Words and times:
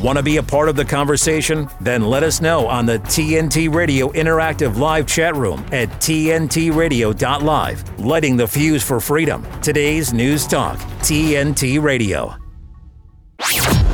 Want 0.00 0.18
to 0.18 0.22
be 0.22 0.36
a 0.36 0.42
part 0.42 0.68
of 0.68 0.76
the 0.76 0.84
conversation? 0.84 1.70
Then 1.80 2.02
let 2.02 2.22
us 2.22 2.42
know 2.42 2.66
on 2.66 2.84
the 2.84 2.98
TNT 2.98 3.72
Radio 3.72 4.12
Interactive 4.12 4.76
Live 4.76 5.06
chat 5.06 5.34
room 5.34 5.64
at 5.72 5.88
TNTRadio.live. 5.88 8.00
Lighting 8.00 8.36
the 8.36 8.46
fuse 8.46 8.82
for 8.82 9.00
freedom. 9.00 9.46
Today's 9.62 10.12
News 10.12 10.46
Talk, 10.46 10.76
TNT 11.00 11.82
Radio. 11.82 12.36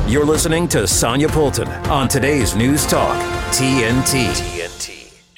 You're 0.05 0.25
listening 0.25 0.67
to 0.69 0.85
Sonia 0.85 1.29
Poulton 1.29 1.69
on 1.89 2.09
today's 2.09 2.53
News 2.53 2.85
Talk, 2.85 3.15
TNT. 3.53 4.62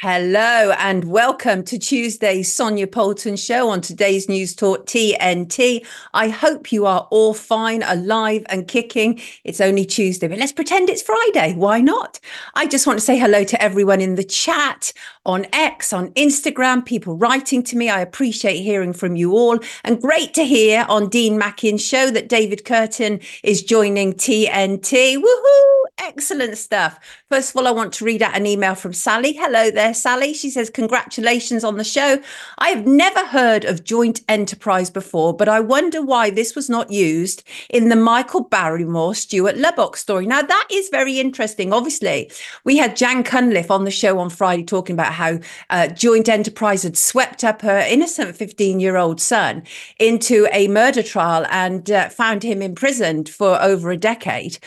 Hello 0.08 0.70
and 0.78 1.06
welcome 1.06 1.64
to 1.64 1.80
Tuesday's 1.80 2.54
Sonia 2.54 2.86
Poulton 2.86 3.36
show 3.36 3.70
on 3.70 3.82
today's 3.82 4.30
News 4.30 4.54
Talk 4.54 4.86
TNT. 4.86 5.84
I 6.14 6.30
hope 6.30 6.72
you 6.72 6.86
are 6.86 7.08
all 7.10 7.34
fine, 7.34 7.82
alive 7.82 8.46
and 8.50 8.68
kicking. 8.68 9.20
It's 9.46 9.60
only 9.60 9.84
Tuesday, 9.84 10.28
but 10.28 10.38
let's 10.38 10.52
pretend 10.52 10.92
it's 10.92 11.02
Friday. 11.02 11.56
Why 11.56 11.82
not? 11.82 12.20
I 12.54 12.68
just 12.68 12.86
want 12.86 13.00
to 13.00 13.04
say 13.04 13.18
hello 13.18 13.44
to 13.46 13.60
everyone 13.60 14.00
in 14.00 14.14
the 14.14 14.24
chat 14.24 14.94
on 15.26 15.48
X, 15.54 15.92
on 15.92 16.12
Instagram, 16.12 16.86
people 16.86 17.18
writing 17.18 17.64
to 17.64 17.76
me. 17.76 17.90
I 17.90 18.02
appreciate 18.02 18.62
hearing 18.62 18.94
from 18.94 19.16
you 19.16 19.34
all. 19.34 19.60
And 19.84 20.02
great 20.02 20.34
to 20.36 20.44
hear 20.46 20.86
on 20.88 21.10
Dean 21.10 21.38
Mackin's 21.38 21.84
show 21.84 22.12
that 22.12 22.30
David 22.30 22.64
Kurten 22.64 23.24
is 23.44 23.64
joining 23.64 24.14
TNT. 24.14 25.18
Woohoo! 25.18 25.76
Excellent 25.98 26.58
stuff. 26.58 27.00
First 27.30 27.52
of 27.52 27.58
all, 27.58 27.68
I 27.68 27.72
want 27.72 27.94
to 27.94 28.06
read 28.06 28.22
out 28.22 28.36
an 28.36 28.46
email 28.46 28.76
from 28.76 28.92
Sally. 28.92 29.34
Hello 29.34 29.72
there, 29.72 29.94
Sally. 29.94 30.34
She 30.34 30.50
says, 30.50 30.70
Congratulations 30.70 31.64
on 31.64 31.78
the 31.78 31.84
show. 31.84 32.22
I 32.58 32.70
have 32.70 32.86
never 32.86 33.26
heard 33.26 33.64
of 33.64 33.84
joint 33.84 34.22
enterprise 34.28 34.90
before, 34.90 35.34
but 35.36 35.48
I 35.48 35.62
wonder 35.62 36.02
why 36.02 36.30
this 36.30 36.54
was 36.54 36.70
not 36.70 36.92
used 36.92 37.44
in 37.70 37.90
the 37.90 37.96
Michael 37.96 38.44
Barrymore 38.44 39.16
Stuart 39.16 39.58
Lubbock 39.58 39.96
story. 39.96 40.26
Now, 40.26 40.42
that 40.42 40.68
is 40.72 40.90
very 40.90 41.20
interesting. 41.20 41.72
Obviously, 41.72 42.30
we 42.66 42.78
had 42.78 42.96
Jan 42.98 43.24
Cunliffe 43.24 43.72
on 43.72 43.86
the 43.86 43.92
show 43.92 44.20
on 44.20 44.30
Friday 44.30 44.64
talking 44.64 44.94
about 44.96 45.14
how 45.16 45.40
uh, 45.70 45.88
joint 45.88 46.30
enterprise 46.30 46.84
had 46.84 46.98
swept 46.98 47.44
up 47.44 47.62
her 47.62 47.80
innocent 47.80 48.36
15 48.36 48.80
year 48.80 48.98
old 48.98 49.20
son 49.20 49.64
into 50.00 50.48
a 50.52 50.68
murder 50.68 51.02
trial 51.02 51.46
and 51.50 51.90
uh, 51.90 52.10
found 52.10 52.44
him 52.44 52.62
imprisoned 52.62 53.28
for 53.30 53.62
over 53.62 53.92
a 53.92 53.98
decade. 53.98 54.58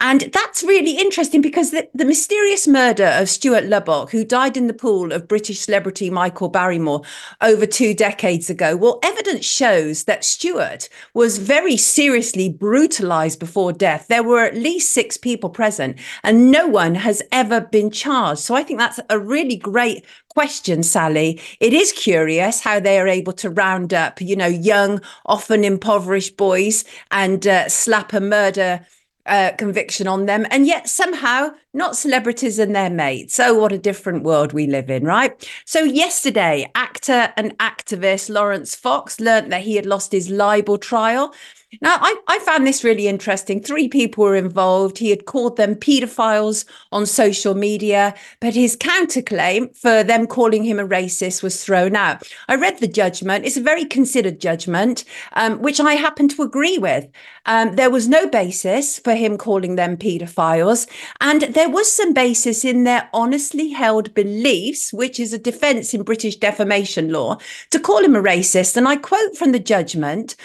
And 0.00 0.22
that's 0.32 0.62
really 0.62 0.98
interesting 0.98 1.40
because 1.40 1.70
the, 1.70 1.88
the 1.94 2.04
mysterious 2.04 2.66
murder 2.66 3.06
of 3.06 3.28
Stuart 3.28 3.66
Lubbock, 3.66 4.10
who 4.10 4.24
died 4.24 4.56
in 4.56 4.66
the 4.66 4.74
pool 4.74 5.12
of 5.12 5.28
British 5.28 5.60
celebrity 5.60 6.10
Michael 6.10 6.48
Barrymore 6.48 7.02
over 7.40 7.66
two 7.66 7.94
decades 7.94 8.50
ago, 8.50 8.76
well, 8.76 8.98
evidence 9.02 9.44
shows 9.44 10.04
that 10.04 10.24
Stuart 10.24 10.88
was 11.14 11.38
very 11.38 11.76
seriously 11.76 12.48
brutalized 12.48 13.38
before 13.38 13.72
death. 13.72 14.08
There 14.08 14.22
were 14.22 14.44
at 14.44 14.56
least 14.56 14.92
six 14.92 15.16
people 15.16 15.50
present, 15.50 15.98
and 16.24 16.50
no 16.50 16.66
one 16.66 16.96
has 16.96 17.22
ever 17.30 17.60
been 17.60 17.90
charged. 17.90 18.40
So 18.40 18.54
I 18.54 18.62
think 18.62 18.80
that's 18.80 19.00
a 19.08 19.18
really 19.18 19.56
great 19.56 19.91
question, 20.28 20.82
Sally. 20.82 21.40
It 21.60 21.72
is 21.72 21.92
curious 21.92 22.60
how 22.60 22.80
they 22.80 22.98
are 22.98 23.08
able 23.08 23.32
to 23.34 23.50
round 23.50 23.92
up, 23.92 24.20
you 24.20 24.36
know, 24.36 24.46
young, 24.46 25.00
often 25.26 25.64
impoverished 25.64 26.36
boys 26.36 26.84
and 27.10 27.46
uh, 27.46 27.68
slap 27.68 28.12
a 28.12 28.20
murder 28.20 28.86
uh, 29.26 29.52
conviction 29.56 30.06
on 30.06 30.26
them, 30.26 30.46
and 30.50 30.66
yet 30.66 30.88
somehow 30.88 31.50
not 31.72 31.96
celebrities 31.96 32.58
and 32.58 32.74
their 32.74 32.90
mates. 32.90 33.34
So, 33.34 33.54
what 33.54 33.72
a 33.72 33.78
different 33.78 34.24
world 34.24 34.52
we 34.52 34.66
live 34.66 34.90
in, 34.90 35.04
right? 35.04 35.48
So, 35.64 35.84
yesterday, 35.84 36.70
actor 36.74 37.32
and 37.36 37.56
activist 37.58 38.28
Laurence 38.30 38.74
Fox 38.74 39.20
learnt 39.20 39.50
that 39.50 39.62
he 39.62 39.76
had 39.76 39.86
lost 39.86 40.12
his 40.12 40.28
libel 40.28 40.78
trial. 40.78 41.32
Now, 41.80 41.96
I, 42.00 42.16
I 42.28 42.38
found 42.40 42.66
this 42.66 42.84
really 42.84 43.08
interesting. 43.08 43.62
Three 43.62 43.88
people 43.88 44.24
were 44.24 44.36
involved. 44.36 44.98
He 44.98 45.10
had 45.10 45.24
called 45.24 45.56
them 45.56 45.74
paedophiles 45.74 46.66
on 46.90 47.06
social 47.06 47.54
media, 47.54 48.14
but 48.40 48.54
his 48.54 48.76
counterclaim 48.76 49.74
for 49.76 50.04
them 50.04 50.26
calling 50.26 50.64
him 50.64 50.78
a 50.78 50.86
racist 50.86 51.42
was 51.42 51.64
thrown 51.64 51.96
out. 51.96 52.30
I 52.48 52.56
read 52.56 52.78
the 52.78 52.88
judgment. 52.88 53.46
It's 53.46 53.56
a 53.56 53.62
very 53.62 53.86
considered 53.86 54.38
judgment, 54.38 55.04
um, 55.32 55.62
which 55.62 55.80
I 55.80 55.94
happen 55.94 56.28
to 56.28 56.42
agree 56.42 56.76
with. 56.76 57.08
Um, 57.46 57.74
there 57.74 57.90
was 57.90 58.06
no 58.06 58.28
basis 58.28 58.98
for 58.98 59.14
him 59.14 59.38
calling 59.38 59.76
them 59.76 59.96
paedophiles, 59.96 60.86
and 61.20 61.42
there 61.42 61.70
was 61.70 61.90
some 61.90 62.12
basis 62.12 62.64
in 62.64 62.84
their 62.84 63.08
honestly 63.12 63.70
held 63.70 64.12
beliefs, 64.14 64.92
which 64.92 65.18
is 65.18 65.32
a 65.32 65.38
defense 65.38 65.94
in 65.94 66.02
British 66.02 66.36
defamation 66.36 67.10
law, 67.10 67.38
to 67.70 67.80
call 67.80 68.04
him 68.04 68.14
a 68.14 68.22
racist. 68.22 68.76
And 68.76 68.86
I 68.86 68.96
quote 68.96 69.36
from 69.36 69.52
the 69.52 69.58
judgment. 69.58 70.36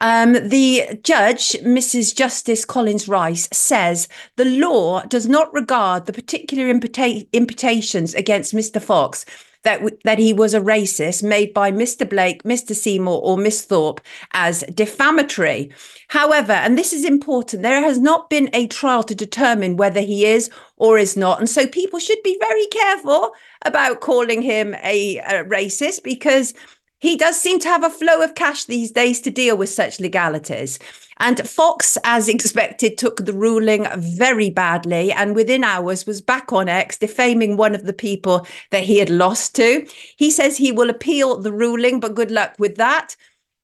Um, 0.00 0.32
the 0.48 0.98
judge, 1.02 1.52
Mrs. 1.62 2.14
Justice 2.14 2.64
Collins 2.64 3.08
Rice, 3.08 3.48
says 3.52 4.08
the 4.36 4.44
law 4.44 5.02
does 5.02 5.28
not 5.28 5.52
regard 5.54 6.06
the 6.06 6.12
particular 6.12 6.72
imputa- 6.72 7.26
imputations 7.32 8.14
against 8.14 8.54
Mr. 8.54 8.82
Fox 8.82 9.24
that 9.64 9.76
w- 9.78 9.96
that 10.04 10.18
he 10.18 10.32
was 10.32 10.54
a 10.54 10.60
racist 10.60 11.22
made 11.22 11.52
by 11.52 11.72
Mr. 11.72 12.08
Blake, 12.08 12.42
Mr. 12.44 12.74
Seymour, 12.74 13.20
or 13.22 13.36
Miss 13.36 13.62
Thorpe 13.62 14.00
as 14.32 14.62
defamatory. 14.74 15.72
However, 16.08 16.52
and 16.52 16.78
this 16.78 16.92
is 16.92 17.04
important, 17.04 17.62
there 17.62 17.80
has 17.80 17.98
not 17.98 18.30
been 18.30 18.50
a 18.52 18.66
trial 18.68 19.02
to 19.04 19.14
determine 19.14 19.76
whether 19.76 20.00
he 20.00 20.26
is 20.26 20.50
or 20.76 20.98
is 20.98 21.16
not, 21.16 21.40
and 21.40 21.48
so 21.48 21.66
people 21.66 21.98
should 21.98 22.22
be 22.22 22.36
very 22.40 22.66
careful 22.66 23.32
about 23.64 24.00
calling 24.00 24.42
him 24.42 24.74
a, 24.84 25.18
a 25.18 25.44
racist 25.44 26.02
because 26.02 26.54
he 26.98 27.16
does 27.16 27.38
seem 27.38 27.60
to 27.60 27.68
have 27.68 27.84
a 27.84 27.90
flow 27.90 28.22
of 28.22 28.34
cash 28.34 28.64
these 28.64 28.90
days 28.90 29.20
to 29.22 29.30
deal 29.30 29.56
with 29.56 29.68
such 29.68 30.00
legalities. 30.00 30.78
And 31.18 31.48
Fox, 31.48 31.96
as 32.02 32.28
expected, 32.28 32.98
took 32.98 33.24
the 33.24 33.32
ruling 33.32 33.86
very 33.98 34.50
badly 34.50 35.12
and 35.12 35.34
within 35.34 35.64
hours 35.64 36.06
was 36.06 36.20
back 36.20 36.52
on 36.52 36.68
X, 36.68 36.98
defaming 36.98 37.56
one 37.56 37.74
of 37.74 37.84
the 37.84 37.92
people 37.92 38.46
that 38.70 38.84
he 38.84 38.98
had 38.98 39.10
lost 39.10 39.54
to. 39.56 39.86
He 40.16 40.30
says 40.30 40.56
he 40.56 40.72
will 40.72 40.90
appeal 40.90 41.38
the 41.38 41.52
ruling, 41.52 42.00
but 42.00 42.14
good 42.14 42.30
luck 42.30 42.54
with 42.58 42.76
that. 42.76 43.16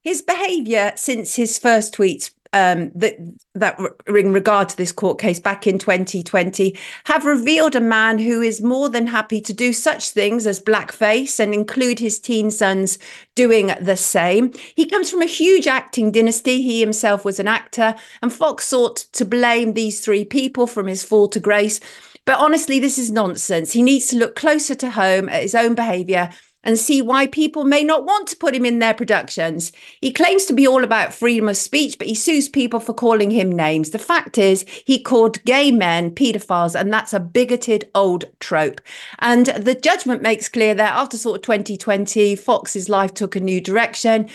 His 0.02 0.22
behavior 0.22 0.92
since 0.97 1.34
his 1.34 1.58
first 1.58 1.94
tweets 1.94 2.30
um, 2.53 2.91
that 2.94 3.16
that 3.55 3.78
in 4.09 4.33
regard 4.33 4.69
to 4.69 4.77
this 4.77 4.93
court 4.93 5.19
case 5.19 5.38
back 5.38 5.66
in 5.66 5.78
2020 5.78 6.77
have 7.05 7.25
revealed 7.25 7.77
a 7.77 7.81
man 7.81 8.19
who 8.19 8.41
is 8.41 8.61
more 8.61 8.88
than 8.88 9.06
happy 9.06 9.41
to 9.41 9.53
do 9.53 9.72
such 9.72 10.11
things 10.11 10.47
as 10.47 10.60
blackface 10.60 11.39
and 11.39 11.55
include 11.55 11.99
his 11.99 12.19
teen 12.19 12.50
sons 12.50 12.99
doing 13.34 13.72
the 13.81 13.97
same. 13.97 14.53
He 14.75 14.87
comes 14.87 15.10
from 15.10 15.22
a 15.22 15.27
huge 15.27 15.66
acting 15.66 16.10
dynasty. 16.10 16.62
He 16.62 16.81
himself 16.81 17.25
was 17.25 17.39
an 17.39 17.49
actor, 17.49 17.94
and 18.22 18.33
Fox 18.33 18.66
sought 18.66 18.97
to 19.12 19.25
blame 19.25 19.75
these 19.75 20.05
three 20.05 20.25
people 20.25 20.66
from 20.66 20.87
his 20.87 21.05
fall 21.05 21.28
to 21.28 21.41
grace. 21.41 21.81
But 22.27 22.39
honestly, 22.39 22.78
this 22.78 22.99
is 22.99 23.10
nonsense. 23.10 23.72
He 23.72 23.83
needs 23.83 24.06
to 24.09 24.16
look 24.16 24.37
closer 24.37 24.75
to 24.77 24.91
home 24.91 25.28
at 25.28 25.43
his 25.43 25.55
own 25.55 25.75
behavior 25.75 26.31
and 26.65 26.78
see 26.78 27.00
why 27.00 27.26
people 27.26 27.65
may 27.65 27.82
not 27.82 28.04
want 28.04 28.28
to 28.28 28.37
put 28.37 28.54
him 28.54 28.65
in 28.65 28.78
their 28.78 28.94
productions. 28.94 29.72
He 30.00 30.12
claims 30.12 30.44
to 30.47 30.53
be 30.53 30.66
all 30.66 30.84
about 30.84 31.15
freedom 31.15 31.48
of 31.48 31.56
speech, 31.56 31.97
but 31.98 32.06
he 32.06 32.15
sues 32.15 32.48
people 32.48 32.81
for 32.81 32.93
calling 32.93 33.31
him 33.31 33.50
names. 33.50 33.91
The 33.91 33.98
fact 33.98 34.38
is, 34.38 34.65
he 34.84 35.00
called 35.00 35.43
gay 35.44 35.71
men 35.71 36.10
paedophiles, 36.10 36.78
and 36.78 36.93
that's 36.93 37.12
a 37.12 37.21
bigoted 37.21 37.88
old 37.94 38.25
trope. 38.41 38.81
And 39.21 39.47
the 39.47 39.75
judgment 39.75 40.22
makes 40.22 40.48
clear 40.48 40.75
that 40.75 40.94
after 40.94 41.16
sort 41.16 41.37
of 41.37 41.43
2020, 41.43 42.37
Fox's 42.37 42.88
life 42.88 43.15
took 43.15 43.37
a 43.37 43.41
new 43.41 43.60
direction. 43.60 44.28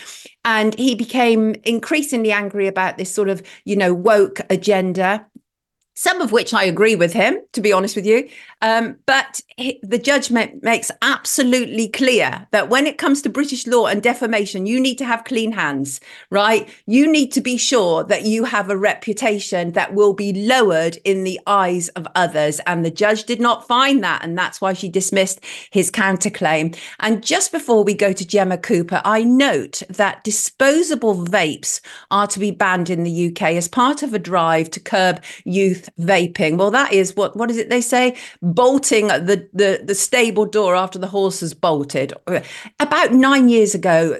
And 0.44 0.78
he 0.78 0.94
became 0.94 1.56
increasingly 1.64 2.30
angry 2.30 2.68
about 2.68 2.98
this 2.98 3.12
sort 3.12 3.28
of, 3.28 3.42
you 3.64 3.74
know, 3.74 3.92
woke 3.92 4.40
agenda 4.48 5.26
some 5.96 6.20
of 6.20 6.30
which 6.30 6.52
I 6.52 6.64
agree 6.64 6.94
with 6.94 7.14
him, 7.14 7.38
to 7.54 7.60
be 7.62 7.72
honest 7.72 7.96
with 7.96 8.06
you. 8.06 8.28
Um, 8.62 8.96
but 9.04 9.40
he, 9.56 9.78
the 9.82 9.98
judgment 9.98 10.62
makes 10.62 10.90
absolutely 11.02 11.88
clear 11.88 12.46
that 12.52 12.68
when 12.68 12.86
it 12.86 12.96
comes 12.96 13.20
to 13.22 13.28
British 13.28 13.66
law 13.66 13.86
and 13.86 14.02
defamation, 14.02 14.66
you 14.66 14.80
need 14.80 14.96
to 14.96 15.04
have 15.04 15.24
clean 15.24 15.52
hands, 15.52 16.00
right? 16.30 16.68
You 16.86 17.10
need 17.10 17.32
to 17.32 17.40
be 17.40 17.58
sure 17.58 18.02
that 18.04 18.24
you 18.24 18.44
have 18.44 18.70
a 18.70 18.76
reputation 18.76 19.72
that 19.72 19.94
will 19.94 20.14
be 20.14 20.32
lowered 20.32 20.96
in 21.04 21.24
the 21.24 21.38
eyes 21.46 21.88
of 21.90 22.08
others. 22.14 22.60
And 22.66 22.84
the 22.84 22.90
judge 22.90 23.24
did 23.24 23.40
not 23.40 23.68
find 23.68 24.02
that. 24.02 24.24
And 24.24 24.38
that's 24.38 24.60
why 24.60 24.72
she 24.72 24.88
dismissed 24.88 25.40
his 25.70 25.90
counterclaim. 25.90 26.76
And 27.00 27.22
just 27.22 27.52
before 27.52 27.84
we 27.84 27.94
go 27.94 28.12
to 28.12 28.26
Gemma 28.26 28.56
Cooper, 28.56 29.02
I 29.04 29.22
note 29.22 29.82
that 29.90 30.24
disposable 30.24 31.14
vapes 31.14 31.80
are 32.10 32.26
to 32.28 32.38
be 32.38 32.50
banned 32.50 32.88
in 32.88 33.04
the 33.04 33.28
UK 33.28 33.42
as 33.52 33.68
part 33.68 34.02
of 34.02 34.14
a 34.14 34.18
drive 34.18 34.70
to 34.70 34.80
curb 34.80 35.22
youth 35.44 35.90
vaping. 36.00 36.56
Well, 36.56 36.70
that 36.70 36.92
is 36.92 37.14
what 37.16 37.36
what 37.36 37.50
is 37.50 37.58
it 37.58 37.68
they 37.68 37.80
say? 37.80 38.16
Bolting 38.56 39.08
the 39.08 39.46
the 39.52 39.82
the 39.84 39.94
stable 39.94 40.46
door 40.46 40.74
after 40.74 40.98
the 40.98 41.08
horse 41.08 41.40
has 41.40 41.52
bolted. 41.52 42.14
About 42.80 43.12
nine 43.12 43.50
years 43.50 43.74
ago, 43.74 44.18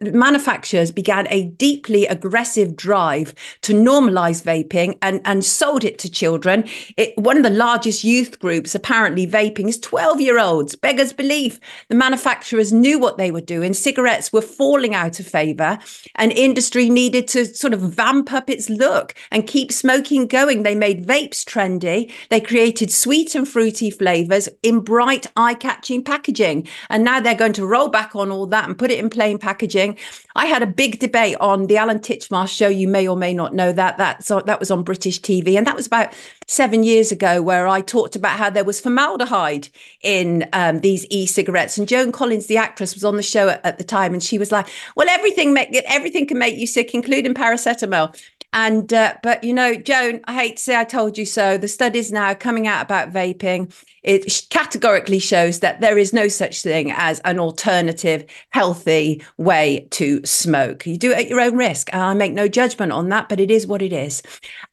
manufacturers 0.00 0.90
began 0.90 1.28
a 1.30 1.44
deeply 1.44 2.04
aggressive 2.06 2.74
drive 2.74 3.32
to 3.62 3.72
normalize 3.72 4.42
vaping 4.42 4.98
and 5.00 5.20
and 5.24 5.44
sold 5.44 5.84
it 5.84 5.96
to 6.00 6.10
children. 6.10 6.68
It, 6.96 7.16
one 7.16 7.36
of 7.36 7.44
the 7.44 7.50
largest 7.50 8.02
youth 8.02 8.40
groups 8.40 8.74
apparently 8.74 9.28
vaping 9.28 9.68
is 9.68 9.78
12 9.78 10.20
year 10.20 10.40
olds. 10.40 10.74
Beggars 10.74 11.12
belief. 11.12 11.60
The 11.88 11.94
manufacturers 11.94 12.72
knew 12.72 12.98
what 12.98 13.16
they 13.16 13.30
were 13.30 13.40
doing. 13.40 13.74
Cigarettes 13.74 14.32
were 14.32 14.42
falling 14.42 14.96
out 14.96 15.20
of 15.20 15.26
favor, 15.28 15.78
and 16.16 16.32
industry 16.32 16.90
needed 16.90 17.28
to 17.28 17.46
sort 17.46 17.74
of 17.74 17.80
vamp 17.80 18.32
up 18.32 18.50
its 18.50 18.68
look 18.68 19.14
and 19.30 19.46
keep 19.46 19.70
smoking 19.70 20.26
going. 20.26 20.64
They 20.64 20.74
made 20.74 21.06
vapes 21.06 21.44
trendy. 21.44 22.12
They 22.28 22.40
created 22.40 22.90
sweet 22.90 23.36
and 23.36 23.48
flavors 23.90 24.48
in 24.62 24.80
bright, 24.80 25.26
eye 25.36 25.54
catching 25.54 26.02
packaging. 26.02 26.66
And 26.90 27.04
now 27.04 27.20
they're 27.20 27.34
going 27.34 27.52
to 27.54 27.66
roll 27.66 27.88
back 27.88 28.14
on 28.14 28.30
all 28.30 28.46
that 28.46 28.66
and 28.66 28.78
put 28.78 28.90
it 28.90 28.98
in 28.98 29.10
plain 29.10 29.38
packaging. 29.38 29.98
I 30.36 30.46
had 30.46 30.62
a 30.62 30.66
big 30.66 31.00
debate 31.00 31.36
on 31.40 31.66
the 31.66 31.76
Alan 31.76 31.98
Titchmarsh 31.98 32.50
show. 32.50 32.68
You 32.68 32.88
may 32.88 33.08
or 33.08 33.16
may 33.16 33.34
not 33.34 33.54
know 33.54 33.72
that. 33.72 33.98
That, 33.98 34.24
so 34.24 34.40
that 34.40 34.60
was 34.60 34.70
on 34.70 34.84
British 34.84 35.20
TV. 35.20 35.58
And 35.58 35.66
that 35.66 35.76
was 35.76 35.86
about 35.86 36.12
seven 36.48 36.82
years 36.82 37.12
ago, 37.12 37.40
where 37.40 37.68
I 37.68 37.80
talked 37.80 38.16
about 38.16 38.38
how 38.38 38.50
there 38.50 38.64
was 38.64 38.80
formaldehyde 38.80 39.68
in 40.02 40.48
um, 40.52 40.80
these 40.80 41.06
e 41.10 41.26
cigarettes. 41.26 41.78
And 41.78 41.86
Joan 41.86 42.10
Collins, 42.10 42.46
the 42.46 42.56
actress, 42.56 42.94
was 42.94 43.04
on 43.04 43.16
the 43.16 43.22
show 43.22 43.50
at, 43.50 43.64
at 43.64 43.78
the 43.78 43.84
time. 43.84 44.12
And 44.12 44.22
she 44.22 44.38
was 44.38 44.50
like, 44.50 44.66
well, 44.96 45.08
everything, 45.08 45.52
make, 45.52 45.74
everything 45.86 46.26
can 46.26 46.38
make 46.38 46.56
you 46.56 46.66
sick, 46.66 46.94
including 46.94 47.34
paracetamol. 47.34 48.16
And 48.52 48.92
uh, 48.94 49.14
but 49.22 49.44
you 49.44 49.52
know, 49.52 49.74
Joan, 49.74 50.20
I 50.24 50.34
hate 50.34 50.56
to 50.56 50.62
say 50.62 50.76
I 50.76 50.84
told 50.84 51.18
you 51.18 51.26
so. 51.26 51.58
The 51.58 51.68
studies 51.68 52.10
now 52.10 52.32
coming 52.32 52.66
out 52.66 52.82
about 52.82 53.12
vaping, 53.12 53.72
it 54.08 54.46
categorically 54.48 55.18
shows 55.18 55.60
that 55.60 55.82
there 55.82 55.98
is 55.98 56.14
no 56.14 56.28
such 56.28 56.62
thing 56.62 56.90
as 56.92 57.20
an 57.20 57.38
alternative, 57.38 58.24
healthy 58.50 59.22
way 59.36 59.86
to 59.90 60.24
smoke. 60.24 60.86
You 60.86 60.96
do 60.96 61.12
it 61.12 61.18
at 61.18 61.28
your 61.28 61.42
own 61.42 61.56
risk. 61.56 61.94
I 61.94 62.14
make 62.14 62.32
no 62.32 62.48
judgment 62.48 62.90
on 62.90 63.10
that, 63.10 63.28
but 63.28 63.38
it 63.38 63.50
is 63.50 63.66
what 63.66 63.82
it 63.82 63.92
is. 63.92 64.22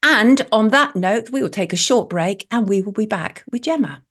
And 0.01 0.47
on 0.53 0.69
that 0.69 0.95
note, 0.95 1.31
we 1.31 1.41
will 1.41 1.49
take 1.49 1.73
a 1.73 1.77
short 1.77 2.09
break 2.09 2.47
and 2.49 2.69
we 2.69 2.81
will 2.81 2.93
be 2.93 3.05
back 3.05 3.43
with 3.51 3.63
Gemma 3.63 4.01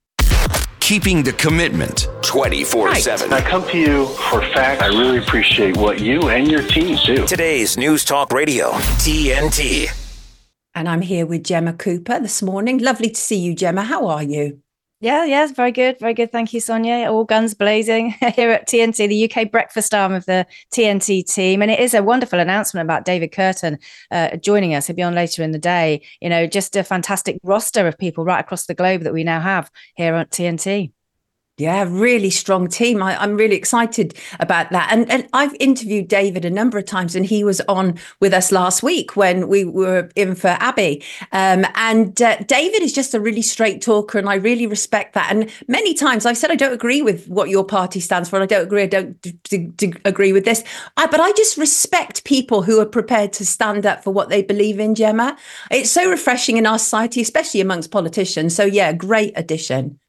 keeping 0.81 1.23
the 1.23 1.33
commitment 1.33 2.09
24 2.21 2.97
7. 2.97 3.33
I 3.33 3.41
come 3.41 3.67
to 3.71 3.79
you 3.79 4.07
for 4.29 4.43
facts. 4.53 4.83
I 4.83 4.89
really 4.89 5.17
appreciate 5.17 5.79
what 5.79 5.99
you 5.99 6.29
and 6.29 6.51
your 6.51 6.63
team 6.63 6.99
do. 7.07 7.27
Today's 7.27 7.79
News 7.79 8.05
Talk 8.05 8.31
Radio, 8.35 8.73
TNT. 9.01 9.89
And 10.75 10.87
I'm 10.87 11.01
here 11.01 11.25
with 11.25 11.43
Gemma 11.43 11.73
Cooper 11.73 12.21
this 12.21 12.43
morning. 12.43 12.77
Lovely 12.79 13.09
to 13.09 13.19
see 13.19 13.39
you, 13.39 13.55
Gemma. 13.55 13.85
How 13.85 14.09
are 14.09 14.23
you? 14.23 14.61
Yeah, 15.05 15.27
yes, 15.27 15.51
very 15.51 15.71
good, 15.71 15.99
very 16.01 16.15
good. 16.15 16.33
Thank 16.33 16.55
you, 16.55 16.61
Sonia. 16.61 17.13
All 17.13 17.25
guns 17.25 17.53
blazing 17.53 18.13
here 18.35 18.51
at 18.51 18.67
TNT, 18.67 19.07
the 19.07 19.31
UK 19.31 19.51
breakfast 19.51 19.93
arm 19.93 20.15
of 20.15 20.25
the 20.25 20.47
TNT 20.73 21.31
team, 21.31 21.61
and 21.61 21.71
it 21.71 21.79
is 21.79 21.93
a 21.93 22.03
wonderful 22.03 22.41
announcement 22.41 22.87
about 22.87 23.05
David 23.05 23.31
Kurten 23.31 23.79
uh, 24.11 24.39
joining 24.39 24.75
us. 24.75 24.87
He'll 24.87 24.97
be 24.97 25.03
on 25.03 25.15
later 25.15 25.43
in 25.43 25.51
the 25.51 25.59
day. 25.59 26.01
You 26.23 26.31
know, 26.31 26.47
just 26.47 26.75
a 26.75 26.83
fantastic 26.83 27.37
roster 27.43 27.87
of 27.87 27.99
people 27.99 28.25
right 28.25 28.41
across 28.41 28.65
the 28.65 28.73
globe 28.73 29.03
that 29.03 29.13
we 29.13 29.25
now 29.25 29.41
have 29.41 29.71
here 29.95 30.15
at 30.15 30.31
TNT. 30.31 30.94
Yeah, 31.57 31.87
really 31.89 32.31
strong 32.31 32.67
team. 32.67 33.01
I, 33.01 33.23
am 33.23 33.37
really 33.37 33.55
excited 33.55 34.19
about 34.41 34.71
that. 34.71 34.89
And, 34.91 35.09
and 35.09 35.29
I've 35.33 35.55
interviewed 35.61 36.09
David 36.09 36.45
a 36.45 36.51
number 36.51 36.79
of 36.79 36.85
times, 36.85 37.15
and 37.15 37.25
he 37.25 37.45
was 37.45 37.61
on 37.69 37.97
with 38.19 38.35
us 38.35 38.51
last 38.51 38.83
week 38.83 39.15
when 39.15 39.47
we 39.47 39.65
were 39.65 40.11
in 40.17 40.35
for 40.35 40.49
Abbey. 40.49 41.05
Um, 41.31 41.65
and 41.77 42.21
uh, 42.21 42.39
David 42.39 42.83
is 42.83 42.93
just 42.93 43.15
a 43.15 43.21
really 43.21 43.41
straight 43.41 43.81
talker, 43.81 44.19
and 44.19 44.29
I 44.29 44.35
really 44.35 44.67
respect 44.67 45.15
that. 45.15 45.31
And 45.31 45.49
many 45.69 45.95
times 45.95 46.27
I've 46.27 46.37
said 46.37 46.51
I 46.51 46.57
don't 46.57 46.73
agree 46.73 47.03
with 47.03 47.29
what 47.29 47.51
your 47.51 47.65
party 47.65 48.01
stands 48.01 48.29
for, 48.29 48.35
and 48.35 48.43
I 48.43 48.47
don't 48.47 48.67
agree, 48.67 48.83
I 48.83 48.87
don't 48.87 49.23
d- 49.23 49.39
d- 49.45 49.59
d- 49.59 49.95
agree 50.05 50.33
with 50.33 50.45
this. 50.45 50.65
I, 50.97 51.07
but 51.07 51.21
I 51.21 51.31
just 51.33 51.57
respect 51.57 52.25
people 52.25 52.63
who 52.63 52.81
are 52.81 52.87
prepared 52.87 53.33
to 53.35 53.47
stand 53.47 53.87
up 53.87 54.03
for 54.03 54.13
what 54.13 54.29
they 54.29 54.43
believe 54.43 54.81
in, 54.81 54.97
Gemma. 54.97 55.37
It's 55.71 55.93
so 55.93 56.11
refreshing 56.11 56.57
in 56.57 56.67
our 56.67 56.81
society, 56.81 57.21
especially 57.21 57.61
amongst 57.61 57.93
politicians. 57.93 58.57
So, 58.57 58.65
yeah, 58.65 58.93
great 58.93 59.35
addition. 59.37 60.01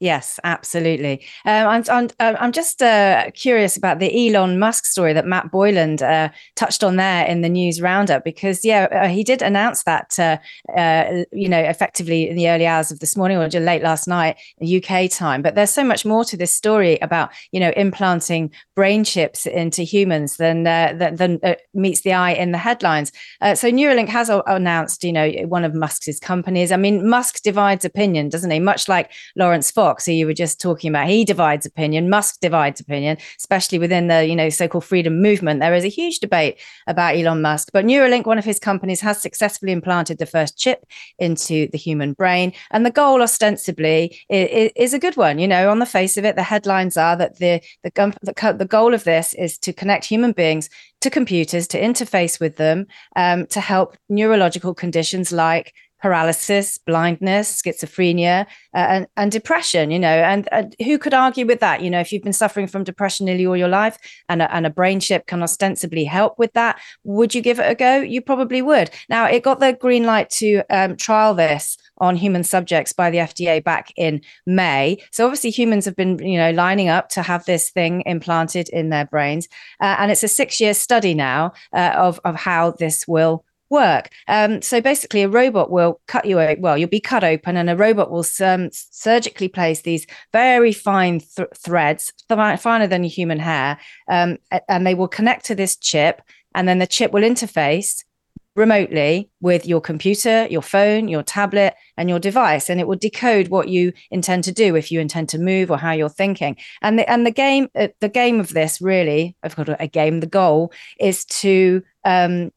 Yes, 0.00 0.38
absolutely. 0.44 1.26
Um, 1.44 1.66
I'm, 1.66 1.84
I'm, 1.90 2.08
uh, 2.20 2.36
I'm 2.38 2.52
just 2.52 2.80
uh, 2.82 3.32
curious 3.34 3.76
about 3.76 3.98
the 3.98 4.28
Elon 4.28 4.56
Musk 4.60 4.86
story 4.86 5.12
that 5.12 5.26
Matt 5.26 5.50
Boyland 5.50 6.02
uh, 6.02 6.28
touched 6.54 6.84
on 6.84 6.94
there 6.96 7.26
in 7.26 7.40
the 7.40 7.48
news 7.48 7.80
roundup, 7.80 8.22
because 8.22 8.64
yeah, 8.64 8.84
uh, 8.92 9.08
he 9.08 9.24
did 9.24 9.42
announce 9.42 9.82
that 9.82 10.16
uh, 10.20 10.36
uh, 10.76 11.24
you 11.32 11.48
know 11.48 11.58
effectively 11.58 12.28
in 12.28 12.36
the 12.36 12.48
early 12.48 12.64
hours 12.64 12.92
of 12.92 13.00
this 13.00 13.16
morning 13.16 13.38
or 13.38 13.48
late 13.48 13.82
last 13.82 14.06
night 14.06 14.36
UK 14.62 15.10
time. 15.10 15.42
But 15.42 15.56
there's 15.56 15.72
so 15.72 15.82
much 15.82 16.04
more 16.04 16.24
to 16.26 16.36
this 16.36 16.54
story 16.54 16.98
about 17.02 17.30
you 17.50 17.58
know 17.58 17.72
implanting 17.76 18.52
brain 18.76 19.02
chips 19.02 19.46
into 19.46 19.82
humans 19.82 20.36
than 20.36 20.62
than, 20.62 21.16
than 21.16 21.40
meets 21.74 22.02
the 22.02 22.12
eye 22.12 22.32
in 22.32 22.52
the 22.52 22.58
headlines. 22.58 23.10
so 23.42 23.68
Neuralink 23.68 24.08
has 24.08 24.30
announced 24.46 25.02
you 25.02 25.12
know 25.12 25.28
one 25.48 25.64
of 25.64 25.74
Musk's 25.74 26.20
companies. 26.20 26.70
I 26.70 26.76
mean, 26.76 27.08
Musk 27.08 27.42
divides 27.42 27.84
opinion, 27.84 28.28
doesn't 28.28 28.52
he? 28.52 28.60
Much 28.60 28.88
like 28.88 29.10
Laurence 29.34 29.72
Fox 29.72 29.87
who 29.96 30.12
you 30.12 30.26
were 30.26 30.34
just 30.34 30.60
talking 30.60 30.90
about, 30.90 31.08
he 31.08 31.24
divides 31.24 31.66
opinion. 31.66 32.10
Musk 32.10 32.40
divides 32.40 32.80
opinion, 32.80 33.16
especially 33.38 33.78
within 33.78 34.08
the 34.08 34.26
you 34.26 34.36
know 34.36 34.48
so-called 34.48 34.84
freedom 34.84 35.20
movement. 35.22 35.60
There 35.60 35.74
is 35.74 35.84
a 35.84 35.88
huge 35.88 36.18
debate 36.20 36.58
about 36.86 37.16
Elon 37.16 37.42
Musk, 37.42 37.70
but 37.72 37.84
Neuralink, 37.84 38.26
one 38.26 38.38
of 38.38 38.44
his 38.44 38.58
companies, 38.58 39.00
has 39.00 39.20
successfully 39.20 39.72
implanted 39.72 40.18
the 40.18 40.26
first 40.26 40.58
chip 40.58 40.84
into 41.18 41.68
the 41.68 41.78
human 41.78 42.12
brain, 42.12 42.52
and 42.70 42.84
the 42.84 42.90
goal, 42.90 43.22
ostensibly, 43.22 44.18
is, 44.28 44.70
is 44.76 44.94
a 44.94 44.98
good 44.98 45.16
one. 45.16 45.38
You 45.38 45.48
know, 45.48 45.70
on 45.70 45.78
the 45.78 45.86
face 45.86 46.16
of 46.16 46.24
it, 46.24 46.36
the 46.36 46.42
headlines 46.42 46.96
are 46.96 47.16
that 47.16 47.38
the 47.38 47.60
the, 47.82 47.90
the, 48.22 48.54
the 48.58 48.64
goal 48.64 48.94
of 48.94 49.04
this 49.04 49.34
is 49.34 49.58
to 49.58 49.72
connect 49.72 50.04
human 50.04 50.32
beings 50.32 50.68
to 51.00 51.10
computers 51.10 51.66
to 51.68 51.80
interface 51.80 52.40
with 52.40 52.56
them 52.56 52.86
um, 53.16 53.46
to 53.46 53.60
help 53.60 53.96
neurological 54.08 54.74
conditions 54.74 55.32
like 55.32 55.74
paralysis, 56.00 56.78
blindness, 56.78 57.60
schizophrenia, 57.60 58.46
uh, 58.74 58.76
and, 58.76 59.06
and 59.16 59.32
depression, 59.32 59.90
you 59.90 59.98
know, 59.98 60.08
and, 60.08 60.48
and, 60.52 60.76
who 60.84 60.98
could 60.98 61.14
argue 61.14 61.46
with 61.46 61.60
that? 61.60 61.82
You 61.82 61.90
know, 61.90 62.00
if 62.00 62.12
you've 62.12 62.22
been 62.22 62.32
suffering 62.32 62.66
from 62.66 62.84
depression 62.84 63.26
nearly 63.26 63.46
all 63.46 63.56
your 63.56 63.68
life 63.68 63.98
and 64.28 64.42
a, 64.42 64.54
and 64.54 64.66
a 64.66 64.70
brain 64.70 65.00
chip 65.00 65.26
can 65.26 65.42
ostensibly 65.42 66.04
help 66.04 66.38
with 66.38 66.52
that, 66.52 66.80
would 67.04 67.34
you 67.34 67.40
give 67.40 67.58
it 67.58 67.70
a 67.70 67.74
go? 67.74 68.00
You 68.00 68.20
probably 68.20 68.62
would. 68.62 68.90
Now, 69.08 69.26
it 69.26 69.42
got 69.42 69.60
the 69.60 69.72
green 69.72 70.04
light 70.04 70.30
to 70.30 70.62
um, 70.70 70.96
trial 70.96 71.34
this 71.34 71.76
on 71.98 72.16
human 72.16 72.44
subjects 72.44 72.92
by 72.92 73.10
the 73.10 73.18
FDA 73.18 73.62
back 73.62 73.92
in 73.96 74.20
May. 74.46 75.02
So 75.10 75.24
obviously 75.24 75.50
humans 75.50 75.84
have 75.84 75.96
been, 75.96 76.18
you 76.18 76.38
know, 76.38 76.52
lining 76.52 76.88
up 76.88 77.08
to 77.10 77.22
have 77.22 77.44
this 77.44 77.70
thing 77.70 78.02
implanted 78.06 78.68
in 78.68 78.90
their 78.90 79.06
brains. 79.06 79.48
Uh, 79.80 79.96
and 79.98 80.10
it's 80.10 80.22
a 80.22 80.28
six 80.28 80.60
year 80.60 80.74
study 80.74 81.14
now 81.14 81.52
uh, 81.72 81.92
of, 81.96 82.20
of 82.24 82.36
how 82.36 82.72
this 82.72 83.06
will 83.08 83.44
work. 83.70 84.10
Um, 84.26 84.62
so 84.62 84.80
basically, 84.80 85.22
a 85.22 85.28
robot 85.28 85.70
will 85.70 86.00
cut 86.06 86.24
you. 86.24 86.36
Well, 86.58 86.78
you'll 86.78 86.88
be 86.88 87.00
cut 87.00 87.24
open, 87.24 87.56
and 87.56 87.70
a 87.70 87.76
robot 87.76 88.10
will 88.10 88.24
um, 88.40 88.70
surgically 88.72 89.48
place 89.48 89.82
these 89.82 90.06
very 90.32 90.72
fine 90.72 91.20
th- 91.20 91.48
threads, 91.56 92.12
finer 92.28 92.86
than 92.86 93.04
human 93.04 93.38
hair, 93.38 93.78
um, 94.08 94.38
and 94.68 94.86
they 94.86 94.94
will 94.94 95.08
connect 95.08 95.46
to 95.46 95.54
this 95.54 95.76
chip, 95.76 96.22
and 96.54 96.68
then 96.68 96.78
the 96.78 96.86
chip 96.86 97.12
will 97.12 97.22
interface 97.22 98.04
remotely 98.58 99.30
with 99.40 99.64
your 99.66 99.80
computer, 99.80 100.46
your 100.50 100.60
phone, 100.60 101.06
your 101.06 101.22
tablet, 101.22 101.74
and 101.96 102.08
your 102.08 102.18
device, 102.18 102.68
and 102.68 102.80
it 102.80 102.88
will 102.88 102.96
decode 102.96 103.48
what 103.48 103.68
you 103.68 103.92
intend 104.10 104.44
to 104.44 104.52
do 104.52 104.74
if 104.74 104.90
you 104.90 105.00
intend 105.00 105.28
to 105.30 105.38
move 105.38 105.70
or 105.70 105.78
how 105.78 105.92
you're 105.92 106.08
thinking. 106.08 106.56
And 106.82 106.98
the 106.98 107.08
and 107.08 107.24
the 107.24 107.30
game, 107.30 107.68
uh, 107.74 107.88
the 108.00 108.08
game 108.08 108.40
of 108.40 108.52
this 108.52 108.82
really, 108.82 109.36
I've 109.42 109.56
got 109.56 109.80
a 109.80 109.86
game. 109.86 110.20
The 110.20 110.26
goal 110.26 110.72
is 110.98 111.24
to 111.26 111.82
um, 112.04 112.50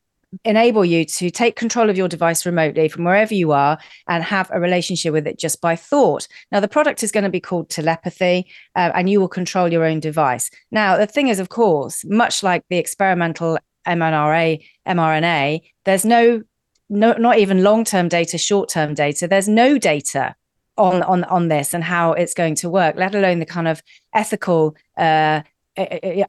enable 0.46 0.86
you 0.86 1.04
to 1.04 1.30
take 1.30 1.56
control 1.56 1.90
of 1.90 1.98
your 1.98 2.08
device 2.08 2.46
remotely 2.46 2.88
from 2.88 3.04
wherever 3.04 3.34
you 3.34 3.52
are 3.52 3.78
and 4.08 4.24
have 4.24 4.50
a 4.54 4.60
relationship 4.60 5.14
with 5.14 5.28
it 5.28 5.38
just 5.38 5.62
by 5.62 5.76
thought. 5.76 6.28
Now, 6.52 6.60
the 6.60 6.68
product 6.68 7.04
is 7.04 7.12
going 7.12 7.24
to 7.26 7.30
be 7.30 7.40
called 7.40 7.70
telepathy, 7.70 8.48
uh, 8.76 8.92
and 8.96 9.10
you 9.10 9.20
will 9.20 9.28
control 9.28 9.72
your 9.72 9.84
own 9.84 10.00
device. 10.00 10.50
Now, 10.72 10.98
the 10.98 11.08
thing 11.08 11.28
is, 11.28 11.40
of 11.40 11.50
course, 11.50 12.06
much 12.06 12.44
like 12.44 12.64
the 12.70 12.78
experimental 12.78 13.58
mRNA, 13.88 14.64
mRNA, 14.88 15.62
there's 15.86 16.06
no, 16.06 16.42
no 16.90 17.14
not 17.14 17.38
even 17.38 17.64
long-term 17.64 18.08
data, 18.08 18.38
short-term 18.38 18.94
data. 18.94 19.28
There's 19.28 19.50
no 19.50 19.78
data 19.78 20.36
on 20.78 21.04
on 21.04 21.26
on 21.26 21.50
this 21.50 21.74
and 21.74 21.84
how 21.84 22.14
it's 22.14 22.34
going 22.34 22.56
to 22.56 22.70
work, 22.70 22.96
let 22.96 23.14
alone 23.14 23.40
the 23.40 23.46
kind 23.46 23.68
of 23.68 23.84
ethical 24.14 24.76
uh, 24.98 25.42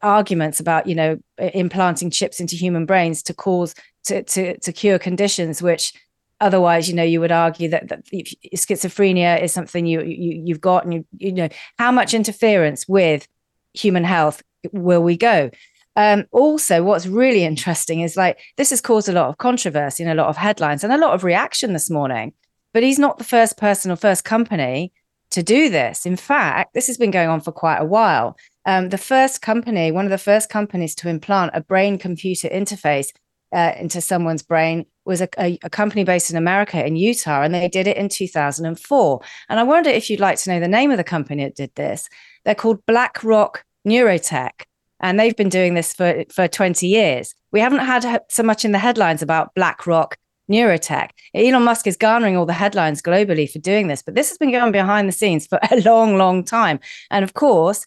arguments 0.02 0.60
about 0.60 0.86
you 0.86 0.94
know 0.94 1.18
implanting 1.38 2.10
chips 2.10 2.40
into 2.40 2.56
human 2.56 2.86
brains 2.86 3.22
to 3.24 3.34
cause 3.34 3.74
to 4.04 4.22
to, 4.22 4.58
to 4.58 4.72
cure 4.72 4.98
conditions 4.98 5.62
which 5.62 5.92
otherwise 6.42 6.88
you 6.88 6.94
know 6.94 7.02
you 7.02 7.20
would 7.20 7.32
argue 7.32 7.68
that, 7.68 7.88
that 7.88 8.04
schizophrenia 8.54 9.40
is 9.42 9.52
something 9.52 9.86
you, 9.86 10.02
you 10.02 10.42
you've 10.44 10.60
got 10.60 10.84
and 10.84 10.92
you 10.92 11.06
you 11.18 11.32
know 11.32 11.48
how 11.78 11.92
much 11.92 12.12
interference 12.12 12.86
with 12.86 13.26
human 13.74 14.04
health 14.04 14.42
will 14.72 15.02
we 15.02 15.16
go? 15.16 15.50
Um, 15.94 16.24
also 16.32 16.82
what's 16.82 17.06
really 17.06 17.44
interesting 17.44 18.00
is 18.00 18.16
like 18.16 18.38
this 18.56 18.70
has 18.70 18.80
caused 18.80 19.08
a 19.08 19.12
lot 19.12 19.28
of 19.28 19.38
controversy 19.38 20.02
and 20.02 20.12
a 20.12 20.20
lot 20.20 20.28
of 20.28 20.38
headlines 20.38 20.82
and 20.82 20.92
a 20.92 20.98
lot 20.98 21.12
of 21.12 21.22
reaction 21.22 21.74
this 21.74 21.90
morning 21.90 22.32
but 22.72 22.82
he's 22.82 22.98
not 22.98 23.18
the 23.18 23.24
first 23.24 23.58
person 23.58 23.90
or 23.90 23.96
first 23.96 24.24
company 24.24 24.90
to 25.30 25.42
do 25.42 25.68
this. 25.68 26.06
In 26.06 26.16
fact 26.16 26.72
this 26.72 26.86
has 26.86 26.96
been 26.96 27.10
going 27.10 27.28
on 27.28 27.40
for 27.40 27.52
quite 27.52 27.78
a 27.78 27.84
while. 27.84 28.36
Um, 28.64 28.88
the 28.88 28.98
first 28.98 29.42
company, 29.42 29.92
one 29.92 30.06
of 30.06 30.10
the 30.10 30.18
first 30.18 30.48
companies 30.48 30.94
to 30.96 31.08
implant 31.08 31.50
a 31.54 31.60
brain 31.60 31.98
computer 31.98 32.48
interface 32.48 33.12
uh, 33.52 33.72
into 33.78 34.00
someone's 34.00 34.42
brain 34.42 34.86
was 35.04 35.20
a, 35.20 35.28
a, 35.38 35.58
a, 35.62 35.70
company 35.70 36.04
based 36.04 36.30
in 36.30 36.36
America 36.36 36.84
in 36.84 36.96
Utah, 36.96 37.42
and 37.42 37.54
they 37.54 37.68
did 37.68 37.86
it 37.86 37.96
in 37.96 38.08
2004. 38.08 39.20
And 39.48 39.60
I 39.60 39.62
wonder 39.62 39.90
if 39.90 40.08
you'd 40.08 40.20
like 40.20 40.38
to 40.38 40.50
know 40.50 40.60
the 40.60 40.68
name 40.68 40.90
of 40.90 40.96
the 40.96 41.04
company 41.04 41.44
that 41.44 41.56
did 41.56 41.74
this. 41.74 42.08
They're 42.44 42.54
called 42.54 42.84
BlackRock 42.86 43.64
Neurotech, 43.86 44.62
and 45.00 45.18
they've 45.18 45.36
been 45.36 45.48
doing 45.48 45.74
this 45.74 45.92
for, 45.92 46.24
for 46.30 46.48
20 46.48 46.86
years. 46.86 47.34
We 47.50 47.60
haven't 47.60 47.80
had 47.80 48.22
so 48.28 48.42
much 48.42 48.64
in 48.64 48.72
the 48.72 48.78
headlines 48.78 49.22
about 49.22 49.54
BlackRock 49.54 50.16
neurotech. 50.50 51.10
Elon 51.34 51.62
Musk 51.62 51.86
is 51.86 51.96
garnering 51.96 52.36
all 52.36 52.46
the 52.46 52.52
headlines 52.52 53.02
globally 53.02 53.50
for 53.50 53.58
doing 53.58 53.88
this, 53.88 54.02
but 54.02 54.14
this 54.14 54.28
has 54.28 54.38
been 54.38 54.52
going 54.52 54.72
behind 54.72 55.08
the 55.08 55.12
scenes 55.12 55.46
for 55.46 55.58
a 55.70 55.80
long, 55.80 56.16
long 56.16 56.44
time. 56.44 56.80
And 57.10 57.24
of 57.24 57.34
course, 57.34 57.84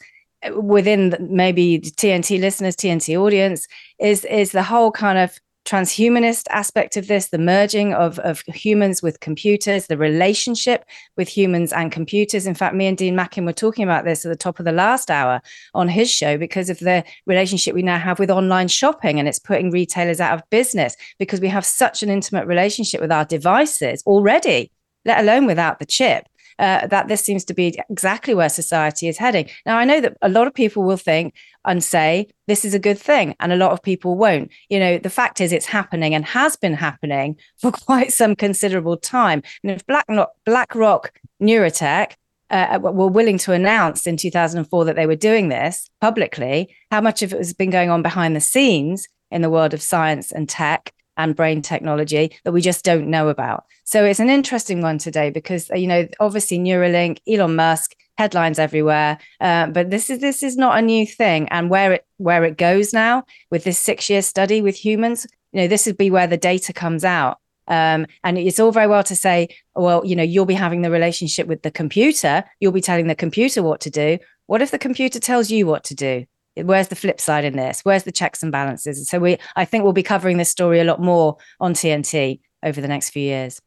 within 0.55 1.15
maybe 1.29 1.79
TNT 1.79 2.39
listeners, 2.39 2.75
TNT 2.75 3.19
audience, 3.19 3.67
is 3.99 4.25
is 4.25 4.51
the 4.51 4.63
whole 4.63 4.91
kind 4.91 5.17
of 5.17 5.39
transhumanist 5.65 6.45
aspect 6.51 6.95
of 6.95 7.07
this, 7.07 7.27
the 7.27 7.37
merging 7.37 7.93
of, 7.93 8.19
of 8.19 8.41
humans 8.41 9.01
with 9.01 9.19
computers, 9.19 9.87
the 9.87 9.97
relationship 9.97 10.85
with 11.17 11.27
humans 11.27 11.73
and 11.73 11.91
computers. 11.91 12.45
In 12.45 12.53
fact, 12.53 12.75
me 12.75 12.85
and 12.85 12.97
Dean 12.97 13.15
Mackin 13.15 13.45
were 13.45 13.53
talking 13.53 13.83
about 13.83 14.05
this 14.05 14.25
at 14.25 14.29
the 14.29 14.35
top 14.35 14.59
of 14.59 14.65
the 14.65 14.71
last 14.71 15.09
hour 15.09 15.41
on 15.73 15.87
his 15.87 16.09
show 16.09 16.37
because 16.37 16.69
of 16.69 16.79
the 16.79 17.03
relationship 17.25 17.73
we 17.73 17.81
now 17.81 17.97
have 17.97 18.19
with 18.19 18.29
online 18.29 18.67
shopping 18.67 19.19
and 19.19 19.27
it's 19.27 19.39
putting 19.39 19.71
retailers 19.71 20.21
out 20.21 20.37
of 20.37 20.49
business 20.51 20.95
because 21.17 21.41
we 21.41 21.47
have 21.47 21.65
such 21.65 22.03
an 22.03 22.09
intimate 22.09 22.45
relationship 22.45 23.01
with 23.01 23.11
our 23.11 23.25
devices 23.25 24.03
already, 24.05 24.71
let 25.03 25.19
alone 25.19 25.45
without 25.45 25.79
the 25.79 25.85
chip 25.85 26.27
uh, 26.59 26.87
that 26.87 27.07
this 27.07 27.21
seems 27.21 27.43
to 27.45 27.53
be 27.53 27.79
exactly 27.89 28.33
where 28.33 28.49
society 28.49 29.07
is 29.07 29.17
heading. 29.17 29.49
Now, 29.65 29.77
I 29.77 29.85
know 29.85 30.01
that 30.01 30.17
a 30.21 30.29
lot 30.29 30.47
of 30.47 30.53
people 30.53 30.83
will 30.83 30.97
think 30.97 31.33
and 31.65 31.83
say 31.83 32.27
this 32.47 32.63
is 32.63 32.73
a 32.73 32.79
good 32.79 32.99
thing, 32.99 33.35
and 33.39 33.51
a 33.51 33.57
lot 33.57 33.71
of 33.71 33.81
people 33.81 34.15
won't. 34.15 34.51
You 34.69 34.79
know, 34.79 34.97
the 34.97 35.09
fact 35.09 35.41
is 35.41 35.51
it's 35.51 35.65
happening 35.65 36.13
and 36.13 36.25
has 36.25 36.55
been 36.55 36.73
happening 36.73 37.37
for 37.57 37.71
quite 37.71 38.13
some 38.13 38.35
considerable 38.35 38.97
time. 38.97 39.43
And 39.63 39.71
if 39.71 39.85
BlackRock, 39.85 40.31
BlackRock 40.45 41.11
Neurotech 41.41 42.13
uh, 42.49 42.79
were 42.81 43.07
willing 43.07 43.37
to 43.39 43.51
announce 43.51 44.07
in 44.07 44.17
2004 44.17 44.85
that 44.85 44.95
they 44.95 45.07
were 45.07 45.15
doing 45.15 45.49
this 45.49 45.89
publicly, 45.99 46.75
how 46.91 47.01
much 47.01 47.21
of 47.21 47.33
it 47.33 47.37
has 47.37 47.53
been 47.53 47.69
going 47.69 47.89
on 47.89 48.01
behind 48.01 48.35
the 48.35 48.41
scenes 48.41 49.07
in 49.31 49.41
the 49.41 49.49
world 49.49 49.73
of 49.73 49.81
science 49.81 50.31
and 50.31 50.47
tech 50.47 50.93
and 51.17 51.35
brain 51.35 51.61
technology 51.61 52.35
that 52.43 52.51
we 52.51 52.61
just 52.61 52.83
don't 52.83 53.09
know 53.09 53.29
about. 53.29 53.65
So 53.83 54.03
it's 54.03 54.19
an 54.19 54.29
interesting 54.29 54.81
one 54.81 54.97
today 54.97 55.29
because 55.29 55.69
you 55.75 55.87
know 55.87 56.07
obviously 56.19 56.59
Neuralink, 56.59 57.19
Elon 57.27 57.55
Musk, 57.55 57.95
headlines 58.17 58.59
everywhere, 58.59 59.17
uh, 59.41 59.67
but 59.67 59.89
this 59.89 60.09
is 60.09 60.19
this 60.19 60.43
is 60.43 60.57
not 60.57 60.77
a 60.77 60.81
new 60.81 61.05
thing. 61.05 61.47
And 61.49 61.69
where 61.69 61.93
it 61.93 62.05
where 62.17 62.43
it 62.43 62.57
goes 62.57 62.93
now 62.93 63.25
with 63.51 63.63
this 63.63 63.79
six 63.79 64.09
year 64.09 64.21
study 64.21 64.61
with 64.61 64.75
humans, 64.75 65.27
you 65.51 65.61
know 65.61 65.67
this 65.67 65.85
would 65.85 65.97
be 65.97 66.11
where 66.11 66.27
the 66.27 66.37
data 66.37 66.73
comes 66.73 67.03
out. 67.03 67.39
Um, 67.67 68.05
and 68.23 68.37
it's 68.37 68.59
all 68.59 68.71
very 68.71 68.87
well 68.87 69.03
to 69.03 69.15
say, 69.15 69.49
well, 69.75 70.05
you 70.05 70.15
know, 70.15 70.23
you'll 70.23 70.45
be 70.45 70.53
having 70.53 70.83
the 70.83 70.91
relationship 70.91 71.47
with 71.47 71.63
the 71.63 71.71
computer, 71.71 72.43
you'll 72.59 72.71
be 72.71 72.81
telling 72.81 73.07
the 73.07 73.15
computer 73.15 73.63
what 73.63 73.81
to 73.81 73.89
do. 73.89 74.19
What 74.47 74.61
if 74.61 74.69
the 74.69 74.77
computer 74.77 75.19
tells 75.19 75.49
you 75.49 75.65
what 75.65 75.83
to 75.85 75.95
do? 75.95 76.25
Where's 76.63 76.87
the 76.87 76.95
flip 76.95 77.19
side 77.19 77.45
in 77.45 77.55
this 77.55 77.81
where's 77.83 78.03
the 78.03 78.11
checks 78.11 78.41
and 78.43 78.51
balances 78.51 79.07
so 79.07 79.19
we 79.19 79.37
i 79.55 79.65
think 79.65 79.83
we'll 79.83 79.93
be 79.93 80.03
covering 80.03 80.37
this 80.37 80.49
story 80.49 80.79
a 80.79 80.83
lot 80.83 81.01
more 81.01 81.37
on 81.59 81.73
tnt 81.73 82.39
over 82.63 82.81
the 82.81 82.87
next 82.87 83.09
few 83.09 83.23
years 83.23 83.61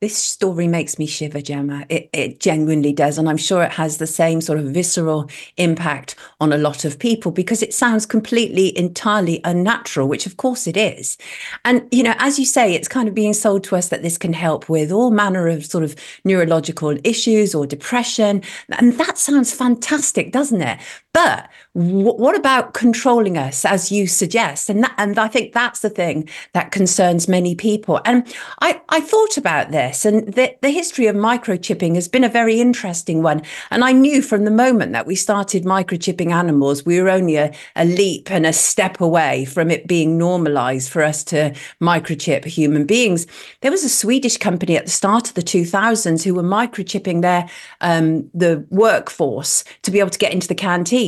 this 0.00 0.16
story 0.16 0.66
makes 0.66 0.98
me 0.98 1.04
shiver, 1.04 1.42
Gemma. 1.42 1.84
It, 1.90 2.08
it 2.14 2.40
genuinely 2.40 2.90
does. 2.90 3.18
And 3.18 3.28
I'm 3.28 3.36
sure 3.36 3.62
it 3.62 3.72
has 3.72 3.98
the 3.98 4.06
same 4.06 4.40
sort 4.40 4.58
of 4.58 4.64
visceral 4.64 5.28
impact 5.58 6.16
on 6.40 6.54
a 6.54 6.58
lot 6.58 6.86
of 6.86 6.98
people 6.98 7.30
because 7.30 7.62
it 7.62 7.74
sounds 7.74 8.06
completely, 8.06 8.76
entirely 8.78 9.42
unnatural, 9.44 10.08
which 10.08 10.24
of 10.24 10.38
course 10.38 10.66
it 10.66 10.78
is. 10.78 11.18
And, 11.66 11.86
you 11.92 12.02
know, 12.02 12.14
as 12.18 12.38
you 12.38 12.46
say, 12.46 12.72
it's 12.72 12.88
kind 12.88 13.08
of 13.08 13.14
being 13.14 13.34
sold 13.34 13.62
to 13.64 13.76
us 13.76 13.90
that 13.90 14.02
this 14.02 14.16
can 14.16 14.32
help 14.32 14.70
with 14.70 14.90
all 14.90 15.10
manner 15.10 15.48
of 15.48 15.66
sort 15.66 15.84
of 15.84 15.94
neurological 16.24 16.96
issues 17.04 17.54
or 17.54 17.66
depression. 17.66 18.42
And 18.70 18.94
that 18.94 19.18
sounds 19.18 19.52
fantastic, 19.52 20.32
doesn't 20.32 20.62
it? 20.62 20.80
But 21.12 21.48
w- 21.74 22.14
what 22.14 22.36
about 22.36 22.72
controlling 22.72 23.36
us, 23.36 23.64
as 23.64 23.90
you 23.90 24.06
suggest? 24.06 24.70
And 24.70 24.84
that, 24.84 24.94
and 24.96 25.18
I 25.18 25.26
think 25.26 25.52
that's 25.52 25.80
the 25.80 25.90
thing 25.90 26.28
that 26.52 26.70
concerns 26.70 27.26
many 27.26 27.56
people. 27.56 28.00
And 28.04 28.32
I, 28.60 28.80
I 28.90 29.00
thought 29.00 29.36
about 29.36 29.72
this, 29.72 30.04
and 30.04 30.32
the, 30.34 30.54
the 30.62 30.70
history 30.70 31.08
of 31.08 31.16
microchipping 31.16 31.96
has 31.96 32.06
been 32.06 32.22
a 32.22 32.28
very 32.28 32.60
interesting 32.60 33.24
one. 33.24 33.42
And 33.72 33.82
I 33.82 33.90
knew 33.90 34.22
from 34.22 34.44
the 34.44 34.52
moment 34.52 34.92
that 34.92 35.06
we 35.06 35.16
started 35.16 35.64
microchipping 35.64 36.32
animals, 36.32 36.86
we 36.86 37.00
were 37.00 37.10
only 37.10 37.36
a, 37.36 37.52
a 37.74 37.84
leap 37.84 38.30
and 38.30 38.46
a 38.46 38.52
step 38.52 39.00
away 39.00 39.46
from 39.46 39.68
it 39.72 39.88
being 39.88 40.16
normalized 40.16 40.90
for 40.90 41.02
us 41.02 41.24
to 41.24 41.52
microchip 41.82 42.44
human 42.44 42.86
beings. 42.86 43.26
There 43.62 43.72
was 43.72 43.82
a 43.82 43.88
Swedish 43.88 44.36
company 44.36 44.76
at 44.76 44.84
the 44.84 44.92
start 44.92 45.28
of 45.28 45.34
the 45.34 45.42
2000s 45.42 46.22
who 46.22 46.34
were 46.34 46.44
microchipping 46.44 47.22
their 47.22 47.48
um, 47.80 48.30
the 48.32 48.64
workforce 48.70 49.64
to 49.82 49.90
be 49.90 49.98
able 49.98 50.10
to 50.10 50.18
get 50.18 50.32
into 50.32 50.46
the 50.46 50.54
canteen 50.54 50.99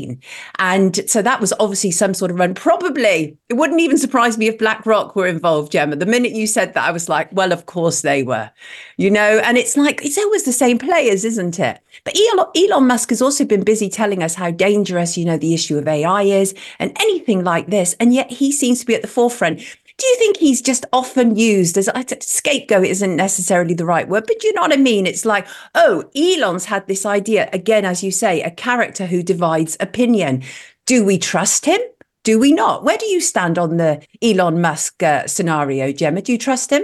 and 0.58 1.08
so 1.08 1.22
that 1.22 1.40
was 1.40 1.52
obviously 1.60 1.90
some 1.90 2.14
sort 2.14 2.30
of 2.30 2.38
run. 2.38 2.54
Probably 2.54 3.36
it 3.48 3.54
wouldn't 3.54 3.80
even 3.80 3.98
surprise 3.98 4.38
me 4.38 4.48
if 4.48 4.58
BlackRock 4.58 5.14
were 5.14 5.26
involved, 5.26 5.72
Gemma. 5.72 5.96
The 5.96 6.06
minute 6.06 6.32
you 6.32 6.46
said 6.46 6.74
that, 6.74 6.88
I 6.88 6.92
was 6.92 7.08
like, 7.08 7.28
well, 7.32 7.52
of 7.52 7.66
course 7.66 8.02
they 8.02 8.22
were, 8.22 8.50
you 8.96 9.10
know, 9.10 9.40
and 9.44 9.56
it's 9.58 9.76
like, 9.76 10.04
it's 10.04 10.18
always 10.18 10.44
the 10.44 10.52
same 10.52 10.78
players, 10.78 11.24
isn't 11.24 11.58
it? 11.58 11.80
But 12.04 12.16
Elon, 12.18 12.46
Elon 12.56 12.86
Musk 12.86 13.10
has 13.10 13.22
also 13.22 13.44
been 13.44 13.62
busy 13.64 13.88
telling 13.88 14.22
us 14.22 14.34
how 14.34 14.50
dangerous, 14.50 15.18
you 15.18 15.24
know, 15.24 15.36
the 15.36 15.54
issue 15.54 15.78
of 15.78 15.86
AI 15.86 16.22
is 16.22 16.54
and 16.78 16.96
anything 17.00 17.44
like 17.44 17.66
this. 17.66 17.94
And 18.00 18.14
yet 18.14 18.30
he 18.30 18.52
seems 18.52 18.80
to 18.80 18.86
be 18.86 18.94
at 18.94 19.02
the 19.02 19.08
forefront 19.08 19.62
do 20.02 20.08
you 20.08 20.16
think 20.16 20.36
he's 20.36 20.60
just 20.60 20.84
often 20.92 21.36
used 21.36 21.78
as 21.78 21.86
a 21.86 22.04
scapegoat 22.20 22.84
isn't 22.86 23.14
necessarily 23.14 23.72
the 23.72 23.84
right 23.84 24.08
word, 24.08 24.24
but 24.26 24.42
you 24.42 24.52
know 24.52 24.62
what 24.62 24.72
I 24.72 24.76
mean? 24.76 25.06
It's 25.06 25.24
like, 25.24 25.46
oh, 25.76 26.10
Elon's 26.16 26.64
had 26.64 26.88
this 26.88 27.06
idea 27.06 27.48
again, 27.52 27.84
as 27.84 28.02
you 28.02 28.10
say, 28.10 28.42
a 28.42 28.50
character 28.50 29.06
who 29.06 29.22
divides 29.22 29.76
opinion. 29.78 30.42
Do 30.86 31.04
we 31.04 31.18
trust 31.18 31.66
him? 31.66 31.80
Do 32.24 32.40
we 32.40 32.50
not? 32.50 32.82
Where 32.82 32.98
do 32.98 33.06
you 33.06 33.20
stand 33.20 33.60
on 33.60 33.76
the 33.76 34.04
Elon 34.20 34.60
Musk 34.60 35.04
uh, 35.04 35.28
scenario, 35.28 35.92
Gemma? 35.92 36.20
Do 36.20 36.32
you 36.32 36.38
trust 36.38 36.70
him? 36.70 36.82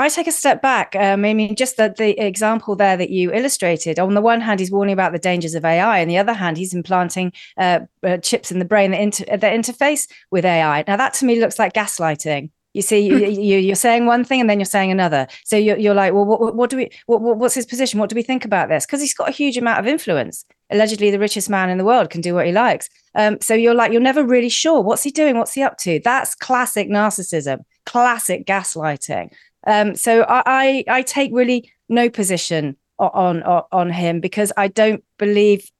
I 0.00 0.08
take 0.08 0.26
a 0.26 0.32
step 0.32 0.62
back. 0.62 0.94
Um, 0.96 1.24
I 1.24 1.34
mean, 1.34 1.56
just 1.56 1.76
the, 1.76 1.94
the 1.96 2.18
example 2.24 2.76
there 2.76 2.96
that 2.96 3.10
you 3.10 3.32
illustrated. 3.32 3.98
On 3.98 4.14
the 4.14 4.20
one 4.20 4.40
hand, 4.40 4.60
he's 4.60 4.70
warning 4.70 4.92
about 4.92 5.12
the 5.12 5.18
dangers 5.18 5.54
of 5.54 5.64
AI. 5.64 6.02
On 6.02 6.08
the 6.08 6.18
other 6.18 6.32
hand, 6.32 6.56
he's 6.56 6.74
implanting 6.74 7.32
uh, 7.56 7.80
uh, 8.02 8.16
chips 8.18 8.50
in 8.50 8.58
the 8.58 8.64
brain 8.64 8.90
that, 8.92 9.00
inter- 9.00 9.24
that 9.36 9.42
interface 9.42 10.08
with 10.30 10.44
AI. 10.44 10.84
Now, 10.86 10.96
that 10.96 11.14
to 11.14 11.24
me 11.24 11.40
looks 11.40 11.58
like 11.58 11.72
gaslighting. 11.72 12.50
You 12.72 12.82
see, 12.82 13.00
you, 13.00 13.72
are 13.72 13.74
saying 13.74 14.06
one 14.06 14.24
thing 14.24 14.40
and 14.40 14.48
then 14.48 14.60
you're 14.60 14.64
saying 14.64 14.90
another. 14.90 15.26
So 15.44 15.56
you're, 15.56 15.76
you're 15.76 15.94
like, 15.94 16.12
well, 16.12 16.24
what, 16.24 16.54
what 16.54 16.70
do 16.70 16.76
we, 16.76 16.90
what, 17.06 17.20
what's 17.20 17.54
his 17.54 17.66
position? 17.66 17.98
What 17.98 18.10
do 18.10 18.16
we 18.16 18.22
think 18.22 18.44
about 18.44 18.68
this? 18.68 18.86
Because 18.86 19.00
he's 19.00 19.14
got 19.14 19.28
a 19.28 19.32
huge 19.32 19.56
amount 19.56 19.80
of 19.80 19.86
influence. 19.86 20.44
Allegedly, 20.70 21.10
the 21.10 21.18
richest 21.18 21.50
man 21.50 21.68
in 21.68 21.78
the 21.78 21.84
world 21.84 22.10
can 22.10 22.20
do 22.20 22.34
what 22.34 22.46
he 22.46 22.52
likes. 22.52 22.88
Um, 23.16 23.38
so 23.40 23.54
you're 23.54 23.74
like, 23.74 23.90
you're 23.90 24.00
never 24.00 24.24
really 24.24 24.48
sure. 24.48 24.80
What's 24.80 25.02
he 25.02 25.10
doing? 25.10 25.36
What's 25.36 25.54
he 25.54 25.62
up 25.62 25.78
to? 25.78 26.00
That's 26.04 26.36
classic 26.36 26.88
narcissism, 26.88 27.64
classic 27.86 28.46
gaslighting. 28.46 29.32
Um, 29.66 29.94
so 29.94 30.22
I, 30.22 30.42
I, 30.46 30.84
I 30.88 31.02
take 31.02 31.30
really 31.32 31.72
no 31.88 32.08
position 32.08 32.76
on, 32.98 33.42
on 33.42 33.62
on 33.72 33.90
him 33.90 34.20
because 34.20 34.52
I 34.56 34.68
don't 34.68 35.02
believe 35.18 35.70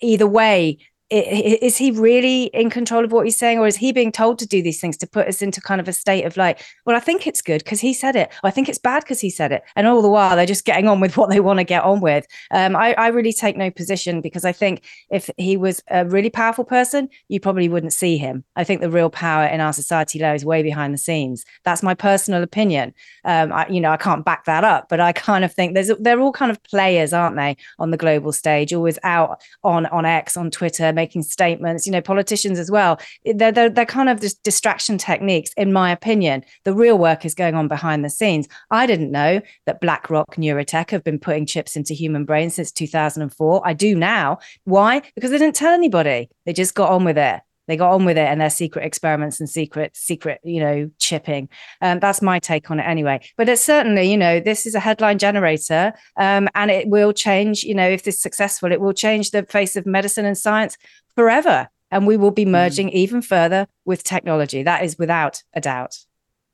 either 0.00 0.26
way 0.26 0.78
is 1.10 1.76
he 1.76 1.90
really 1.90 2.44
in 2.44 2.70
control 2.70 3.04
of 3.04 3.12
what 3.12 3.24
he's 3.24 3.36
saying 3.36 3.58
or 3.58 3.66
is 3.66 3.76
he 3.76 3.92
being 3.92 4.12
told 4.12 4.38
to 4.38 4.46
do 4.46 4.62
these 4.62 4.80
things 4.80 4.96
to 4.96 5.06
put 5.06 5.26
us 5.26 5.42
into 5.42 5.60
kind 5.60 5.80
of 5.80 5.88
a 5.88 5.92
state 5.92 6.24
of 6.24 6.36
like 6.36 6.62
well 6.86 6.96
i 6.96 7.00
think 7.00 7.26
it's 7.26 7.42
good 7.42 7.62
because 7.64 7.80
he 7.80 7.92
said 7.92 8.14
it 8.14 8.32
i 8.44 8.50
think 8.50 8.68
it's 8.68 8.78
bad 8.78 9.02
because 9.02 9.20
he 9.20 9.30
said 9.30 9.52
it 9.52 9.62
and 9.76 9.86
all 9.86 10.02
the 10.02 10.08
while 10.08 10.36
they're 10.36 10.46
just 10.46 10.64
getting 10.64 10.88
on 10.88 11.00
with 11.00 11.16
what 11.16 11.30
they 11.30 11.40
want 11.40 11.58
to 11.58 11.64
get 11.64 11.82
on 11.82 12.00
with. 12.00 12.26
Um, 12.50 12.76
I, 12.76 12.94
I, 12.94 13.08
really 13.08 13.32
take 13.32 13.56
no 13.56 13.70
position 13.70 14.20
because 14.20 14.44
i 14.44 14.52
think 14.52 14.84
if 15.10 15.28
he 15.36 15.56
was 15.56 15.82
a 15.90 16.06
really 16.06 16.30
powerful 16.30 16.64
person 16.64 17.08
you 17.28 17.40
probably 17.40 17.68
wouldn't 17.68 17.92
see 17.92 18.16
him. 18.16 18.44
I 18.56 18.64
think 18.64 18.80
the 18.80 18.90
real 18.90 19.10
power 19.10 19.46
in 19.46 19.60
our 19.60 19.72
society 19.72 20.18
lies 20.18 20.44
way 20.44 20.62
behind 20.62 20.94
the 20.94 20.98
scenes. 20.98 21.44
That's 21.64 21.82
my 21.82 21.94
personal 21.94 22.42
opinion. 22.42 22.94
Um, 23.24 23.52
I, 23.52 23.68
you 23.68 23.80
know 23.80 23.90
i 23.90 23.96
can't 23.96 24.24
back 24.24 24.44
that 24.44 24.64
up 24.64 24.88
but 24.88 25.00
i 25.00 25.12
kind 25.12 25.44
of 25.44 25.52
think 25.52 25.74
there's 25.74 25.90
they're 26.00 26.20
all 26.20 26.32
kind 26.32 26.50
of 26.50 26.62
players 26.64 27.12
aren't 27.12 27.36
they 27.36 27.56
on 27.78 27.90
the 27.90 27.96
global 27.96 28.32
stage 28.32 28.72
always 28.72 28.98
out 29.02 29.40
on 29.62 29.86
on 29.86 30.04
x 30.04 30.36
on 30.36 30.50
twitter 30.50 30.92
making 31.00 31.22
statements, 31.22 31.86
you 31.86 31.92
know, 31.92 32.02
politicians 32.02 32.58
as 32.58 32.70
well. 32.70 33.00
They're, 33.24 33.52
they're, 33.52 33.70
they're 33.70 33.86
kind 33.86 34.08
of 34.08 34.20
just 34.20 34.42
distraction 34.42 34.98
techniques, 34.98 35.50
in 35.56 35.72
my 35.72 35.90
opinion. 35.90 36.44
The 36.64 36.74
real 36.74 36.98
work 36.98 37.24
is 37.24 37.34
going 37.34 37.54
on 37.54 37.68
behind 37.68 38.04
the 38.04 38.10
scenes. 38.10 38.46
I 38.70 38.86
didn't 38.86 39.10
know 39.10 39.40
that 39.66 39.80
BlackRock 39.80 40.36
Neurotech 40.36 40.90
have 40.90 41.04
been 41.04 41.18
putting 41.18 41.46
chips 41.46 41.76
into 41.76 41.94
human 41.94 42.24
brains 42.24 42.54
since 42.54 42.70
2004. 42.72 43.62
I 43.64 43.72
do 43.72 43.94
now. 43.94 44.38
Why? 44.64 45.02
Because 45.14 45.30
they 45.30 45.38
didn't 45.38 45.56
tell 45.56 45.72
anybody. 45.72 46.28
They 46.44 46.52
just 46.52 46.74
got 46.74 46.90
on 46.90 47.04
with 47.04 47.18
it 47.18 47.40
they 47.70 47.76
got 47.76 47.92
on 47.92 48.04
with 48.04 48.18
it 48.18 48.26
and 48.26 48.40
their 48.40 48.50
secret 48.50 48.84
experiments 48.84 49.38
and 49.38 49.48
secret 49.48 49.96
secret 49.96 50.40
you 50.42 50.60
know 50.60 50.90
chipping 50.98 51.48
um, 51.80 52.00
that's 52.00 52.20
my 52.20 52.38
take 52.38 52.70
on 52.70 52.80
it 52.80 52.84
anyway 52.84 53.20
but 53.36 53.48
it's 53.48 53.62
certainly 53.62 54.10
you 54.10 54.16
know 54.16 54.40
this 54.40 54.66
is 54.66 54.74
a 54.74 54.80
headline 54.80 55.18
generator 55.18 55.92
um, 56.16 56.48
and 56.54 56.70
it 56.70 56.88
will 56.88 57.12
change 57.12 57.62
you 57.62 57.74
know 57.74 57.88
if 57.88 58.02
this 58.02 58.16
is 58.16 58.22
successful 58.22 58.72
it 58.72 58.80
will 58.80 58.92
change 58.92 59.30
the 59.30 59.44
face 59.44 59.76
of 59.76 59.86
medicine 59.86 60.26
and 60.26 60.36
science 60.36 60.76
forever 61.14 61.68
and 61.92 62.06
we 62.06 62.16
will 62.16 62.30
be 62.30 62.44
hmm. 62.44 62.52
merging 62.52 62.88
mm. 62.88 62.92
even 62.92 63.22
further 63.22 63.66
with 63.84 64.04
technology 64.04 64.62
that 64.62 64.84
is 64.84 64.98
without 64.98 65.42
a 65.54 65.60
doubt 65.60 65.96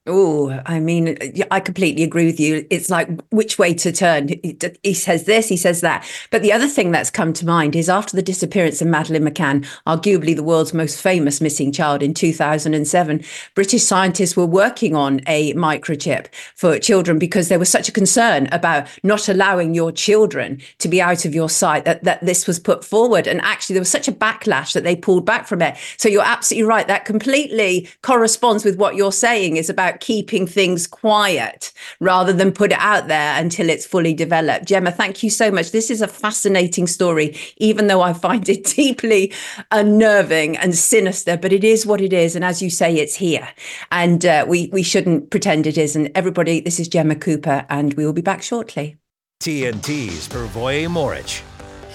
Oh, 0.09 0.61
I 0.67 0.79
mean, 0.79 1.19
I 1.51 1.59
completely 1.59 2.05
agree 2.05 2.27
with 2.27 2.39
you. 2.39 2.65
It's 2.71 2.89
like 2.91 3.09
which 3.31 3.59
way 3.59 3.75
to 3.75 3.91
turn. 3.91 4.29
He 4.85 4.95
says 4.95 5.25
this, 5.25 5.49
he 5.49 5.57
says 5.57 5.81
that. 5.81 6.09
But 6.31 6.43
the 6.43 6.53
other 6.53 6.69
thing 6.69 6.93
that's 6.93 7.11
come 7.11 7.33
to 7.33 7.45
mind 7.45 7.75
is 7.75 7.89
after 7.89 8.15
the 8.15 8.23
disappearance 8.23 8.81
of 8.81 8.87
Madeleine 8.87 9.25
McCann, 9.25 9.67
arguably 9.85 10.37
the 10.37 10.45
world's 10.45 10.73
most 10.73 11.01
famous 11.01 11.41
missing 11.41 11.73
child 11.73 12.05
in 12.05 12.15
2007, 12.15 13.25
British 13.57 13.83
scientists 13.83 14.37
were 14.37 14.47
working 14.47 14.95
on 14.95 15.23
a 15.27 15.53
microchip 15.55 16.27
for 16.55 16.79
children 16.79 17.19
because 17.19 17.49
there 17.49 17.59
was 17.59 17.69
such 17.69 17.89
a 17.89 17.93
concern 17.93 18.49
about 18.53 18.87
not 19.03 19.29
allowing 19.29 19.75
your 19.75 19.91
children 19.91 20.61
to 20.79 20.89
be 20.89 21.03
out 21.03 21.25
of 21.25 21.35
your 21.35 21.51
sight 21.51 21.85
that, 21.85 22.05
that 22.05 22.25
this 22.25 22.47
was 22.47 22.61
put 22.61 22.85
forward. 22.85 23.27
And 23.27 23.41
actually, 23.41 23.75
there 23.75 23.81
was 23.81 23.91
such 23.91 24.07
a 24.07 24.13
backlash 24.13 24.73
that 24.75 24.85
they 24.85 24.95
pulled 24.95 25.27
back 25.27 25.49
from 25.49 25.63
it. 25.63 25.77
So 25.97 26.09
you're 26.09 26.23
absolutely 26.23 26.69
right. 26.69 26.87
That 26.87 27.07
completely 27.07 27.89
corresponds 28.03 28.65
with 28.65 28.77
what 28.77 28.95
you're 28.95 29.11
saying 29.11 29.57
is 29.57 29.69
about 29.69 29.96
keeping 30.00 30.47
things 30.47 30.87
quiet 30.87 31.73
rather 32.00 32.33
than 32.33 32.53
put 32.53 32.73
it 32.73 32.79
out 32.79 33.09
there 33.09 33.41
until 33.41 33.69
it's 33.69 33.87
fully 33.87 34.15
developed. 34.15 34.67
Gemma, 34.67 34.91
thank 34.91 35.23
you 35.23 35.31
so 35.31 35.50
much. 35.50 35.71
This 35.71 35.91
is 35.91 36.03
a 36.03 36.09
fascinating 36.09 36.87
story, 36.87 37.37
even 37.59 37.87
though 37.87 38.03
I 38.03 38.12
find 38.12 38.49
it 38.49 38.65
deeply 38.76 39.33
unnerving 39.71 40.57
and 40.57 40.75
sinister, 40.75 41.37
but 41.37 41.53
it 41.53 41.65
is 41.65 41.87
what 41.87 42.00
it 42.00 42.12
is. 42.12 42.37
And 42.37 42.45
as 42.45 42.62
you 42.62 42.71
say, 42.71 42.95
it's 42.97 43.15
here. 43.15 43.49
And 43.91 44.25
uh, 44.25 44.45
we, 44.49 44.69
we 44.73 44.83
shouldn't 44.83 45.31
pretend 45.31 45.67
it 45.67 45.79
isn't. 45.79 46.12
Everybody, 46.15 46.61
this 46.61 46.79
is 46.81 46.88
Gemma 46.88 47.17
Cooper, 47.17 47.67
and 47.69 47.95
we 47.95 48.05
will 48.05 48.12
be 48.12 48.23
back 48.23 48.43
shortly. 48.43 48.97
TNT's 49.41 50.29
Pervoy 50.29 50.87
Morich. 50.88 51.43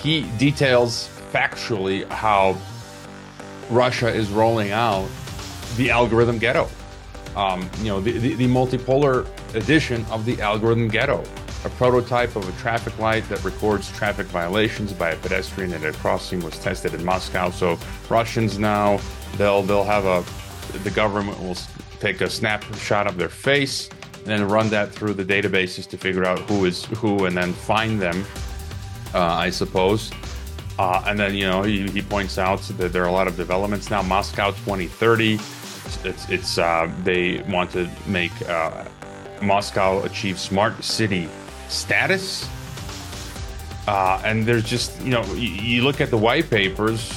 He 0.02 0.22
details 0.38 1.10
factually 1.32 2.08
how 2.10 2.58
Russia 3.70 4.08
is 4.08 4.30
rolling 4.30 4.72
out 4.72 5.08
the 5.78 5.90
algorithm 5.90 6.38
ghetto 6.38 6.68
um, 7.36 7.70
you 7.80 7.86
know, 7.86 8.02
the, 8.02 8.12
the, 8.12 8.34
the, 8.34 8.48
multipolar 8.48 9.26
edition 9.56 10.06
of 10.06 10.26
the 10.26 10.42
algorithm 10.42 10.88
ghetto, 10.88 11.24
a 11.64 11.70
prototype 11.70 12.36
of 12.36 12.48
a 12.48 12.62
traffic 12.62 12.98
light 13.00 13.28
that 13.30 13.44
records 13.44 13.92
traffic 13.92 14.26
violations 14.28 14.92
by 14.92 15.12
a 15.12 15.16
pedestrian 15.18 15.72
at 15.74 15.86
a 15.86 15.94
crossing 15.94 16.42
was 16.42 16.58
tested 16.60 16.94
in 16.94 17.06
Moscow. 17.06 17.50
So 17.50 17.78
Russians 18.10 18.60
now 18.60 19.00
they'll 19.38 19.62
they'll 19.62 19.84
have 19.84 20.06
a 20.06 20.24
the 20.80 20.90
government 20.90 21.40
will 21.40 21.58
take 22.00 22.22
a 22.22 22.30
snapshot 22.30 23.08
of 23.08 23.18
their 23.18 23.30
face 23.30 23.90
and 24.20 24.28
then 24.28 24.48
run 24.48 24.70
that 24.70 24.92
through 24.92 25.14
the 25.14 25.26
databases 25.26 25.88
to 25.90 25.98
figure 25.98 26.26
out 26.26 26.40
who 26.40 26.66
is 26.66 26.86
who 26.86 27.26
and 27.26 27.38
then 27.38 27.54
find 27.54 28.02
them. 28.02 28.26
Uh, 29.14 29.20
I 29.20 29.50
suppose. 29.50 30.12
Uh, 30.80 31.04
and 31.06 31.20
then 31.20 31.36
you 31.36 31.46
know 31.46 31.64
he, 31.64 31.88
he 31.90 32.02
points 32.02 32.38
out 32.38 32.62
that 32.62 32.92
there 32.94 33.04
are 33.04 33.10
a 33.10 33.12
lot 33.12 33.28
of 33.28 33.38
developments 33.38 33.90
now. 33.90 34.02
Moscow 34.02 34.52
2030 34.52 35.40
it's, 36.06 36.30
it's 36.30 36.58
uh, 36.58 36.92
they 37.04 37.42
want 37.44 37.72
to 37.72 37.90
make 38.08 38.32
uh, 38.48 38.86
Moscow 39.42 40.04
achieve 40.04 40.40
smart 40.40 40.84
city 40.84 41.30
status. 41.68 42.50
Uh, 43.88 44.22
and 44.24 44.46
there's 44.46 44.64
just 44.64 45.02
you 45.02 45.12
know 45.12 45.24
you, 45.34 45.50
you 45.50 45.84
look 45.84 46.02
at 46.02 46.10
the 46.10 46.18
white 46.18 46.50
papers, 46.50 47.12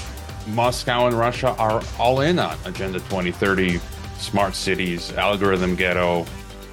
Moscow 0.48 1.06
and 1.06 1.16
Russia 1.16 1.54
are 1.58 1.82
all 1.98 2.20
in 2.20 2.38
on 2.38 2.56
Agenda 2.64 2.98
2030, 3.00 3.78
smart 4.18 4.54
cities, 4.54 5.12
algorithm 5.12 5.74
ghetto, 5.74 6.26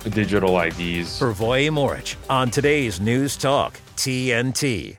digital 0.10 0.60
IDs. 0.60 1.20
For 1.20 1.34
Voye 1.34 1.70
Morich 1.70 2.16
on 2.30 2.50
today's 2.50 3.00
News 3.00 3.36
Talk 3.38 3.80
TNT. 3.96 4.98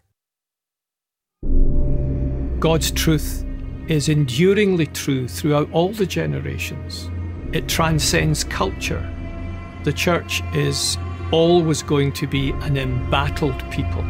God's 2.60 2.92
truth 2.92 3.44
is 3.92 4.08
enduringly 4.08 4.86
true 4.86 5.28
throughout 5.28 5.70
all 5.70 5.92
the 5.92 6.06
generations. 6.06 7.10
It 7.52 7.68
transcends 7.68 8.42
culture. 8.42 9.06
The 9.84 9.92
church 9.92 10.42
is 10.54 10.96
always 11.30 11.82
going 11.82 12.12
to 12.12 12.26
be 12.26 12.50
an 12.62 12.78
embattled 12.78 13.70
people. 13.70 14.04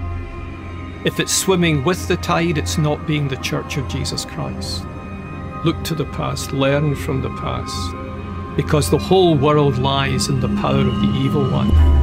If 1.05 1.19
it's 1.19 1.35
swimming 1.35 1.83
with 1.83 2.07
the 2.07 2.17
tide, 2.17 2.59
it's 2.59 2.79
not 2.79 3.09
being 3.09 3.27
the 3.27 3.37
church 3.37 3.77
of 3.77 3.89
Jesus 3.89 4.25
Christ. 4.25 4.85
Look 5.65 5.83
to 5.85 5.97
the 5.97 6.07
past, 6.07 6.53
learn 6.53 6.95
from 6.95 7.21
the 7.21 7.31
past, 7.41 8.57
because 8.57 8.89
the 8.89 8.99
whole 8.99 9.37
world 9.37 9.79
lies 9.79 10.29
in 10.29 10.41
the 10.41 10.61
power 10.61 10.79
of 10.79 11.01
the 11.01 11.13
evil 11.19 11.51
one. 11.51 12.02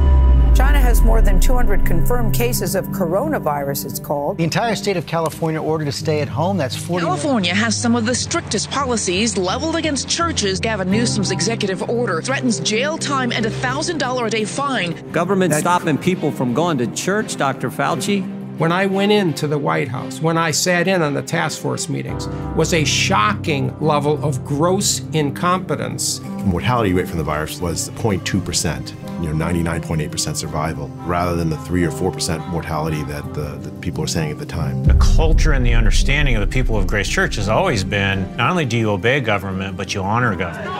China 0.60 0.78
has 0.78 1.00
more 1.00 1.22
than 1.22 1.40
200 1.40 1.86
confirmed 1.86 2.34
cases 2.34 2.74
of 2.74 2.84
coronavirus, 2.88 3.86
it's 3.86 3.98
called. 3.98 4.36
The 4.36 4.44
entire 4.44 4.74
state 4.76 4.98
of 4.98 5.06
California 5.06 5.58
ordered 5.58 5.86
to 5.86 5.92
stay 5.92 6.20
at 6.20 6.28
home. 6.28 6.58
That's 6.58 6.76
40. 6.76 7.02
California 7.02 7.54
has 7.54 7.74
some 7.74 7.96
of 7.96 8.04
the 8.04 8.14
strictest 8.14 8.70
policies 8.70 9.38
leveled 9.38 9.74
against 9.74 10.06
churches. 10.06 10.60
Gavin 10.60 10.90
Newsom's 10.90 11.30
executive 11.30 11.88
order 11.88 12.20
threatens 12.20 12.60
jail 12.60 12.98
time 12.98 13.32
and 13.32 13.46
a 13.46 13.50
$1,000 13.50 14.26
a 14.26 14.28
day 14.28 14.44
fine. 14.44 15.10
Government 15.12 15.54
stopping 15.54 15.96
people 15.96 16.30
from 16.30 16.52
going 16.52 16.76
to 16.76 16.86
church, 16.88 17.36
Dr. 17.36 17.70
Fauci. 17.70 18.20
When 18.58 18.70
I 18.70 18.84
went 18.84 19.12
into 19.12 19.46
the 19.46 19.56
White 19.56 19.88
House, 19.88 20.20
when 20.20 20.36
I 20.36 20.50
sat 20.50 20.86
in 20.86 21.00
on 21.00 21.14
the 21.14 21.22
task 21.22 21.62
force 21.62 21.88
meetings, 21.88 22.28
was 22.54 22.74
a 22.74 22.84
shocking 22.84 23.74
level 23.80 24.22
of 24.22 24.44
gross 24.44 25.00
incompetence. 25.14 26.20
Mortality 26.44 26.92
rate 26.92 27.08
from 27.08 27.16
the 27.16 27.24
virus 27.24 27.62
was 27.62 27.88
0.2 27.92 28.44
percent 28.44 28.92
you 29.22 29.32
know 29.32 29.44
99.8% 29.44 30.36
survival 30.36 30.88
rather 31.04 31.36
than 31.36 31.50
the 31.50 31.56
3 31.58 31.84
or 31.84 31.90
4% 31.90 32.48
mortality 32.48 33.02
that 33.04 33.34
the, 33.34 33.56
that 33.58 33.80
people 33.80 34.00
were 34.00 34.06
saying 34.06 34.30
at 34.30 34.38
the 34.38 34.46
time. 34.46 34.82
The 34.84 34.94
culture 34.94 35.52
and 35.52 35.64
the 35.64 35.74
understanding 35.74 36.36
of 36.36 36.40
the 36.40 36.46
people 36.46 36.76
of 36.76 36.86
Grace 36.86 37.08
Church 37.08 37.36
has 37.36 37.48
always 37.48 37.84
been 37.84 38.34
not 38.36 38.50
only 38.50 38.64
do 38.64 38.78
you 38.78 38.90
obey 38.90 39.20
government, 39.20 39.76
but 39.76 39.94
you 39.94 40.00
honor 40.00 40.34
government. 40.36 40.70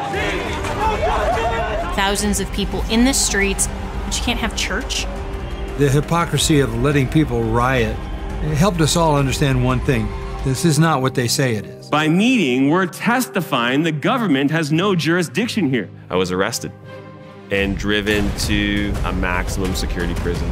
Thousands 1.94 2.40
of 2.40 2.50
people 2.52 2.82
in 2.90 3.04
the 3.04 3.12
streets, 3.12 3.68
but 4.06 4.16
you 4.16 4.24
can't 4.24 4.40
have 4.40 4.56
church. 4.56 5.04
The 5.76 5.90
hypocrisy 5.90 6.60
of 6.60 6.74
letting 6.82 7.08
people 7.08 7.42
riot 7.42 7.96
helped 8.54 8.80
us 8.80 8.96
all 8.96 9.16
understand 9.16 9.62
one 9.62 9.80
thing. 9.80 10.08
This 10.44 10.64
is 10.64 10.78
not 10.78 11.02
what 11.02 11.14
they 11.14 11.28
say 11.28 11.56
it 11.56 11.66
is. 11.66 11.90
By 11.90 12.08
meeting, 12.08 12.70
we're 12.70 12.86
testifying 12.86 13.82
the 13.82 13.92
government 13.92 14.50
has 14.50 14.72
no 14.72 14.94
jurisdiction 14.94 15.68
here. 15.68 15.90
I 16.08 16.16
was 16.16 16.32
arrested 16.32 16.72
and 17.50 17.76
driven 17.76 18.30
to 18.38 18.92
a 19.04 19.12
maximum 19.12 19.74
security 19.74 20.14
prison. 20.14 20.50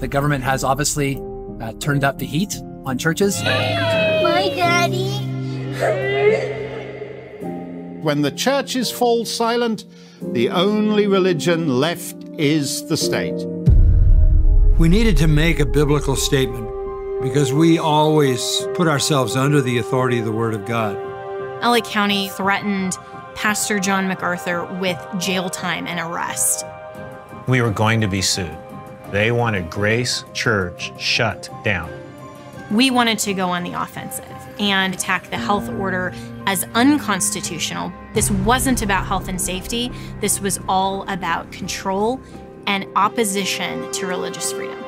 The 0.00 0.08
government 0.08 0.44
has 0.44 0.64
obviously 0.64 1.20
uh, 1.60 1.72
turned 1.80 2.04
up 2.04 2.18
the 2.18 2.26
heat 2.26 2.54
on 2.84 2.98
churches. 2.98 3.42
My 3.42 4.52
daddy. 4.54 5.08
When 8.02 8.22
the 8.22 8.30
churches 8.30 8.90
fall 8.90 9.24
silent, 9.24 9.84
the 10.22 10.48
only 10.50 11.06
religion 11.06 11.80
left 11.80 12.16
is 12.38 12.86
the 12.86 12.96
state. 12.96 13.34
We 14.78 14.88
needed 14.88 15.18
to 15.18 15.28
make 15.28 15.60
a 15.60 15.66
biblical 15.66 16.16
statement 16.16 16.66
because 17.22 17.52
we 17.52 17.78
always 17.78 18.66
put 18.74 18.88
ourselves 18.88 19.36
under 19.36 19.60
the 19.60 19.76
authority 19.76 20.18
of 20.18 20.24
the 20.24 20.32
Word 20.32 20.54
of 20.54 20.64
God. 20.64 20.96
LA 21.62 21.80
County 21.80 22.30
threatened 22.30 22.96
Pastor 23.34 23.78
John 23.78 24.08
MacArthur 24.08 24.64
with 24.80 24.98
jail 25.18 25.50
time 25.50 25.86
and 25.86 25.98
arrest. 26.00 26.64
We 27.48 27.62
were 27.62 27.70
going 27.70 28.00
to 28.00 28.08
be 28.08 28.22
sued. 28.22 28.56
They 29.10 29.32
wanted 29.32 29.70
Grace 29.70 30.24
Church 30.34 30.92
shut 31.00 31.48
down. 31.64 31.90
We 32.70 32.90
wanted 32.90 33.18
to 33.20 33.34
go 33.34 33.48
on 33.48 33.64
the 33.64 33.72
offensive 33.72 34.24
and 34.60 34.94
attack 34.94 35.30
the 35.30 35.38
health 35.38 35.68
order 35.70 36.12
as 36.46 36.64
unconstitutional. 36.74 37.92
This 38.14 38.30
wasn't 38.30 38.82
about 38.82 39.06
health 39.06 39.28
and 39.28 39.40
safety, 39.40 39.90
this 40.20 40.40
was 40.40 40.60
all 40.68 41.02
about 41.08 41.50
control 41.50 42.20
and 42.66 42.86
opposition 42.94 43.90
to 43.92 44.06
religious 44.06 44.52
freedom. 44.52 44.78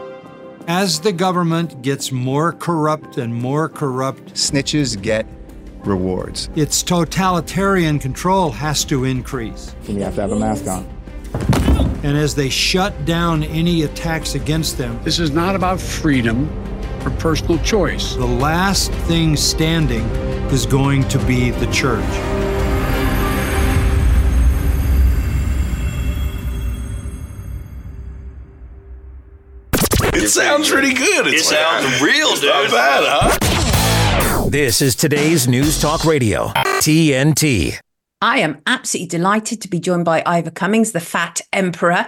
As 0.68 1.00
the 1.00 1.12
government 1.12 1.82
gets 1.82 2.12
more 2.12 2.52
corrupt 2.52 3.16
and 3.16 3.34
more 3.34 3.68
corrupt, 3.68 4.34
snitches 4.34 5.00
get 5.00 5.26
rewards. 5.84 6.48
Its 6.56 6.82
totalitarian 6.82 7.98
control 7.98 8.50
has 8.50 8.84
to 8.86 9.04
increase. 9.04 9.74
And 9.88 9.96
you 9.96 10.02
have 10.02 10.14
to 10.16 10.22
have 10.22 10.32
a 10.32 10.38
mask 10.38 10.66
on. 10.66 10.88
And 12.04 12.16
as 12.16 12.34
they 12.34 12.48
shut 12.48 13.04
down 13.04 13.44
any 13.44 13.82
attacks 13.82 14.34
against 14.34 14.76
them, 14.76 15.00
this 15.04 15.18
is 15.18 15.30
not 15.30 15.54
about 15.54 15.80
freedom 15.80 16.50
or 17.04 17.10
personal 17.10 17.58
choice. 17.58 18.14
The 18.14 18.26
last 18.26 18.92
thing 18.92 19.36
standing 19.36 20.04
is 20.50 20.66
going 20.66 21.08
to 21.08 21.18
be 21.26 21.50
the 21.50 21.66
church. 21.72 22.04
It 30.14 30.28
sounds 30.28 30.70
pretty 30.70 30.94
good. 30.94 31.26
It's 31.26 31.42
it 31.42 31.54
sounds 31.54 31.84
like, 31.84 32.00
real, 32.00 32.34
dude. 32.34 32.44
Not 32.44 32.70
bad, 32.70 33.04
huh? 33.04 33.51
This 34.52 34.82
is 34.82 34.94
today's 34.94 35.48
News 35.48 35.80
Talk 35.80 36.04
Radio, 36.04 36.48
TNT. 36.84 37.78
I 38.20 38.40
am 38.40 38.60
absolutely 38.66 39.08
delighted 39.08 39.62
to 39.62 39.68
be 39.68 39.80
joined 39.80 40.04
by 40.04 40.22
Ivor 40.26 40.50
Cummins, 40.50 40.92
the 40.92 41.00
Fat 41.00 41.40
Emperor. 41.54 42.04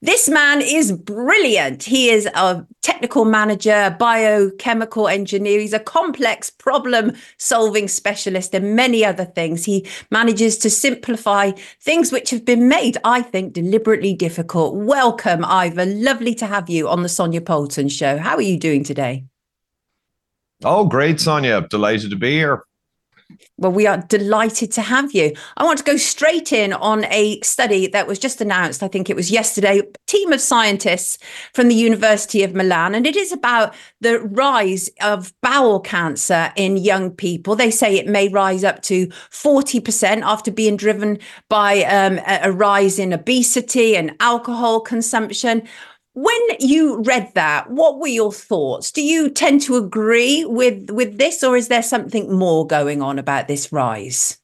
This 0.00 0.28
man 0.28 0.62
is 0.62 0.92
brilliant. 0.92 1.82
He 1.82 2.10
is 2.10 2.26
a 2.26 2.64
technical 2.82 3.24
manager, 3.24 3.96
biochemical 3.98 5.08
engineer. 5.08 5.58
He's 5.58 5.72
a 5.72 5.80
complex 5.80 6.50
problem 6.50 7.14
solving 7.36 7.88
specialist 7.88 8.54
and 8.54 8.76
many 8.76 9.04
other 9.04 9.24
things. 9.24 9.64
He 9.64 9.84
manages 10.12 10.56
to 10.58 10.70
simplify 10.70 11.50
things 11.80 12.12
which 12.12 12.30
have 12.30 12.44
been 12.44 12.68
made, 12.68 12.96
I 13.02 13.22
think, 13.22 13.54
deliberately 13.54 14.14
difficult. 14.14 14.76
Welcome, 14.76 15.44
Ivor. 15.44 15.86
Lovely 15.86 16.36
to 16.36 16.46
have 16.46 16.70
you 16.70 16.88
on 16.88 17.02
the 17.02 17.08
Sonia 17.08 17.40
Poulton 17.40 17.88
Show. 17.88 18.18
How 18.18 18.36
are 18.36 18.40
you 18.40 18.56
doing 18.56 18.84
today? 18.84 19.24
Oh, 20.64 20.84
great, 20.84 21.20
Sonia. 21.20 21.66
Delighted 21.68 22.10
to 22.10 22.16
be 22.16 22.32
here. 22.32 22.64
Well, 23.58 23.72
we 23.72 23.86
are 23.86 23.98
delighted 23.98 24.72
to 24.72 24.82
have 24.82 25.12
you. 25.12 25.34
I 25.56 25.64
want 25.64 25.78
to 25.78 25.84
go 25.84 25.96
straight 25.96 26.52
in 26.52 26.72
on 26.72 27.04
a 27.06 27.40
study 27.40 27.86
that 27.88 28.06
was 28.06 28.18
just 28.18 28.40
announced. 28.40 28.82
I 28.82 28.88
think 28.88 29.10
it 29.10 29.16
was 29.16 29.30
yesterday. 29.30 29.82
Team 30.06 30.32
of 30.32 30.40
scientists 30.40 31.18
from 31.52 31.68
the 31.68 31.74
University 31.74 32.42
of 32.42 32.54
Milan, 32.54 32.94
and 32.94 33.06
it 33.06 33.16
is 33.16 33.30
about 33.30 33.74
the 34.00 34.20
rise 34.20 34.88
of 35.02 35.34
bowel 35.42 35.80
cancer 35.80 36.52
in 36.56 36.76
young 36.76 37.10
people. 37.10 37.54
They 37.54 37.70
say 37.70 37.96
it 37.96 38.06
may 38.06 38.28
rise 38.28 38.64
up 38.64 38.82
to 38.82 39.08
40% 39.08 40.22
after 40.22 40.50
being 40.50 40.76
driven 40.76 41.18
by 41.48 41.82
um, 41.84 42.20
a 42.26 42.50
rise 42.50 42.98
in 42.98 43.12
obesity 43.12 43.96
and 43.96 44.16
alcohol 44.20 44.80
consumption. 44.80 45.68
When 46.20 46.40
you 46.58 47.00
read 47.02 47.30
that, 47.34 47.70
what 47.70 48.00
were 48.00 48.08
your 48.08 48.32
thoughts? 48.32 48.90
Do 48.90 49.02
you 49.02 49.30
tend 49.30 49.62
to 49.62 49.76
agree 49.76 50.44
with 50.44 50.90
with 50.90 51.16
this, 51.16 51.44
or 51.44 51.56
is 51.56 51.68
there 51.68 51.82
something 51.82 52.36
more 52.36 52.66
going 52.66 53.02
on 53.02 53.20
about 53.20 53.46
this 53.46 53.70
rise? 53.70 54.36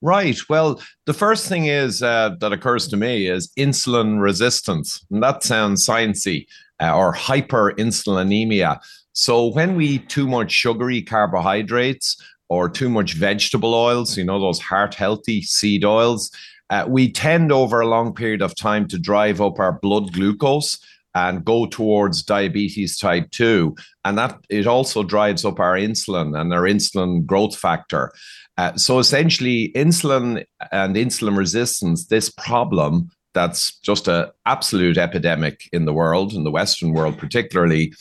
Right. 0.00 0.38
Well, 0.48 0.80
the 1.06 1.12
first 1.12 1.48
thing 1.48 1.66
is 1.66 2.04
uh, 2.04 2.36
that 2.38 2.52
occurs 2.52 2.86
to 2.88 2.96
me 2.96 3.26
is 3.26 3.50
insulin 3.58 4.20
resistance, 4.20 5.04
and 5.10 5.20
that 5.24 5.42
sounds 5.42 5.84
sciencey, 5.84 6.46
uh, 6.80 6.96
or 6.96 7.12
hyperinsulinemia. 7.12 8.78
So 9.14 9.48
when 9.48 9.74
we 9.74 9.86
eat 9.86 10.08
too 10.08 10.28
much 10.28 10.52
sugary 10.52 11.02
carbohydrates 11.02 12.16
or 12.48 12.68
too 12.68 12.88
much 12.88 13.14
vegetable 13.14 13.74
oils, 13.74 14.16
you 14.16 14.22
know 14.22 14.38
those 14.38 14.60
heart 14.60 14.94
healthy 14.94 15.42
seed 15.42 15.84
oils, 15.84 16.30
uh, 16.72 16.86
we 16.88 17.12
tend 17.12 17.52
over 17.52 17.80
a 17.80 17.86
long 17.86 18.14
period 18.14 18.40
of 18.40 18.54
time 18.54 18.88
to 18.88 18.98
drive 18.98 19.42
up 19.42 19.58
our 19.58 19.78
blood 19.80 20.10
glucose 20.14 20.78
and 21.14 21.44
go 21.44 21.66
towards 21.66 22.22
diabetes 22.22 22.96
type 22.96 23.30
2 23.32 23.76
and 24.06 24.16
that 24.16 24.38
it 24.48 24.66
also 24.66 25.02
drives 25.02 25.44
up 25.44 25.60
our 25.60 25.74
insulin 25.74 26.34
and 26.40 26.50
our 26.54 26.62
insulin 26.62 27.26
growth 27.26 27.54
factor. 27.54 28.10
Uh, 28.56 28.74
so 28.74 28.98
essentially 28.98 29.70
insulin 29.76 30.42
and 30.72 30.96
insulin 30.96 31.36
resistance 31.36 32.06
this 32.06 32.30
problem 32.30 33.10
that's 33.34 33.78
just 33.80 34.08
an 34.08 34.30
absolute 34.46 34.96
epidemic 34.96 35.68
in 35.74 35.84
the 35.84 35.92
world 35.92 36.32
in 36.32 36.44
the 36.44 36.50
western 36.50 36.94
world 36.94 37.18
particularly 37.18 37.92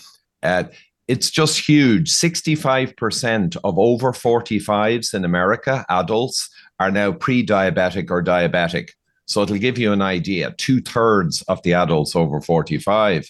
uh, 0.44 0.64
it's 1.08 1.30
just 1.30 1.68
huge. 1.68 2.10
65% 2.10 3.58
of 3.66 3.78
over 3.78 4.14
45s 4.14 5.14
in 5.14 5.26
america 5.26 5.86
adults 5.90 6.50
are 6.82 6.89
now 6.89 7.12
pre 7.12 7.46
diabetic 7.46 8.10
or 8.10 8.24
diabetic. 8.24 8.89
So 9.28 9.44
it'll 9.44 9.60
give 9.60 9.78
you 9.78 9.94
an 9.94 10.02
idea 10.02 10.56
two 10.58 10.82
thirds 10.82 11.44
of 11.44 11.62
the 11.62 11.74
adults 11.76 12.15
over 12.15 12.41
45. 12.41 13.30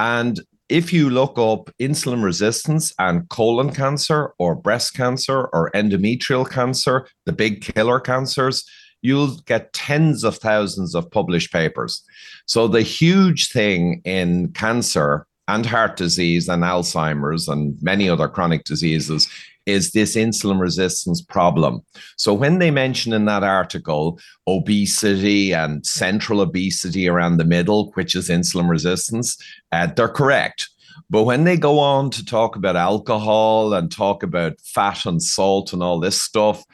And 0.00 0.40
if 0.68 0.92
you 0.92 1.08
look 1.08 1.38
up 1.38 1.70
insulin 1.80 2.24
resistance 2.24 2.92
and 2.98 3.28
colon 3.28 3.72
cancer 3.72 4.34
or 4.38 4.56
breast 4.56 4.94
cancer 4.94 5.44
or 5.52 5.70
endometrial 5.76 6.50
cancer, 6.50 7.06
the 7.24 7.32
big 7.32 7.62
killer 7.62 8.00
cancers, 8.00 8.64
you'll 9.00 9.36
get 9.46 9.72
tens 9.72 10.24
of 10.24 10.36
thousands 10.36 10.96
of 10.96 11.08
published 11.12 11.52
papers. 11.52 12.02
So 12.46 12.66
the 12.66 12.82
huge 12.82 13.52
thing 13.52 14.02
in 14.04 14.52
cancer 14.54 15.24
and 15.46 15.64
heart 15.64 15.96
disease 15.96 16.48
and 16.48 16.64
Alzheimer's 16.64 17.48
and 17.48 17.80
many 17.80 18.10
other 18.10 18.28
chronic 18.28 18.64
diseases 18.64 19.28
is 19.68 19.90
this 19.90 20.16
insulin 20.16 20.58
resistance 20.58 21.20
problem. 21.20 21.82
So 22.16 22.32
when 22.32 22.58
they 22.58 22.70
mention 22.70 23.12
in 23.12 23.26
that 23.26 23.44
article 23.44 24.18
obesity 24.46 25.52
and 25.52 25.84
central 25.84 26.40
obesity 26.40 27.06
around 27.06 27.36
the 27.36 27.44
middle, 27.44 27.90
which 27.92 28.14
is 28.14 28.30
insulin 28.30 28.70
resistance, 28.70 29.36
uh, 29.70 29.86
they're 29.86 30.08
correct. 30.08 30.70
But 31.10 31.24
when 31.24 31.44
they 31.44 31.58
go 31.58 31.78
on 31.78 32.10
to 32.12 32.24
talk 32.24 32.56
about 32.56 32.76
alcohol 32.76 33.74
and 33.74 33.92
talk 33.92 34.22
about 34.22 34.58
fat 34.62 35.04
and 35.04 35.22
salt 35.22 35.74
and 35.74 35.82
all 35.82 36.00
this 36.00 36.20
stuff, 36.20 36.64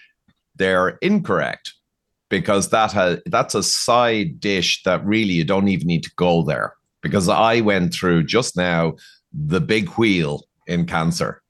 they're 0.54 0.90
incorrect 1.02 1.74
because 2.30 2.70
that 2.70 2.92
has, 2.92 3.20
that's 3.26 3.56
a 3.56 3.62
side 3.62 4.38
dish 4.38 4.84
that 4.84 5.04
really 5.04 5.34
you 5.34 5.44
don't 5.44 5.68
even 5.68 5.88
need 5.88 6.04
to 6.04 6.12
go 6.16 6.42
there. 6.44 6.74
Because 7.02 7.28
I 7.28 7.60
went 7.60 7.92
through 7.92 8.24
just 8.24 8.56
now 8.56 8.94
the 9.32 9.60
big 9.60 9.88
wheel 9.90 10.44
in 10.68 10.86
cancer 10.86 11.42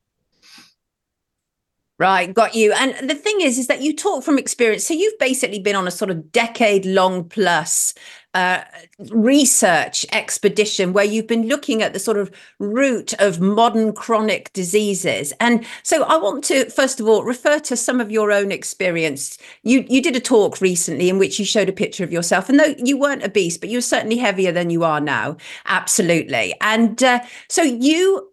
Right, 1.97 2.35
got 2.35 2.57
you. 2.57 2.73
And 2.73 3.09
the 3.09 3.15
thing 3.15 3.41
is, 3.41 3.57
is 3.57 3.69
that 3.69 3.81
you 3.81 3.95
talk 3.95 4.25
from 4.25 4.37
experience. 4.37 4.85
So 4.85 4.95
you've 4.95 5.19
basically 5.21 5.61
been 5.61 5.77
on 5.77 5.87
a 5.87 5.93
sort 5.93 6.11
of 6.11 6.33
decade 6.33 6.85
long 6.85 7.29
plus 7.29 7.95
uh, 8.35 8.65
research 9.11 10.05
expedition 10.11 10.93
where 10.93 11.05
you've 11.05 11.29
been 11.29 11.47
looking 11.47 11.83
at 11.83 11.93
the 11.93 12.01
sort 12.01 12.17
of 12.17 12.33
root 12.59 13.13
of 13.21 13.41
modern 13.41 13.93
chronic 13.93 14.53
diseases. 14.53 15.33
And 15.39 15.65
so 15.85 16.03
I 16.03 16.17
want 16.17 16.43
to, 16.45 16.69
first 16.69 16.99
of 16.99 17.07
all, 17.07 17.23
refer 17.23 17.61
to 17.61 17.77
some 17.77 18.01
of 18.01 18.11
your 18.11 18.33
own 18.33 18.51
experience. 18.51 19.39
You, 19.63 19.85
you 19.89 20.03
did 20.03 20.17
a 20.17 20.21
talk 20.21 20.61
recently 20.61 21.09
in 21.09 21.19
which 21.21 21.39
you 21.39 21.45
showed 21.45 21.69
a 21.69 21.73
picture 21.73 22.03
of 22.03 22.13
yourself. 22.13 22.49
And 22.49 22.59
though 22.59 22.75
you 22.77 22.99
weren't 22.99 23.23
obese, 23.23 23.57
but 23.57 23.69
you 23.69 23.79
were 23.79 23.83
certainly 23.83 24.17
heavier 24.17 24.51
than 24.51 24.71
you 24.71 24.83
are 24.83 25.01
now. 25.01 25.37
Absolutely. 25.67 26.57
And 26.61 27.05
uh, 27.05 27.21
so 27.49 27.63
you 27.63 28.31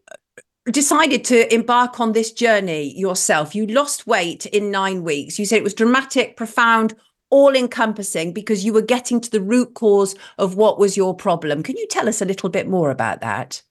decided 0.70 1.24
to 1.26 1.52
embark 1.54 2.00
on 2.00 2.12
this 2.12 2.32
journey 2.32 2.98
yourself. 2.98 3.56
You 3.56 3.66
lost 3.68 4.06
weight 4.06 4.46
in 4.48 4.70
nine 4.70 5.04
weeks. 5.04 5.40
You 5.40 5.46
said 5.46 5.58
it 5.58 5.64
was 5.64 5.74
dramatic, 5.74 6.38
profound, 6.38 6.94
all 7.32 7.56
encompassing 7.56 8.34
because 8.34 8.64
you 8.64 8.74
were 8.74 8.82
getting 8.82 9.20
to 9.22 9.32
the 9.32 9.42
root 9.42 9.74
cause 9.74 10.16
of 10.38 10.56
what 10.56 10.78
was 10.78 10.96
your 10.96 11.16
problem. 11.16 11.64
Can 11.64 11.78
you 11.78 11.88
tell 11.88 12.08
us 12.08 12.22
a 12.22 12.26
little 12.26 12.50
bit 12.50 12.68
more 12.68 12.92
about 12.92 13.22
that? 13.22 13.64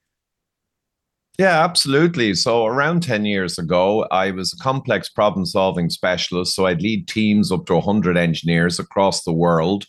Yeah, 1.38 1.64
absolutely. 1.64 2.34
So, 2.34 2.66
around 2.66 3.02
10 3.02 3.24
years 3.24 3.58
ago, 3.58 4.06
I 4.10 4.30
was 4.30 4.52
a 4.52 4.62
complex 4.62 5.08
problem 5.08 5.46
solving 5.46 5.88
specialist. 5.88 6.54
So, 6.54 6.66
I'd 6.66 6.82
lead 6.82 7.08
teams 7.08 7.50
up 7.50 7.66
to 7.66 7.74
100 7.74 8.18
engineers 8.18 8.78
across 8.78 9.22
the 9.22 9.32
world 9.32 9.86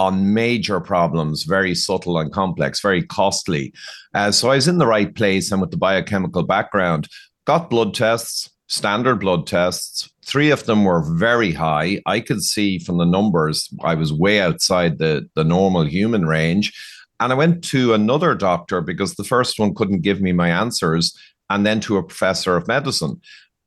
on 0.00 0.32
major 0.32 0.80
problems, 0.80 1.42
very 1.42 1.74
subtle 1.74 2.18
and 2.18 2.32
complex, 2.32 2.80
very 2.80 3.02
costly. 3.02 3.72
Uh, 4.14 4.32
so 4.32 4.48
I 4.50 4.54
was 4.54 4.66
in 4.66 4.78
the 4.78 4.86
right 4.86 5.14
place 5.14 5.52
and 5.52 5.60
with 5.60 5.70
the 5.70 5.76
biochemical 5.76 6.42
background, 6.42 7.06
got 7.46 7.68
blood 7.68 7.92
tests, 7.92 8.48
standard 8.68 9.20
blood 9.20 9.46
tests. 9.46 10.10
Three 10.24 10.50
of 10.50 10.64
them 10.64 10.84
were 10.84 11.04
very 11.18 11.52
high. 11.52 12.00
I 12.06 12.20
could 12.20 12.42
see 12.42 12.78
from 12.78 12.96
the 12.96 13.04
numbers 13.04 13.68
I 13.84 13.94
was 13.94 14.10
way 14.12 14.40
outside 14.40 14.96
the, 14.96 15.28
the 15.34 15.44
normal 15.44 15.84
human 15.84 16.24
range. 16.24 16.72
And 17.18 17.30
I 17.30 17.36
went 17.36 17.62
to 17.64 17.92
another 17.92 18.34
doctor 18.34 18.80
because 18.80 19.14
the 19.14 19.30
first 19.34 19.58
one 19.58 19.74
couldn't 19.74 20.00
give 20.00 20.22
me 20.22 20.32
my 20.32 20.48
answers, 20.48 21.14
and 21.50 21.66
then 21.66 21.80
to 21.80 21.98
a 21.98 22.02
professor 22.02 22.56
of 22.56 22.68
medicine. 22.68 23.20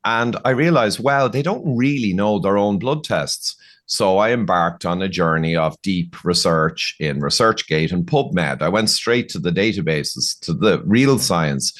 And 0.04 0.36
I 0.44 0.50
realized, 0.50 0.98
wow, 0.98 1.28
they 1.28 1.42
don't 1.42 1.76
really 1.76 2.12
know 2.12 2.40
their 2.40 2.58
own 2.58 2.78
blood 2.78 3.04
tests. 3.04 3.56
So 3.86 4.18
I 4.18 4.32
embarked 4.32 4.86
on 4.86 5.02
a 5.02 5.08
journey 5.08 5.54
of 5.54 5.80
deep 5.82 6.24
research 6.24 6.96
in 7.00 7.20
ResearchGate 7.20 7.92
and 7.92 8.06
PubMed. 8.06 8.62
I 8.62 8.68
went 8.68 8.90
straight 8.90 9.28
to 9.30 9.38
the 9.38 9.50
databases, 9.50 10.38
to 10.40 10.54
the 10.54 10.82
real 10.84 11.18
science. 11.18 11.72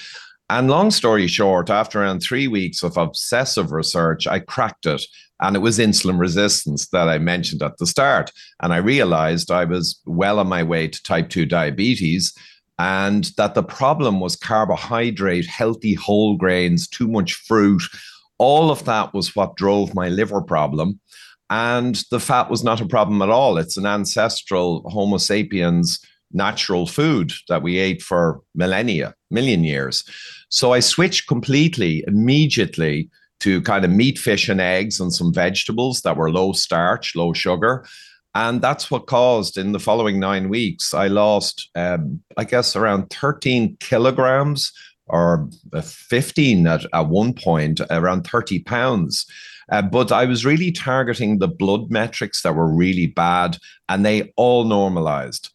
And 0.50 0.70
long 0.70 0.90
story 0.90 1.26
short, 1.26 1.70
after 1.70 2.02
around 2.02 2.20
three 2.20 2.46
weeks 2.46 2.82
of 2.82 2.98
obsessive 2.98 3.72
research, 3.72 4.26
I 4.26 4.40
cracked 4.40 4.86
it. 4.86 5.02
And 5.40 5.56
it 5.56 5.60
was 5.60 5.78
insulin 5.78 6.18
resistance 6.18 6.88
that 6.88 7.08
I 7.08 7.18
mentioned 7.18 7.62
at 7.62 7.78
the 7.78 7.86
start. 7.86 8.30
And 8.62 8.72
I 8.72 8.76
realized 8.76 9.50
I 9.50 9.64
was 9.64 10.00
well 10.04 10.38
on 10.38 10.46
my 10.46 10.62
way 10.62 10.88
to 10.88 11.02
type 11.02 11.30
2 11.30 11.46
diabetes 11.46 12.34
and 12.78 13.24
that 13.36 13.54
the 13.54 13.62
problem 13.62 14.20
was 14.20 14.36
carbohydrate, 14.36 15.46
healthy 15.46 15.94
whole 15.94 16.36
grains, 16.36 16.88
too 16.88 17.08
much 17.08 17.34
fruit. 17.34 17.82
All 18.38 18.70
of 18.70 18.84
that 18.84 19.14
was 19.14 19.36
what 19.36 19.56
drove 19.56 19.94
my 19.94 20.08
liver 20.08 20.40
problem. 20.40 21.00
And 21.50 22.02
the 22.10 22.20
fat 22.20 22.50
was 22.50 22.64
not 22.64 22.80
a 22.80 22.86
problem 22.86 23.22
at 23.22 23.28
all. 23.28 23.58
It's 23.58 23.76
an 23.76 23.86
ancestral 23.86 24.88
Homo 24.90 25.18
sapiens 25.18 26.00
natural 26.34 26.86
food 26.86 27.32
that 27.48 27.62
we 27.62 27.78
ate 27.78 28.02
for 28.02 28.42
millennia, 28.54 29.14
million 29.30 29.64
years. 29.64 30.04
So 30.48 30.72
I 30.72 30.80
switched 30.80 31.28
completely 31.28 32.04
immediately 32.06 33.08
to 33.40 33.62
kind 33.62 33.84
of 33.84 33.90
meat, 33.90 34.18
fish, 34.18 34.48
and 34.48 34.60
eggs 34.60 35.00
and 35.00 35.12
some 35.12 35.32
vegetables 35.32 36.02
that 36.02 36.16
were 36.16 36.30
low 36.30 36.52
starch, 36.52 37.14
low 37.14 37.32
sugar. 37.32 37.86
And 38.34 38.60
that's 38.60 38.90
what 38.90 39.06
caused 39.06 39.56
in 39.56 39.72
the 39.72 39.80
following 39.80 40.18
nine 40.18 40.48
weeks, 40.48 40.92
I 40.92 41.06
lost, 41.06 41.70
um, 41.76 42.20
I 42.36 42.44
guess, 42.44 42.74
around 42.74 43.10
13 43.10 43.76
kilograms 43.78 44.72
or 45.06 45.48
15 45.82 46.66
at, 46.66 46.86
at 46.92 47.08
one 47.08 47.32
point, 47.34 47.80
around 47.90 48.26
30 48.26 48.60
pounds. 48.64 49.26
Uh, 49.70 49.82
but 49.82 50.12
I 50.12 50.24
was 50.24 50.44
really 50.44 50.72
targeting 50.72 51.38
the 51.38 51.48
blood 51.48 51.90
metrics 51.90 52.42
that 52.42 52.54
were 52.54 52.72
really 52.72 53.06
bad, 53.06 53.58
and 53.88 54.04
they 54.04 54.32
all 54.36 54.64
normalized. 54.64 55.50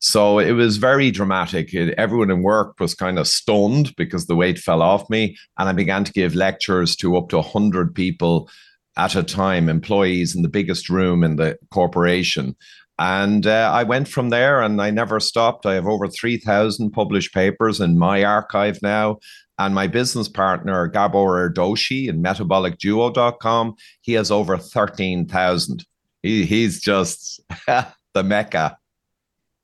So 0.00 0.38
it 0.38 0.52
was 0.52 0.78
very 0.78 1.10
dramatic. 1.10 1.74
It, 1.74 1.94
everyone 1.98 2.30
in 2.30 2.42
work 2.42 2.80
was 2.80 2.94
kind 2.94 3.18
of 3.18 3.28
stunned 3.28 3.94
because 3.96 4.26
the 4.26 4.34
weight 4.34 4.58
fell 4.58 4.80
off 4.80 5.08
me. 5.10 5.36
And 5.58 5.68
I 5.68 5.72
began 5.72 6.04
to 6.04 6.12
give 6.12 6.34
lectures 6.34 6.96
to 6.96 7.16
up 7.18 7.28
to 7.28 7.36
100 7.36 7.94
people 7.94 8.48
at 8.96 9.14
a 9.14 9.22
time, 9.22 9.68
employees 9.68 10.34
in 10.34 10.42
the 10.42 10.48
biggest 10.48 10.88
room 10.88 11.22
in 11.22 11.36
the 11.36 11.58
corporation. 11.70 12.56
And 12.98 13.46
uh, 13.46 13.70
I 13.72 13.82
went 13.84 14.08
from 14.08 14.30
there 14.30 14.60
and 14.60 14.80
I 14.80 14.90
never 14.90 15.20
stopped. 15.20 15.66
I 15.66 15.74
have 15.74 15.86
over 15.86 16.08
3,000 16.08 16.90
published 16.90 17.32
papers 17.32 17.80
in 17.80 17.98
my 17.98 18.24
archive 18.24 18.80
now. 18.82 19.18
And 19.60 19.74
my 19.74 19.86
business 19.86 20.28
partner, 20.28 20.88
Gabor 20.88 21.48
Erdosi 21.48 22.08
in 22.08 22.22
metabolicduo.com, 22.22 23.74
he 24.00 24.14
has 24.14 24.30
over 24.30 24.56
13,000. 24.56 25.84
He, 26.22 26.44
he's 26.44 26.80
just 26.80 27.40
the 27.66 28.24
mecca 28.24 28.76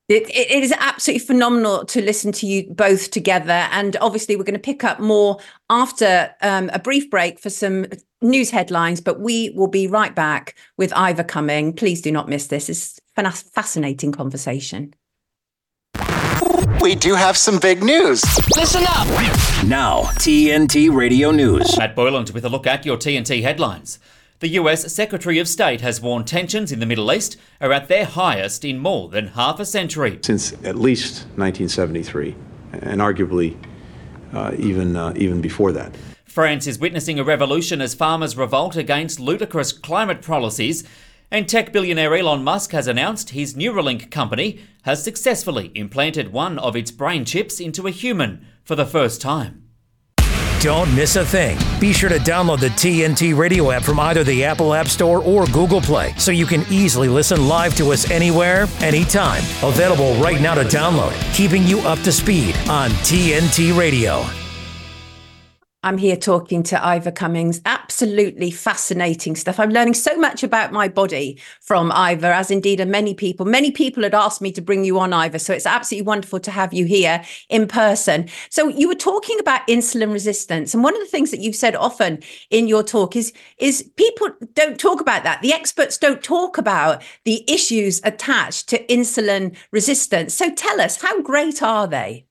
it, 0.09 0.31
it 0.31 0.63
is 0.63 0.73
absolutely 0.79 1.27
phenomenal 1.27 1.85
to 1.87 2.01
listen 2.01 2.31
to 2.33 2.47
you 2.47 2.73
both 2.73 3.11
together. 3.11 3.67
And 3.73 3.97
obviously, 4.01 4.37
we're 4.37 4.45
going 4.45 4.55
to 4.55 4.61
pick 4.61 4.85
up 4.85 5.01
more 5.01 5.39
after 5.69 6.33
um, 6.43 6.71
a 6.73 6.79
brief 6.79 7.11
break 7.11 7.41
for 7.41 7.51
some 7.51 7.87
news 8.23 8.51
headlines. 8.51 9.01
But 9.01 9.21
we 9.21 9.51
will 9.51 9.69
be 9.69 9.89
right 9.89 10.15
back 10.15 10.55
with 10.77 10.93
Ivor 10.95 11.25
Cummins. 11.25 11.75
Please 11.77 12.01
do 12.01 12.13
not 12.13 12.29
miss 12.29 12.47
this. 12.47 12.69
It's 12.69 13.01
a 13.17 13.33
fascinating 13.33 14.13
conversation. 14.13 14.95
We 16.87 16.95
do 16.95 17.17
have 17.17 17.37
some 17.37 17.59
big 17.59 17.83
news. 17.83 18.23
Listen 18.57 18.85
up. 18.85 19.09
Now, 19.65 20.03
TNT 20.21 20.95
Radio 20.95 21.33
News. 21.33 21.77
Matt 21.77 21.97
Boyland 21.97 22.31
with 22.31 22.45
a 22.45 22.49
look 22.49 22.65
at 22.65 22.87
your 22.87 22.97
TNT 22.97 23.43
headlines. 23.43 23.99
The 24.39 24.51
US 24.51 24.95
Secretary 24.95 25.41
of 25.41 25.49
State 25.49 25.81
has 25.81 26.01
warned 26.01 26.29
tensions 26.29 26.71
in 26.71 26.79
the 26.79 26.87
Middle 26.87 27.13
East 27.13 27.39
are 27.61 27.73
at 27.73 27.89
their 27.89 28.05
highest 28.05 28.65
in 28.65 28.79
more 28.79 29.09
than 29.09 29.27
half 29.27 29.59
a 29.59 29.65
century. 29.65 30.21
Since 30.23 30.53
at 30.63 30.77
least 30.77 31.25
1973, 31.35 32.37
and 32.75 33.01
arguably 33.01 33.57
uh, 34.33 34.53
even, 34.57 34.95
uh, 34.95 35.13
even 35.17 35.41
before 35.41 35.73
that. 35.73 35.93
France 36.25 36.69
is 36.69 36.79
witnessing 36.79 37.19
a 37.19 37.25
revolution 37.25 37.81
as 37.81 37.95
farmers 37.95 38.37
revolt 38.37 38.77
against 38.77 39.19
ludicrous 39.19 39.73
climate 39.73 40.23
policies. 40.23 40.85
And 41.31 41.49
tech 41.49 41.73
billionaire 41.73 42.15
Elon 42.15 42.45
Musk 42.45 42.71
has 42.73 42.87
announced 42.87 43.31
his 43.31 43.55
Neuralink 43.55 44.11
company 44.11 44.61
has 44.83 45.03
successfully 45.03 45.73
implanted 45.75 46.33
one 46.33 46.59
of 46.59 46.77
its 46.77 46.91
brain 46.91 47.25
chips 47.25 47.59
into 47.59 47.87
a 47.87 47.91
human 47.91 48.47
for 48.63 48.77
the 48.77 48.87
first 48.87 49.21
time. 49.21 49.67
Don't 50.61 50.93
miss 50.95 51.17
a 51.17 51.25
thing. 51.25 51.59
Be 51.79 51.93
sure 51.93 52.09
to 52.09 52.19
download 52.19 52.61
the 52.61 52.69
TNT 52.69 53.37
radio 53.37 53.71
app 53.71 53.83
from 53.83 54.01
either 54.01 54.25
the 54.25 54.45
Apple 54.45 54.73
App 54.73 54.87
Store 54.87 55.23
or 55.23 55.47
Google 55.47 55.81
Play 55.81 56.15
so 56.17 56.31
you 56.31 56.47
can 56.47 56.65
easily 56.71 57.09
listen 57.09 57.47
live 57.47 57.77
to 57.77 57.93
us 57.93 58.11
anywhere, 58.11 58.67
anytime. 58.81 59.43
Available 59.63 60.15
right 60.15 60.41
now 60.41 60.55
to 60.55 60.63
download, 60.63 61.13
keeping 61.35 61.65
you 61.65 61.81
up 61.81 62.01
to 62.01 62.13
speed 62.13 62.57
on 62.69 62.91
TNT 62.91 63.77
Radio. 63.79 64.25
I'm 65.87 65.99
here 65.99 66.17
talking 66.17 66.65
to 66.65 66.85
Ivor 66.85 67.13
Cummins. 67.13 67.61
Absolutely 67.65 68.51
fascinating 68.51 69.37
stuff. 69.37 69.61
I'm 69.61 69.71
learning 69.71 69.95
so 69.95 70.17
much 70.17 70.43
about 70.43 70.73
my 70.73 70.89
body 70.89 71.41
from 71.61 71.93
Ivor, 71.93 72.27
as 72.27 72.51
indeed 72.51 72.81
are 72.81 72.87
many 72.87 73.15
people. 73.15 73.47
Many 73.47 73.71
people 73.71 74.03
had 74.03 74.13
asked 74.13 74.43
me 74.43 74.51
to 74.51 74.61
bring 74.61 74.83
you 74.85 74.99
on, 74.99 75.13
Ivor. 75.13 75.39
So 75.39 75.53
it's 75.53 75.65
absolutely 75.65 76.09
wonderful 76.09 76.41
to 76.41 76.51
have 76.51 76.75
you 76.75 76.87
here 76.87 77.23
in 77.51 77.69
person. 77.69 78.29
So 78.51 78.67
you 78.67 78.89
were 78.89 78.97
talking 78.97 79.39
about 79.39 79.65
insulin 79.69 80.13
resistance. 80.13 80.75
And 80.75 80.83
one 80.83 80.97
of 80.97 81.01
the 81.01 81.07
things 81.07 81.31
that 81.31 81.39
you've 81.39 81.55
said 81.55 81.77
often 81.77 82.19
in 82.51 82.67
your 82.67 82.83
talk 82.83 83.15
is, 83.15 83.33
is 83.59 83.89
people 83.97 84.31
don't 84.55 84.81
talk 84.81 85.01
about 85.01 85.23
that. 85.23 85.41
The 85.41 85.53
experts 85.53 85.99
don't 85.99 86.21
talk 86.21 86.59
about 86.59 87.01
the 87.23 87.49
issues 87.49 88.01
attached 88.03 88.69
to 88.71 88.85
insulin 88.87 89.55
resistance. 89.71 90.35
So 90.35 90.53
tell 90.53 90.81
us, 90.81 91.01
how 91.01 91.23
great 91.23 91.63
are 91.63 91.87
they? 91.87 92.27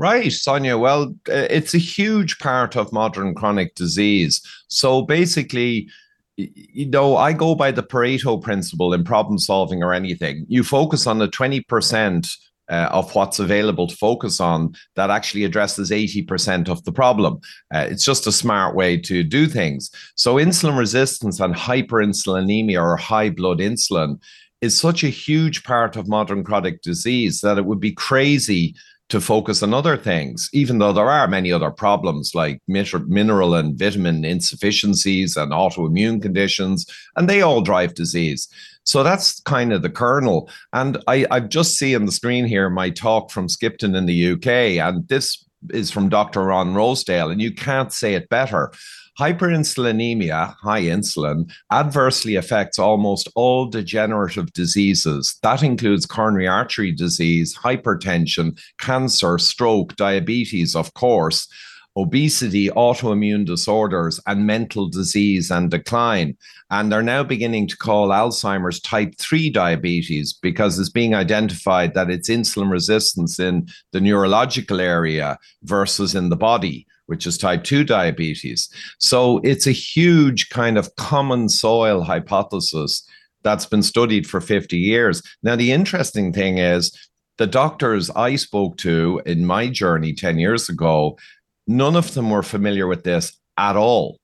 Right, 0.00 0.32
Sonia. 0.32 0.78
Well, 0.78 1.14
uh, 1.28 1.46
it's 1.50 1.74
a 1.74 1.78
huge 1.78 2.38
part 2.38 2.74
of 2.74 2.90
modern 2.90 3.34
chronic 3.34 3.74
disease. 3.74 4.40
So 4.68 5.02
basically, 5.02 5.90
you 6.38 6.86
know, 6.86 7.18
I 7.18 7.34
go 7.34 7.54
by 7.54 7.70
the 7.70 7.82
Pareto 7.82 8.42
principle 8.42 8.94
in 8.94 9.04
problem 9.04 9.38
solving 9.38 9.82
or 9.82 9.92
anything. 9.92 10.46
You 10.48 10.64
focus 10.64 11.06
on 11.06 11.18
the 11.18 11.28
20% 11.28 12.34
uh, 12.70 12.88
of 12.90 13.14
what's 13.14 13.40
available 13.40 13.88
to 13.88 13.94
focus 13.94 14.40
on 14.40 14.74
that 14.96 15.10
actually 15.10 15.44
addresses 15.44 15.90
80% 15.90 16.70
of 16.70 16.82
the 16.84 16.92
problem. 16.92 17.38
Uh, 17.74 17.86
it's 17.90 18.06
just 18.06 18.26
a 18.26 18.32
smart 18.32 18.74
way 18.74 18.96
to 18.96 19.22
do 19.22 19.48
things. 19.48 19.90
So, 20.14 20.36
insulin 20.36 20.78
resistance 20.78 21.40
and 21.40 21.54
hyperinsulinemia 21.54 22.80
or 22.80 22.96
high 22.96 23.28
blood 23.28 23.58
insulin 23.58 24.18
is 24.62 24.80
such 24.80 25.04
a 25.04 25.08
huge 25.08 25.62
part 25.64 25.96
of 25.96 26.08
modern 26.08 26.42
chronic 26.42 26.80
disease 26.80 27.42
that 27.42 27.58
it 27.58 27.66
would 27.66 27.80
be 27.80 27.92
crazy 27.92 28.74
to 29.10 29.20
focus 29.20 29.62
on 29.62 29.74
other 29.74 29.96
things, 29.96 30.48
even 30.52 30.78
though 30.78 30.92
there 30.92 31.10
are 31.10 31.28
many 31.28 31.52
other 31.52 31.70
problems 31.70 32.34
like 32.34 32.62
mineral 32.66 33.54
and 33.54 33.78
vitamin 33.78 34.24
insufficiencies 34.24 35.36
and 35.36 35.52
autoimmune 35.52 36.22
conditions, 36.22 36.86
and 37.16 37.28
they 37.28 37.42
all 37.42 37.60
drive 37.60 37.94
disease. 37.94 38.48
So 38.84 39.02
that's 39.02 39.40
kind 39.40 39.72
of 39.72 39.82
the 39.82 39.90
kernel. 39.90 40.48
And 40.72 41.02
I, 41.06 41.26
I've 41.30 41.48
just 41.48 41.76
seen 41.76 41.96
on 41.96 42.06
the 42.06 42.12
screen 42.12 42.46
here 42.46 42.70
my 42.70 42.90
talk 42.90 43.30
from 43.30 43.48
Skipton 43.48 43.94
in 43.94 44.06
the 44.06 44.32
UK, 44.32 44.46
and 44.78 45.06
this 45.08 45.44
is 45.70 45.90
from 45.90 46.08
Dr. 46.08 46.44
Ron 46.44 46.74
Rosedale, 46.74 47.30
and 47.30 47.40
you 47.40 47.52
can't 47.52 47.92
say 47.92 48.14
it 48.14 48.28
better. 48.28 48.72
Hyperinsulinemia, 49.18 50.54
high 50.62 50.82
insulin, 50.82 51.50
adversely 51.70 52.36
affects 52.36 52.78
almost 52.78 53.28
all 53.34 53.66
degenerative 53.66 54.52
diseases. 54.52 55.38
That 55.42 55.62
includes 55.62 56.06
coronary 56.06 56.48
artery 56.48 56.92
disease, 56.92 57.56
hypertension, 57.56 58.58
cancer, 58.78 59.38
stroke, 59.38 59.96
diabetes, 59.96 60.74
of 60.74 60.94
course, 60.94 61.48
obesity, 61.96 62.68
autoimmune 62.68 63.44
disorders, 63.44 64.20
and 64.26 64.46
mental 64.46 64.88
disease 64.88 65.50
and 65.50 65.70
decline. 65.70 66.36
And 66.70 66.90
they're 66.90 67.02
now 67.02 67.24
beginning 67.24 67.66
to 67.68 67.76
call 67.76 68.08
Alzheimer's 68.08 68.80
type 68.80 69.14
3 69.18 69.50
diabetes 69.50 70.32
because 70.32 70.78
it's 70.78 70.88
being 70.88 71.14
identified 71.14 71.94
that 71.94 72.10
it's 72.10 72.30
insulin 72.30 72.70
resistance 72.70 73.40
in 73.40 73.68
the 73.92 74.00
neurological 74.00 74.80
area 74.80 75.36
versus 75.64 76.14
in 76.14 76.28
the 76.28 76.36
body 76.36 76.86
which 77.10 77.26
is 77.26 77.36
type 77.36 77.64
2 77.64 77.82
diabetes. 77.82 78.68
So 79.00 79.38
it's 79.38 79.66
a 79.66 79.72
huge 79.72 80.48
kind 80.48 80.78
of 80.78 80.94
common 80.94 81.48
soil 81.48 82.02
hypothesis 82.02 83.04
that's 83.42 83.66
been 83.66 83.82
studied 83.82 84.28
for 84.28 84.40
50 84.40 84.78
years. 84.78 85.20
Now, 85.42 85.56
the 85.56 85.72
interesting 85.72 86.32
thing 86.32 86.58
is 86.58 86.96
the 87.36 87.48
doctors 87.48 88.10
I 88.10 88.36
spoke 88.36 88.76
to 88.78 89.20
in 89.26 89.44
my 89.44 89.66
journey 89.68 90.12
10 90.12 90.38
years 90.38 90.68
ago, 90.68 91.18
none 91.66 91.96
of 91.96 92.14
them 92.14 92.30
were 92.30 92.44
familiar 92.44 92.86
with 92.86 93.02
this 93.02 93.36
at 93.58 93.74
all. 93.74 94.20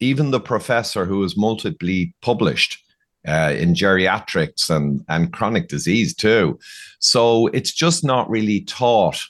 Even 0.00 0.32
the 0.32 0.40
professor 0.40 1.04
who 1.04 1.18
was 1.18 1.36
multiply 1.36 2.06
published. 2.22 2.82
Uh, 3.28 3.52
in 3.58 3.74
geriatrics 3.74 4.70
and, 4.70 5.04
and 5.08 5.32
chronic 5.32 5.66
disease 5.66 6.14
too. 6.14 6.56
So 7.00 7.48
it's 7.48 7.72
just 7.72 8.04
not 8.04 8.30
really 8.30 8.60
taught 8.60 9.20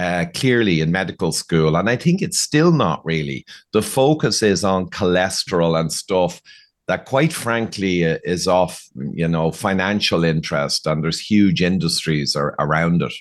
uh, 0.00 0.24
clearly 0.32 0.80
in 0.80 0.90
medical 0.90 1.30
school. 1.30 1.76
And 1.76 1.90
I 1.90 1.96
think 1.96 2.22
it's 2.22 2.38
still 2.38 2.72
not 2.72 3.04
really. 3.04 3.44
The 3.72 3.82
focus 3.82 4.42
is 4.42 4.64
on 4.64 4.88
cholesterol 4.88 5.78
and 5.78 5.92
stuff 5.92 6.40
that 6.88 7.04
quite 7.04 7.32
frankly 7.32 8.06
uh, 8.06 8.18
is 8.24 8.48
of 8.48 8.82
you 9.12 9.28
know 9.28 9.52
financial 9.52 10.24
interest 10.24 10.86
and 10.86 11.04
there's 11.04 11.20
huge 11.20 11.62
industries 11.62 12.34
are, 12.34 12.56
around 12.58 13.00
it 13.02 13.12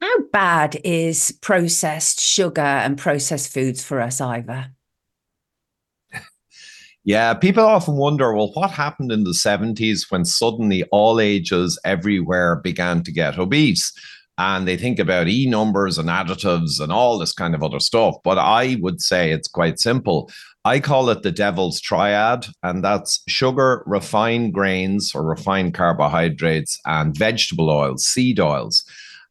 how 0.00 0.22
bad 0.32 0.80
is 0.84 1.36
processed 1.42 2.18
sugar 2.18 2.62
and 2.62 2.96
processed 2.96 3.52
foods 3.52 3.84
for 3.84 4.00
us 4.00 4.22
ivor 4.22 4.70
yeah, 7.04 7.34
people 7.34 7.64
often 7.64 7.96
wonder, 7.96 8.32
well, 8.34 8.52
what 8.52 8.70
happened 8.70 9.10
in 9.10 9.24
the 9.24 9.30
70s 9.30 10.10
when 10.10 10.24
suddenly 10.24 10.84
all 10.92 11.20
ages 11.20 11.78
everywhere 11.84 12.56
began 12.56 13.02
to 13.02 13.12
get 13.12 13.38
obese? 13.38 13.92
And 14.38 14.66
they 14.66 14.76
think 14.76 14.98
about 14.98 15.28
e 15.28 15.46
numbers 15.46 15.98
and 15.98 16.08
additives 16.08 16.80
and 16.80 16.90
all 16.90 17.18
this 17.18 17.32
kind 17.32 17.54
of 17.54 17.62
other 17.62 17.80
stuff. 17.80 18.16
But 18.24 18.38
I 18.38 18.76
would 18.80 19.00
say 19.00 19.30
it's 19.30 19.48
quite 19.48 19.78
simple. 19.78 20.30
I 20.64 20.80
call 20.80 21.10
it 21.10 21.22
the 21.22 21.32
devil's 21.32 21.80
triad, 21.80 22.46
and 22.62 22.84
that's 22.84 23.22
sugar, 23.28 23.82
refined 23.86 24.54
grains 24.54 25.12
or 25.14 25.24
refined 25.24 25.74
carbohydrates, 25.74 26.78
and 26.86 27.16
vegetable 27.16 27.68
oils, 27.68 28.06
seed 28.06 28.38
oils. 28.38 28.84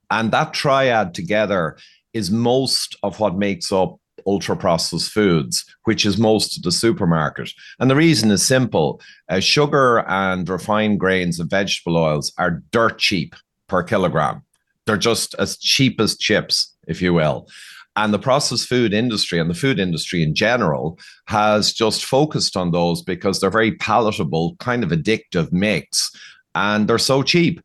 And 0.10 0.32
that 0.32 0.54
triad 0.54 1.14
together 1.14 1.78
is 2.14 2.30
most 2.30 2.98
of 3.02 3.20
what 3.20 3.38
makes 3.38 3.72
up 3.72 3.98
ultra 4.28 4.56
processed 4.56 5.12
foods, 5.12 5.66
which 5.86 6.06
is 6.06 6.18
most 6.18 6.58
of 6.58 6.64
the 6.64 6.72
supermarket. 6.72 7.52
And 7.80 7.90
the 7.90 7.96
reason 7.96 8.30
is 8.30 8.46
simple 8.46 9.02
uh, 9.30 9.40
sugar 9.40 10.00
and 10.08 10.48
refined 10.48 11.00
grains 11.00 11.40
and 11.40 11.50
vegetable 11.50 11.98
oils 11.98 12.34
are 12.38 12.62
dirt 12.72 13.00
cheap 13.00 13.36
per 13.68 13.84
kilogram. 13.84 14.44
They're 14.86 14.98
just 14.98 15.36
as 15.36 15.58
cheap 15.58 16.00
as 16.00 16.18
chips, 16.18 16.76
if 16.88 17.02
you 17.02 17.14
will. 17.14 17.48
And 17.96 18.14
the 18.14 18.20
processed 18.20 18.68
food 18.68 18.94
industry 18.94 19.40
and 19.40 19.50
the 19.50 19.56
food 19.56 19.80
industry 19.80 20.24
in 20.24 20.34
general 20.34 20.98
has 21.28 21.74
just 21.74 22.06
focused 22.06 22.56
on 22.56 22.72
those 22.72 23.02
because 23.02 23.40
they're 23.40 23.50
very 23.50 23.74
palatable, 23.74 24.56
kind 24.60 24.84
of 24.84 24.92
addictive 24.92 25.52
mix, 25.52 26.10
and 26.56 26.88
they're 26.88 26.98
so 26.98 27.22
cheap. 27.22 27.62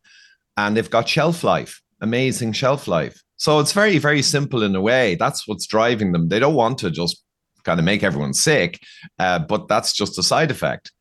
And 0.56 0.76
they've 0.76 0.90
got 0.90 1.08
shelf 1.08 1.44
life, 1.44 1.80
amazing 2.00 2.52
shelf 2.52 2.88
life. 2.88 3.22
So 3.36 3.60
it's 3.60 3.72
very, 3.72 3.98
very 3.98 4.22
simple 4.22 4.62
in 4.62 4.74
a 4.74 4.80
way. 4.80 5.14
That's 5.14 5.46
what's 5.46 5.66
driving 5.66 6.12
them. 6.12 6.28
They 6.28 6.38
don't 6.38 6.54
want 6.54 6.78
to 6.78 6.90
just 6.90 7.22
kind 7.64 7.78
of 7.78 7.84
make 7.84 8.02
everyone 8.02 8.32
sick, 8.32 8.80
uh, 9.18 9.40
but 9.40 9.68
that's 9.68 9.92
just 9.92 10.18
a 10.18 10.22
side 10.22 10.50
effect. 10.50 10.92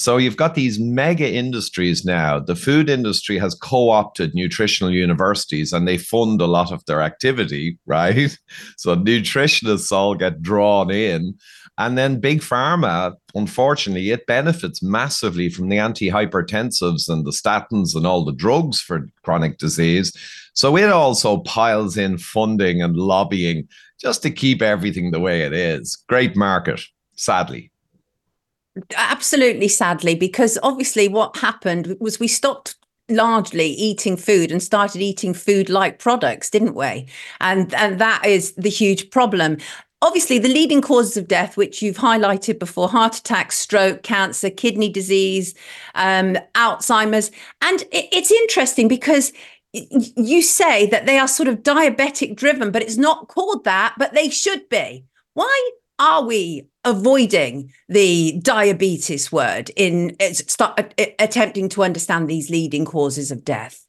So 0.00 0.16
you've 0.16 0.38
got 0.38 0.54
these 0.54 0.80
mega 0.80 1.30
industries 1.30 2.06
now. 2.06 2.38
The 2.38 2.56
food 2.56 2.88
industry 2.88 3.36
has 3.36 3.54
co-opted 3.54 4.34
nutritional 4.34 4.90
universities 4.90 5.74
and 5.74 5.86
they 5.86 5.98
fund 5.98 6.40
a 6.40 6.46
lot 6.46 6.72
of 6.72 6.82
their 6.86 7.02
activity, 7.02 7.78
right? 7.84 8.34
So 8.78 8.96
nutritionists 8.96 9.92
all 9.92 10.14
get 10.14 10.40
drawn 10.40 10.90
in. 10.90 11.34
And 11.76 11.98
then 11.98 12.18
big 12.18 12.40
pharma, 12.40 13.14
unfortunately, 13.34 14.10
it 14.10 14.26
benefits 14.26 14.82
massively 14.82 15.50
from 15.50 15.68
the 15.68 15.76
antihypertensives 15.76 17.10
and 17.10 17.26
the 17.26 17.30
statins 17.30 17.94
and 17.94 18.06
all 18.06 18.24
the 18.24 18.32
drugs 18.32 18.80
for 18.80 19.06
chronic 19.22 19.58
disease. 19.58 20.16
So 20.54 20.78
it 20.78 20.88
also 20.88 21.40
piles 21.40 21.98
in 21.98 22.16
funding 22.16 22.80
and 22.80 22.96
lobbying 22.96 23.68
just 24.00 24.22
to 24.22 24.30
keep 24.30 24.62
everything 24.62 25.10
the 25.10 25.20
way 25.20 25.42
it 25.42 25.52
is. 25.52 26.02
Great 26.08 26.36
market, 26.36 26.80
sadly. 27.16 27.70
Absolutely, 28.96 29.68
sadly, 29.68 30.14
because 30.14 30.58
obviously 30.62 31.08
what 31.08 31.36
happened 31.36 31.96
was 32.00 32.20
we 32.20 32.28
stopped 32.28 32.76
largely 33.08 33.66
eating 33.66 34.16
food 34.16 34.52
and 34.52 34.62
started 34.62 35.00
eating 35.02 35.34
food 35.34 35.68
like 35.68 35.98
products 35.98 36.48
didn't 36.50 36.74
we? 36.74 37.06
And 37.40 37.74
and 37.74 37.98
that 38.00 38.24
is 38.24 38.52
the 38.52 38.70
huge 38.70 39.10
problem. 39.10 39.58
Obviously 40.02 40.38
the 40.38 40.48
leading 40.48 40.80
causes 40.80 41.16
of 41.16 41.28
death 41.28 41.56
which 41.56 41.82
you've 41.82 41.96
highlighted 41.96 42.58
before 42.58 42.88
heart 42.88 43.16
attack 43.16 43.52
stroke 43.52 44.02
cancer 44.02 44.48
kidney 44.48 44.88
disease 44.88 45.54
um, 45.94 46.38
alzheimer's. 46.54 47.30
And 47.60 47.82
it, 47.92 48.08
it's 48.12 48.30
interesting 48.30 48.86
because 48.88 49.32
you 49.72 50.42
say 50.42 50.86
that 50.86 51.06
they 51.06 51.18
are 51.18 51.28
sort 51.28 51.48
of 51.48 51.62
diabetic 51.62 52.36
driven 52.36 52.70
but 52.70 52.82
it's 52.82 52.96
not 52.96 53.28
called 53.28 53.64
that 53.64 53.94
but 53.98 54.14
they 54.14 54.28
should 54.30 54.68
be. 54.68 55.04
Why 55.34 55.70
are 56.00 56.24
we 56.24 56.66
avoiding 56.84 57.70
the 57.88 58.40
diabetes 58.42 59.30
word 59.30 59.70
in 59.76 60.16
attempting 61.18 61.68
to 61.68 61.84
understand 61.84 62.28
these 62.28 62.48
leading 62.48 62.86
causes 62.86 63.30
of 63.30 63.44
death 63.44 63.86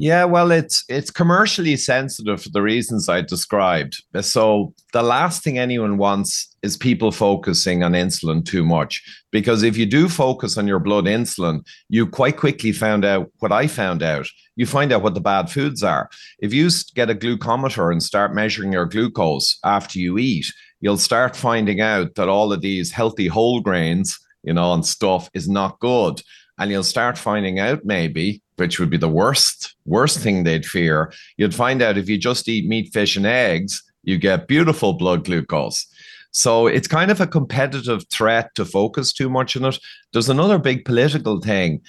yeah, 0.00 0.24
well, 0.24 0.50
it's 0.50 0.82
it's 0.88 1.10
commercially 1.10 1.76
sensitive 1.76 2.42
for 2.42 2.48
the 2.48 2.62
reasons 2.62 3.06
I 3.06 3.20
described. 3.20 4.02
So 4.22 4.72
the 4.94 5.02
last 5.02 5.44
thing 5.44 5.58
anyone 5.58 5.98
wants 5.98 6.56
is 6.62 6.78
people 6.78 7.12
focusing 7.12 7.82
on 7.82 7.92
insulin 7.92 8.42
too 8.42 8.64
much. 8.64 9.02
Because 9.30 9.62
if 9.62 9.76
you 9.76 9.84
do 9.84 10.08
focus 10.08 10.56
on 10.56 10.66
your 10.66 10.78
blood 10.78 11.04
insulin, 11.04 11.66
you 11.90 12.06
quite 12.06 12.38
quickly 12.38 12.72
found 12.72 13.04
out 13.04 13.30
what 13.40 13.52
I 13.52 13.66
found 13.66 14.02
out. 14.02 14.26
You 14.56 14.64
find 14.64 14.90
out 14.90 15.02
what 15.02 15.12
the 15.12 15.20
bad 15.20 15.50
foods 15.50 15.82
are. 15.82 16.08
If 16.38 16.54
you 16.54 16.70
get 16.94 17.10
a 17.10 17.14
glucometer 17.14 17.92
and 17.92 18.02
start 18.02 18.34
measuring 18.34 18.72
your 18.72 18.86
glucose 18.86 19.58
after 19.66 19.98
you 19.98 20.16
eat, 20.16 20.46
you'll 20.80 20.96
start 20.96 21.36
finding 21.36 21.82
out 21.82 22.14
that 22.14 22.30
all 22.30 22.54
of 22.54 22.62
these 22.62 22.90
healthy 22.90 23.26
whole 23.26 23.60
grains, 23.60 24.18
you 24.44 24.54
know, 24.54 24.72
and 24.72 24.86
stuff 24.86 25.28
is 25.34 25.46
not 25.46 25.78
good. 25.78 26.22
And 26.56 26.70
you'll 26.70 26.84
start 26.84 27.18
finding 27.18 27.58
out 27.58 27.84
maybe 27.84 28.42
which 28.60 28.78
would 28.78 28.90
be 28.90 28.96
the 28.96 29.08
worst 29.08 29.74
worst 29.86 30.20
thing 30.20 30.44
they'd 30.44 30.66
fear. 30.66 31.12
You'd 31.36 31.54
find 31.54 31.82
out 31.82 31.98
if 31.98 32.08
you 32.08 32.18
just 32.18 32.48
eat 32.48 32.68
meat 32.68 32.92
fish 32.92 33.16
and 33.16 33.26
eggs 33.26 33.82
you 34.02 34.16
get 34.16 34.48
beautiful 34.48 34.92
blood 34.94 35.24
glucose. 35.24 35.86
So 36.30 36.66
it's 36.66 36.88
kind 36.88 37.10
of 37.10 37.20
a 37.20 37.26
competitive 37.26 38.04
threat 38.08 38.54
to 38.54 38.64
focus 38.64 39.12
too 39.12 39.28
much 39.28 39.56
on 39.56 39.64
it. 39.64 39.78
There's 40.12 40.28
another 40.28 40.58
big 40.58 40.84
political 40.84 41.40
thing. 41.40 41.80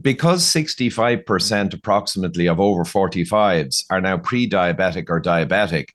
Because 0.00 0.42
65% 0.44 1.74
approximately 1.74 2.46
of 2.46 2.58
over 2.58 2.84
45s 2.84 3.84
are 3.90 4.00
now 4.00 4.16
pre-diabetic 4.16 5.10
or 5.10 5.20
diabetic 5.20 5.88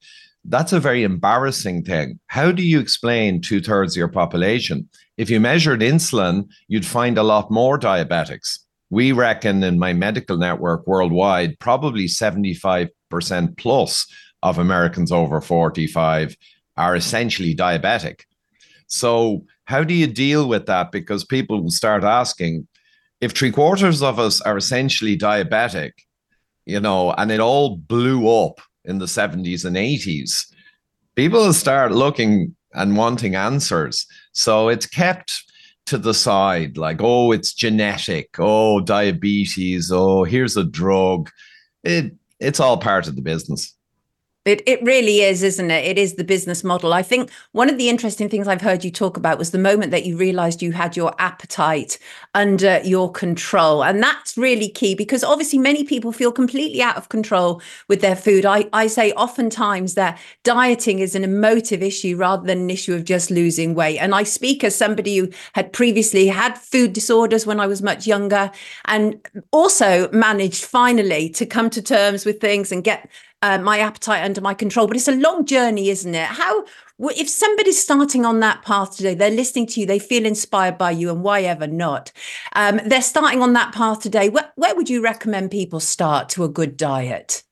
that's 0.48 0.74
a 0.74 0.80
very 0.80 1.04
embarrassing 1.04 1.84
thing. 1.84 2.20
How 2.28 2.52
do 2.52 2.64
you 2.64 2.80
explain 2.80 3.42
two 3.42 3.62
thirds 3.62 3.94
of 3.94 3.98
your 3.98 4.08
population? 4.08 4.88
If 5.18 5.30
you 5.30 5.40
measured 5.40 5.82
insulin, 5.82 6.50
you'd 6.68 6.86
find 6.86 7.18
a 7.18 7.24
lot 7.24 7.50
more 7.50 7.80
diabetics 7.80 8.60
we 8.90 9.12
reckon 9.12 9.64
in 9.64 9.80
my 9.80 9.94
medical 9.94 10.38
network 10.38 10.86
worldwide, 10.88 11.60
probably 11.60 12.06
75% 12.06 12.90
plus 13.58 14.08
of 14.44 14.60
Americans 14.60 15.12
over 15.12 15.42
45 15.42 16.36
are 16.78 16.96
essentially 16.96 17.56
diabetic. 17.56 18.22
So, 18.88 19.46
how 19.66 19.84
do 19.84 19.96
you 19.96 20.06
deal 20.06 20.48
with 20.48 20.68
that? 20.68 20.92
Because 20.92 21.26
people 21.26 21.64
will 21.64 21.72
start 21.72 22.04
asking 22.04 22.68
if 23.22 23.32
three 23.32 23.52
quarters 23.52 24.04
of 24.04 24.20
us 24.20 24.42
are 24.42 24.58
essentially 24.58 25.18
diabetic, 25.18 25.94
you 26.66 26.80
know, 26.80 27.12
and 27.14 27.32
it 27.32 27.40
all 27.40 27.78
blew 27.78 28.28
up 28.28 28.62
in 28.84 29.00
the 29.00 29.06
70s 29.06 29.66
and 29.66 29.76
80s, 29.76 30.46
people 31.16 31.40
will 31.40 31.54
start 31.54 31.92
looking 31.92 32.56
and 32.74 32.96
wanting 32.96 33.34
answers. 33.34 34.06
So, 34.34 34.70
it's 34.70 34.86
kept 34.86 35.32
to 35.86 35.98
the 35.98 36.14
side, 36.14 36.78
like, 36.78 36.98
oh, 37.02 37.32
it's 37.32 37.54
genetic, 37.54 38.36
oh, 38.40 38.80
diabetes, 38.82 39.92
oh, 39.92 40.24
here's 40.24 40.58
a 40.58 40.64
drug. 40.64 41.30
It 41.84 42.14
it's 42.40 42.60
all 42.60 42.78
part 42.78 43.08
of 43.08 43.16
the 43.16 43.22
business. 43.22 43.76
It, 44.46 44.62
it 44.68 44.80
really 44.84 45.22
is, 45.22 45.42
isn't 45.42 45.72
it? 45.72 45.86
It 45.86 45.98
is 45.98 46.14
the 46.14 46.24
business 46.24 46.64
model. 46.64 46.94
I 46.94 47.02
think 47.02 47.32
one 47.54 47.68
of 47.68 47.80
the 47.80 47.90
interesting 47.90 48.30
things 48.30 48.48
I've 48.48 48.62
heard 48.62 48.84
you 48.84 48.92
talk 48.92 49.18
about 49.18 49.40
was 49.40 49.50
the 49.50 49.58
moment 49.58 49.90
that 49.90 50.06
you 50.06 50.18
realized 50.18 50.62
you 50.62 50.72
had 50.72 50.96
your 50.96 51.16
appetite 51.18 51.98
under 52.36 52.80
your 52.84 53.12
control. 53.12 53.84
And 53.84 54.04
that's 54.04 54.38
really 54.38 54.70
key 54.70 54.94
because 54.94 55.24
obviously 55.24 55.58
many 55.58 55.84
people 55.84 56.12
feel 56.12 56.32
completely 56.32 56.80
out 56.80 56.96
of 56.96 57.10
control 57.10 57.60
with 57.88 58.02
their 58.02 58.16
food. 58.16 58.46
I, 58.46 58.70
I 58.72 58.86
say 58.86 59.14
oftentimes 59.14 59.96
that 59.96 60.20
dieting 60.44 61.00
is 61.00 61.16
an 61.16 61.24
emotive 61.24 61.82
issue 61.82 62.16
rather 62.16 62.46
than 62.46 62.60
an 62.60 62.70
issue 62.70 62.94
of 62.94 63.04
just 63.04 63.32
losing 63.32 63.74
weight. 63.74 63.98
And 63.98 64.14
I 64.14 64.22
speak 64.22 64.64
as 64.64 64.76
somebody 64.76 65.18
who 65.18 65.32
had 65.54 65.74
previously 65.74 66.28
had 66.28 66.56
food 66.56 66.94
disorders 66.94 67.48
when 67.48 67.60
I 67.60 67.66
was 67.66 67.82
much 67.82 68.06
younger 68.06 68.52
and 68.86 69.20
also 69.52 70.08
managed 70.12 70.66
finally 70.66 71.30
to 71.30 71.48
come 71.48 71.72
to 71.72 71.82
terms 71.82 72.26
with 72.26 72.40
things 72.40 72.72
and 72.72 72.84
get 72.84 73.10
uh, 73.46 73.60
my 73.60 73.80
appetite 73.80 74.24
under 74.24 74.42
my 74.42 74.54
control. 74.54 74.88
But 74.88 74.98
it's 74.98 75.08
a 75.08 75.16
long 75.16 75.46
journey, 75.46 75.90
isn't 75.90 76.16
it? 76.16 76.28
How, 76.28 76.66
if 77.00 77.30
somebody's 77.30 77.82
starting 77.82 78.26
on 78.26 78.40
that 78.40 78.64
path 78.64 78.98
today, 78.98 79.14
they're 79.14 79.30
listening 79.30 79.68
to 79.68 79.80
you, 79.80 79.86
they 79.86 80.00
feel 80.00 80.26
inspired 80.26 80.78
by 80.78 80.92
you, 80.92 81.12
and 81.12 81.22
why 81.24 81.42
ever 81.42 81.68
not? 81.68 82.12
Um, 82.54 82.82
they're 82.86 83.02
starting 83.02 83.42
on 83.42 83.54
that 83.54 83.74
path 83.74 84.02
today. 84.02 84.30
Where, 84.30 84.52
where 84.56 84.76
would 84.76 84.90
you 84.90 85.02
recommend 85.04 85.52
people 85.52 85.80
start 85.80 86.30
to 86.30 86.44
a 86.44 86.50
good 86.50 86.76
diet? 86.76 87.44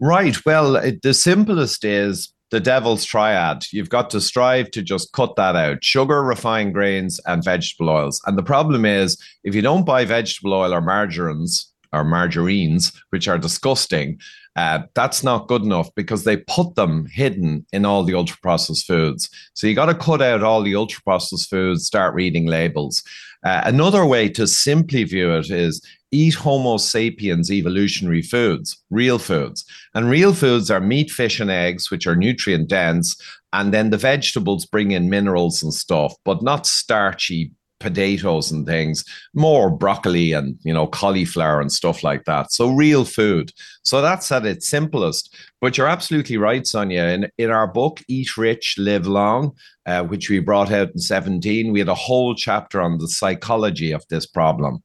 Right. 0.00 0.36
Well, 0.46 0.76
it, 0.76 1.02
the 1.02 1.14
simplest 1.14 1.84
is 1.84 2.32
the 2.50 2.60
devil's 2.60 3.04
triad. 3.04 3.64
You've 3.70 3.88
got 3.88 4.10
to 4.10 4.20
strive 4.20 4.70
to 4.72 4.82
just 4.82 5.12
cut 5.12 5.36
that 5.36 5.56
out 5.56 5.84
sugar, 5.84 6.22
refined 6.22 6.74
grains, 6.74 7.20
and 7.26 7.44
vegetable 7.44 7.90
oils. 7.90 8.20
And 8.26 8.36
the 8.36 8.42
problem 8.42 8.84
is, 8.84 9.16
if 9.44 9.54
you 9.54 9.62
don't 9.62 9.84
buy 9.84 10.04
vegetable 10.04 10.54
oil 10.54 10.74
or 10.74 10.80
margarines, 10.80 11.71
or 11.92 12.04
margarines, 12.04 12.92
which 13.10 13.28
are 13.28 13.38
disgusting, 13.38 14.18
uh, 14.56 14.80
that's 14.94 15.22
not 15.22 15.48
good 15.48 15.62
enough 15.62 15.88
because 15.94 16.24
they 16.24 16.36
put 16.36 16.74
them 16.74 17.06
hidden 17.06 17.64
in 17.72 17.86
all 17.86 18.04
the 18.04 18.14
ultra 18.14 18.36
processed 18.42 18.86
foods. 18.86 19.30
So 19.54 19.66
you 19.66 19.74
got 19.74 19.86
to 19.86 19.94
cut 19.94 20.20
out 20.20 20.42
all 20.42 20.62
the 20.62 20.74
ultra 20.74 21.02
processed 21.02 21.48
foods, 21.48 21.86
start 21.86 22.14
reading 22.14 22.46
labels. 22.46 23.02
Uh, 23.44 23.62
another 23.64 24.04
way 24.04 24.28
to 24.28 24.46
simply 24.46 25.04
view 25.04 25.32
it 25.32 25.50
is 25.50 25.84
eat 26.12 26.34
Homo 26.34 26.76
sapiens 26.76 27.50
evolutionary 27.50 28.22
foods, 28.22 28.76
real 28.90 29.18
foods. 29.18 29.64
And 29.94 30.10
real 30.10 30.34
foods 30.34 30.70
are 30.70 30.80
meat, 30.80 31.10
fish, 31.10 31.40
and 31.40 31.50
eggs, 31.50 31.90
which 31.90 32.06
are 32.06 32.14
nutrient 32.14 32.68
dense. 32.68 33.16
And 33.54 33.72
then 33.72 33.90
the 33.90 33.96
vegetables 33.96 34.66
bring 34.66 34.90
in 34.90 35.08
minerals 35.08 35.62
and 35.62 35.72
stuff, 35.72 36.14
but 36.24 36.42
not 36.42 36.66
starchy 36.66 37.52
potatoes 37.82 38.50
and 38.50 38.66
things, 38.66 39.04
more 39.34 39.68
broccoli 39.70 40.32
and 40.32 40.56
you 40.62 40.72
know 40.72 40.86
cauliflower 40.86 41.60
and 41.60 41.72
stuff 41.72 42.02
like 42.02 42.24
that. 42.24 42.52
So 42.52 42.70
real 42.70 43.04
food. 43.04 43.52
So 43.82 44.00
that's 44.00 44.30
at 44.32 44.46
its 44.46 44.68
simplest. 44.68 45.36
But 45.60 45.76
you're 45.76 45.88
absolutely 45.88 46.38
right, 46.38 46.66
Sonia. 46.66 47.04
In 47.04 47.30
in 47.38 47.50
our 47.50 47.66
book 47.66 48.00
Eat 48.08 48.36
Rich, 48.36 48.76
Live 48.78 49.06
Long, 49.06 49.52
uh, 49.86 50.04
which 50.04 50.30
we 50.30 50.38
brought 50.38 50.72
out 50.72 50.90
in 50.92 50.98
17, 50.98 51.72
we 51.72 51.80
had 51.80 51.88
a 51.88 51.94
whole 51.94 52.34
chapter 52.34 52.80
on 52.80 52.98
the 52.98 53.08
psychology 53.08 53.92
of 53.92 54.04
this 54.08 54.26
problem. 54.26 54.82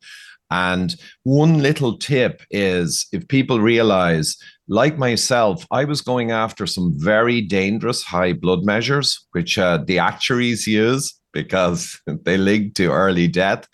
And 0.49 0.95
one 1.23 1.61
little 1.61 1.97
tip 1.97 2.41
is 2.51 3.07
if 3.11 3.27
people 3.27 3.59
realize, 3.59 4.37
like 4.69 4.97
myself, 4.97 5.65
I 5.71 5.83
was 5.83 6.01
going 6.01 6.31
after 6.31 6.65
some 6.65 6.93
very 6.95 7.41
dangerous 7.41 8.03
high 8.03 8.33
blood 8.33 8.63
measures, 8.63 9.27
which 9.31 9.57
uh, 9.57 9.79
the 9.85 9.99
actuaries 9.99 10.65
use 10.65 11.16
because 11.33 11.99
they 12.07 12.37
link 12.37 12.75
to 12.75 12.91
early 12.91 13.27
death. 13.27 13.67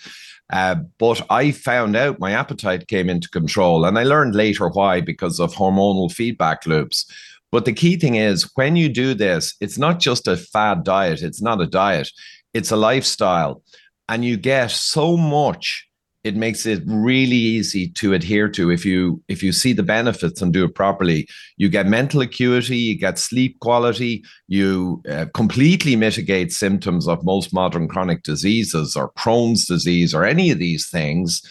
Uh, 0.51 0.75
but 0.99 1.25
I 1.29 1.51
found 1.51 1.95
out 1.95 2.19
my 2.19 2.31
appetite 2.31 2.87
came 2.87 3.09
into 3.09 3.29
control, 3.29 3.85
and 3.85 3.97
I 3.97 4.03
learned 4.03 4.35
later 4.35 4.69
why 4.69 5.01
because 5.01 5.39
of 5.39 5.53
hormonal 5.53 6.11
feedback 6.11 6.65
loops. 6.65 7.05
But 7.51 7.65
the 7.65 7.73
key 7.73 7.97
thing 7.97 8.15
is 8.15 8.49
when 8.55 8.75
you 8.75 8.89
do 8.89 9.13
this, 9.13 9.55
it's 9.61 9.77
not 9.77 9.99
just 9.99 10.27
a 10.27 10.37
fad 10.37 10.83
diet, 10.83 11.21
it's 11.21 11.41
not 11.41 11.61
a 11.61 11.67
diet, 11.67 12.09
it's 12.53 12.71
a 12.71 12.75
lifestyle. 12.75 13.63
And 14.09 14.25
you 14.25 14.37
get 14.37 14.71
so 14.71 15.15
much 15.15 15.87
it 16.23 16.37
makes 16.37 16.65
it 16.65 16.81
really 16.85 17.35
easy 17.35 17.89
to 17.89 18.13
adhere 18.13 18.47
to. 18.49 18.71
If 18.71 18.85
you 18.85 19.21
if 19.27 19.43
you 19.43 19.51
see 19.51 19.73
the 19.73 19.83
benefits 19.83 20.41
and 20.41 20.53
do 20.53 20.63
it 20.65 20.75
properly 20.75 21.27
you 21.57 21.69
get 21.69 21.87
mental 21.87 22.21
acuity 22.21 22.77
you 22.77 22.97
get 22.97 23.19
sleep 23.19 23.59
quality 23.59 24.23
you 24.47 25.01
uh, 25.09 25.25
completely 25.33 25.95
mitigate 25.95 26.51
symptoms 26.51 27.07
of 27.07 27.23
most 27.23 27.53
modern 27.53 27.87
chronic 27.87 28.23
diseases 28.23 28.95
or 28.95 29.11
crohn's 29.11 29.65
disease 29.65 30.13
or 30.13 30.25
any 30.25 30.51
of 30.51 30.59
these 30.59 30.89
things 30.89 31.41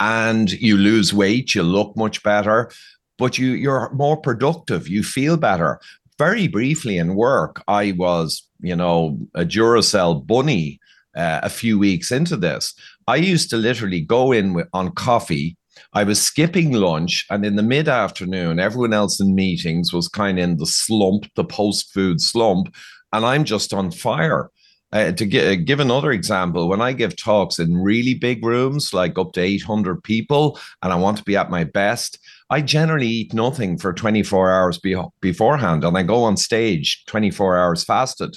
and 0.00 0.52
you 0.52 0.76
lose 0.76 1.12
weight 1.14 1.54
you 1.54 1.62
look 1.62 1.96
much 1.96 2.22
better 2.22 2.70
but 3.16 3.38
you 3.38 3.48
you're 3.52 3.90
more 3.94 4.16
productive 4.16 4.88
you 4.88 5.02
feel 5.02 5.36
better. 5.36 5.80
Very 6.18 6.48
briefly 6.48 6.98
in 6.98 7.14
work 7.14 7.62
i 7.68 7.92
was 7.92 8.42
you 8.60 8.74
know 8.74 9.18
a 9.34 9.44
duracell 9.44 10.26
bunny 10.26 10.80
uh, 11.16 11.40
a 11.42 11.48
few 11.48 11.78
weeks 11.78 12.10
into 12.10 12.36
this 12.36 12.74
I 13.08 13.16
used 13.16 13.48
to 13.50 13.56
literally 13.56 14.02
go 14.02 14.32
in 14.32 14.52
with, 14.52 14.68
on 14.74 14.92
coffee. 14.92 15.56
I 15.94 16.04
was 16.04 16.20
skipping 16.20 16.72
lunch, 16.72 17.24
and 17.30 17.42
in 17.42 17.56
the 17.56 17.62
mid 17.62 17.88
afternoon, 17.88 18.60
everyone 18.60 18.92
else 18.92 19.18
in 19.18 19.34
meetings 19.34 19.94
was 19.94 20.08
kind 20.08 20.38
of 20.38 20.44
in 20.44 20.56
the 20.58 20.66
slump, 20.66 21.24
the 21.34 21.44
post 21.44 21.90
food 21.94 22.20
slump, 22.20 22.74
and 23.14 23.24
I'm 23.24 23.44
just 23.44 23.72
on 23.72 23.90
fire. 23.92 24.50
Uh, 24.92 25.12
to 25.12 25.24
get, 25.24 25.48
uh, 25.48 25.54
give 25.54 25.80
another 25.80 26.12
example, 26.12 26.68
when 26.68 26.82
I 26.82 26.92
give 26.92 27.16
talks 27.16 27.58
in 27.58 27.78
really 27.78 28.14
big 28.14 28.44
rooms, 28.44 28.92
like 28.92 29.18
up 29.18 29.32
to 29.34 29.40
800 29.40 30.02
people, 30.02 30.58
and 30.82 30.92
I 30.92 30.96
want 30.96 31.16
to 31.16 31.24
be 31.24 31.36
at 31.36 31.50
my 31.50 31.64
best, 31.64 32.18
I 32.50 32.60
generally 32.60 33.06
eat 33.06 33.32
nothing 33.32 33.78
for 33.78 33.94
24 33.94 34.50
hours 34.50 34.78
be- 34.78 35.02
beforehand, 35.22 35.84
and 35.84 35.96
I 35.96 36.02
go 36.02 36.24
on 36.24 36.36
stage 36.36 37.04
24 37.06 37.56
hours 37.56 37.84
fasted, 37.84 38.36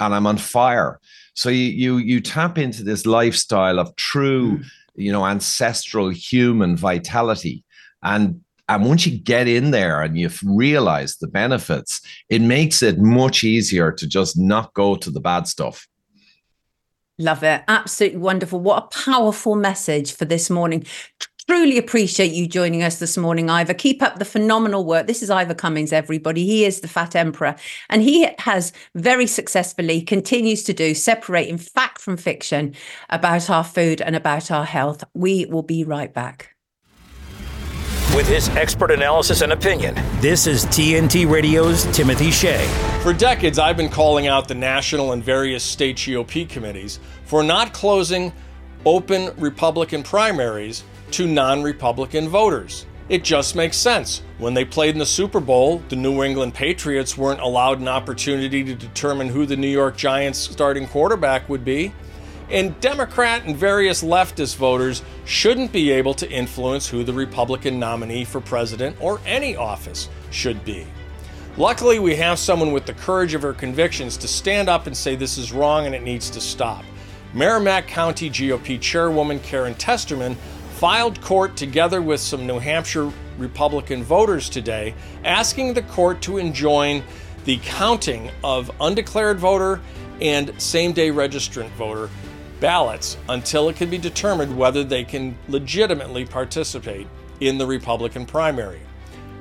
and 0.00 0.12
I'm 0.12 0.26
on 0.26 0.38
fire. 0.38 0.98
So 1.38 1.50
you 1.50 1.70
you 1.70 1.96
you 1.98 2.20
tap 2.20 2.58
into 2.58 2.82
this 2.82 3.06
lifestyle 3.06 3.78
of 3.78 3.94
true, 3.94 4.58
mm. 4.58 4.64
you 4.96 5.12
know, 5.12 5.24
ancestral 5.24 6.08
human 6.08 6.76
vitality. 6.76 7.62
And 8.02 8.40
and 8.68 8.84
once 8.84 9.06
you 9.06 9.16
get 9.16 9.46
in 9.46 9.70
there 9.70 10.02
and 10.02 10.18
you 10.18 10.30
realize 10.44 11.14
the 11.18 11.28
benefits, 11.28 12.00
it 12.28 12.42
makes 12.42 12.82
it 12.82 12.98
much 12.98 13.44
easier 13.44 13.92
to 13.92 14.08
just 14.08 14.36
not 14.36 14.74
go 14.74 14.96
to 14.96 15.10
the 15.10 15.20
bad 15.20 15.46
stuff. 15.46 15.86
Love 17.20 17.44
it. 17.44 17.62
Absolutely 17.68 18.18
wonderful. 18.18 18.58
What 18.58 18.82
a 18.82 19.04
powerful 19.04 19.54
message 19.54 20.12
for 20.12 20.24
this 20.24 20.50
morning. 20.50 20.86
Truly 21.48 21.78
appreciate 21.78 22.32
you 22.32 22.46
joining 22.46 22.82
us 22.82 22.98
this 22.98 23.16
morning, 23.16 23.48
Ivor. 23.48 23.72
Keep 23.72 24.02
up 24.02 24.18
the 24.18 24.26
phenomenal 24.26 24.84
work. 24.84 25.06
This 25.06 25.22
is 25.22 25.30
Ivor 25.30 25.54
Cummins, 25.54 25.94
everybody. 25.94 26.44
He 26.44 26.66
is 26.66 26.80
the 26.80 26.88
Fat 26.88 27.16
Emperor, 27.16 27.56
and 27.88 28.02
he 28.02 28.28
has 28.40 28.70
very 28.94 29.26
successfully 29.26 30.02
continues 30.02 30.62
to 30.64 30.74
do 30.74 30.92
separating 30.92 31.56
fact 31.56 32.02
from 32.02 32.18
fiction 32.18 32.74
about 33.08 33.48
our 33.48 33.64
food 33.64 34.02
and 34.02 34.14
about 34.14 34.50
our 34.50 34.66
health. 34.66 35.02
We 35.14 35.46
will 35.46 35.62
be 35.62 35.84
right 35.84 36.12
back. 36.12 36.54
With 38.14 38.28
his 38.28 38.50
expert 38.50 38.90
analysis 38.90 39.40
and 39.40 39.54
opinion, 39.54 39.94
this 40.20 40.46
is 40.46 40.66
TNT 40.66 41.26
Radio's 41.26 41.84
Timothy 41.96 42.30
Shea. 42.30 42.66
For 43.02 43.14
decades, 43.14 43.58
I've 43.58 43.78
been 43.78 43.88
calling 43.88 44.26
out 44.26 44.48
the 44.48 44.54
national 44.54 45.12
and 45.12 45.24
various 45.24 45.64
state 45.64 45.96
GOP 45.96 46.46
committees 46.46 47.00
for 47.24 47.42
not 47.42 47.72
closing 47.72 48.34
open 48.84 49.34
Republican 49.38 50.02
primaries 50.02 50.84
to 51.12 51.26
non 51.26 51.62
Republican 51.62 52.28
voters. 52.28 52.86
It 53.08 53.24
just 53.24 53.56
makes 53.56 53.76
sense. 53.78 54.22
When 54.36 54.52
they 54.52 54.66
played 54.66 54.94
in 54.94 54.98
the 54.98 55.06
Super 55.06 55.40
Bowl, 55.40 55.82
the 55.88 55.96
New 55.96 56.22
England 56.22 56.52
Patriots 56.54 57.16
weren't 57.16 57.40
allowed 57.40 57.80
an 57.80 57.88
opportunity 57.88 58.62
to 58.64 58.74
determine 58.74 59.28
who 59.28 59.46
the 59.46 59.56
New 59.56 59.68
York 59.68 59.96
Giants 59.96 60.38
starting 60.38 60.86
quarterback 60.86 61.48
would 61.48 61.64
be. 61.64 61.94
And 62.50 62.78
Democrat 62.80 63.44
and 63.44 63.56
various 63.56 64.02
leftist 64.02 64.56
voters 64.56 65.02
shouldn't 65.24 65.72
be 65.72 65.90
able 65.90 66.14
to 66.14 66.30
influence 66.30 66.86
who 66.88 67.02
the 67.02 67.12
Republican 67.12 67.78
nominee 67.78 68.24
for 68.24 68.40
president 68.40 68.96
or 69.00 69.20
any 69.26 69.56
office 69.56 70.08
should 70.30 70.64
be. 70.64 70.86
Luckily, 71.56 71.98
we 71.98 72.14
have 72.16 72.38
someone 72.38 72.72
with 72.72 72.86
the 72.86 72.94
courage 72.94 73.34
of 73.34 73.42
her 73.42 73.52
convictions 73.52 74.16
to 74.18 74.28
stand 74.28 74.68
up 74.68 74.86
and 74.86 74.96
say 74.96 75.16
this 75.16 75.38
is 75.38 75.52
wrong 75.52 75.86
and 75.86 75.94
it 75.94 76.02
needs 76.02 76.30
to 76.30 76.40
stop. 76.40 76.84
Merrimack 77.34 77.86
County 77.86 78.30
GOP 78.30 78.80
Chairwoman 78.80 79.40
Karen 79.40 79.74
Testerman 79.74 80.36
filed 80.78 81.20
court 81.20 81.56
together 81.56 82.00
with 82.00 82.20
some 82.20 82.46
New 82.46 82.60
Hampshire 82.60 83.12
Republican 83.36 84.04
voters 84.04 84.48
today, 84.48 84.94
asking 85.24 85.74
the 85.74 85.82
court 85.82 86.22
to 86.22 86.38
enjoin 86.38 87.02
the 87.46 87.58
counting 87.64 88.30
of 88.44 88.70
undeclared 88.80 89.40
voter 89.40 89.80
and 90.20 90.52
same 90.62 90.92
day 90.92 91.10
registrant 91.10 91.68
voter 91.70 92.08
ballots 92.60 93.16
until 93.28 93.68
it 93.68 93.74
can 93.74 93.90
be 93.90 93.98
determined 93.98 94.56
whether 94.56 94.84
they 94.84 95.02
can 95.02 95.36
legitimately 95.48 96.24
participate 96.24 97.08
in 97.40 97.58
the 97.58 97.66
Republican 97.66 98.24
primary. 98.24 98.80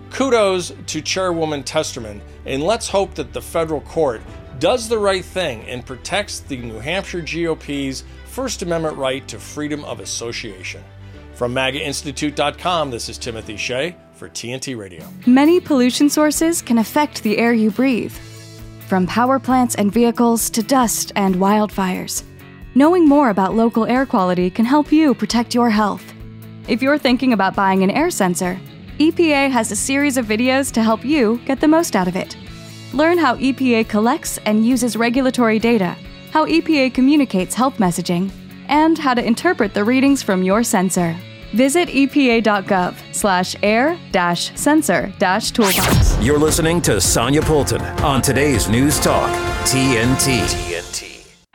Kudos 0.10 0.74
to 0.88 1.04
Chairwoman 1.04 1.62
Testerman, 1.62 2.20
and 2.48 2.64
let's 2.64 2.88
hope 2.88 3.14
that 3.14 3.34
the 3.34 3.42
federal 3.44 3.82
court 3.82 4.22
does 4.58 4.90
the 4.90 4.98
right 4.98 5.24
thing 5.24 5.62
and 5.68 5.86
protects 5.86 6.40
the 6.40 6.58
New 6.58 6.80
Hampshire 6.80 7.22
GOP's 7.22 8.06
First 8.26 8.64
Amendment 8.64 8.98
right 8.98 9.28
to 9.28 9.38
freedom 9.38 9.86
of 9.86 10.00
association. 10.00 10.84
From 11.38 11.54
MAGAInstitute.com, 11.54 12.90
this 12.90 13.10
is 13.10 13.20
Timothy 13.20 13.58
Shea 13.58 13.96
for 14.14 14.28
TNT 14.28 14.76
Radio. 14.76 15.08
Many 15.28 15.60
pollution 15.60 16.10
sources 16.10 16.64
can 16.64 16.80
affect 16.80 17.22
the 17.22 17.38
air 17.38 17.54
you 17.54 17.70
breathe, 17.70 18.16
from 18.88 19.06
power 19.06 19.38
plants 19.38 19.76
and 19.76 19.94
vehicles 19.94 20.50
to 20.50 20.64
dust 20.64 21.12
and 21.16 21.36
wildfires. 21.36 22.24
Knowing 22.74 23.08
more 23.08 23.30
about 23.30 23.54
local 23.54 23.86
air 23.86 24.04
quality 24.04 24.50
can 24.50 24.66
help 24.66 24.92
you 24.92 25.14
protect 25.14 25.54
your 25.54 25.70
health. 25.70 26.04
If 26.68 26.82
you're 26.82 26.98
thinking 26.98 27.34
about 27.34 27.56
buying 27.56 27.84
an 27.84 27.92
air 27.92 28.10
sensor, 28.10 28.60
EPA 28.98 29.52
has 29.52 29.72
a 29.72 29.76
series 29.76 30.18
of 30.18 30.26
videos 30.26 30.72
to 30.72 30.82
help 30.82 31.06
you 31.06 31.40
get 31.46 31.62
the 31.62 31.68
most 31.68 31.96
out 31.96 32.08
of 32.08 32.16
it. 32.16 32.36
Learn 32.94 33.20
how 33.20 33.36
EPA 33.36 33.88
collects 33.88 34.40
and 34.40 34.66
uses 34.66 34.98
regulatory 34.98 35.60
data, 35.60 35.96
how 36.32 36.48
EPA 36.48 36.96
communicates 36.96 37.54
health 37.54 37.78
messaging, 37.78 38.32
and 38.68 38.98
how 38.98 39.14
to 39.14 39.26
interpret 39.26 39.74
the 39.74 39.84
readings 39.84 40.22
from 40.22 40.44
your 40.44 40.64
sensor. 40.64 41.16
Visit 41.54 41.90
epa.gov 41.90 42.96
slash 43.14 43.56
air 43.64 43.98
dash 44.12 44.54
sensor 44.60 45.14
dash 45.18 45.52
toolbox. 45.52 46.18
You're 46.22 46.40
listening 46.40 46.82
to 46.84 47.00
Sonia 47.00 47.42
Poulton 47.42 47.82
on 48.04 48.22
today's 48.22 48.68
News 48.68 49.00
Talk, 49.00 49.30
TNT. 49.66 50.42
TNT. 50.42 51.07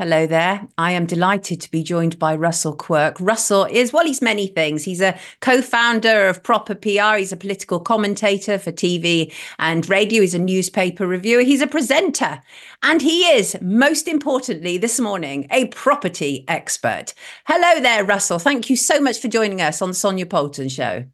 Hello 0.02 0.26
there. 0.26 0.66
I 0.78 0.90
am 0.90 1.06
delighted 1.06 1.60
to 1.60 1.70
be 1.70 1.84
joined 1.84 2.18
by 2.18 2.34
Russell 2.34 2.74
Quirk. 2.74 3.16
Russell 3.20 3.66
is, 3.66 3.92
well, 3.92 4.04
he's 4.04 4.20
many 4.20 4.48
things. 4.48 4.82
He's 4.82 5.00
a 5.00 5.16
co 5.38 5.62
founder 5.62 6.26
of 6.26 6.42
Proper 6.42 6.74
PR. 6.74 7.18
He's 7.18 7.30
a 7.30 7.36
political 7.36 7.78
commentator 7.78 8.58
for 8.58 8.72
TV 8.72 9.32
and 9.60 9.88
radio. 9.88 10.22
He's 10.22 10.34
a 10.34 10.40
newspaper 10.40 11.06
reviewer. 11.06 11.42
He's 11.42 11.60
a 11.60 11.68
presenter. 11.68 12.40
And 12.82 13.00
he 13.00 13.26
is, 13.26 13.56
most 13.60 14.08
importantly, 14.08 14.76
this 14.76 14.98
morning, 14.98 15.46
a 15.52 15.68
property 15.68 16.44
expert. 16.48 17.14
Hello 17.44 17.80
there, 17.80 18.02
Russell. 18.02 18.40
Thank 18.40 18.68
you 18.68 18.74
so 18.74 19.00
much 19.00 19.20
for 19.20 19.28
joining 19.28 19.60
us 19.60 19.80
on 19.80 19.90
the 19.90 19.94
Sonia 19.94 20.26
Poulton 20.26 20.68
Show. 20.68 21.04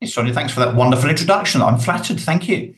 Hey, 0.00 0.06
Sonia, 0.06 0.32
thanks 0.32 0.52
for 0.52 0.60
that 0.60 0.76
wonderful 0.76 1.10
introduction. 1.10 1.60
I'm 1.60 1.80
flattered. 1.80 2.20
Thank 2.20 2.48
you. 2.48 2.76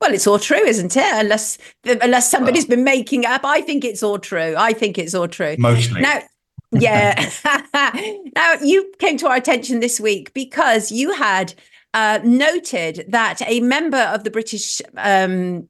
Well, 0.00 0.12
it's 0.12 0.26
all 0.26 0.38
true, 0.38 0.64
isn't 0.64 0.96
it? 0.96 1.14
Unless 1.14 1.58
unless 1.84 2.30
somebody's 2.30 2.66
well, 2.66 2.76
been 2.76 2.84
making 2.84 3.24
up, 3.24 3.44
I 3.44 3.60
think 3.60 3.84
it's 3.84 4.02
all 4.02 4.18
true. 4.18 4.54
I 4.56 4.72
think 4.72 4.98
it's 4.98 5.14
all 5.14 5.28
true. 5.28 5.56
Mostly. 5.58 6.00
Now, 6.00 6.20
yeah. 6.72 7.30
now 8.36 8.54
you 8.62 8.92
came 8.98 9.16
to 9.18 9.28
our 9.28 9.36
attention 9.36 9.80
this 9.80 9.98
week 10.00 10.32
because 10.34 10.92
you 10.92 11.14
had 11.14 11.54
uh, 11.94 12.20
noted 12.24 13.06
that 13.08 13.40
a 13.46 13.60
member 13.60 13.96
of 13.96 14.24
the 14.24 14.30
British 14.30 14.82
um, 14.98 15.68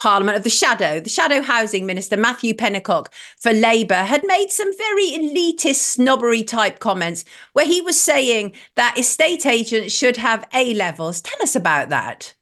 Parliament 0.00 0.36
of 0.36 0.44
the 0.44 0.50
Shadow, 0.50 1.00
the 1.00 1.10
Shadow 1.10 1.42
Housing 1.42 1.86
Minister 1.86 2.16
Matthew 2.16 2.54
Pennycook 2.54 3.06
for 3.38 3.52
Labour, 3.52 3.94
had 3.94 4.24
made 4.24 4.48
some 4.50 4.70
very 4.76 5.10
elitist, 5.12 5.76
snobbery 5.76 6.42
type 6.42 6.78
comments 6.78 7.24
where 7.52 7.66
he 7.66 7.80
was 7.80 8.00
saying 8.00 8.52
that 8.76 8.98
estate 8.98 9.46
agents 9.46 9.94
should 9.94 10.16
have 10.16 10.46
A 10.54 10.74
levels. 10.74 11.20
Tell 11.20 11.42
us 11.42 11.56
about 11.56 11.90
that. 11.90 12.34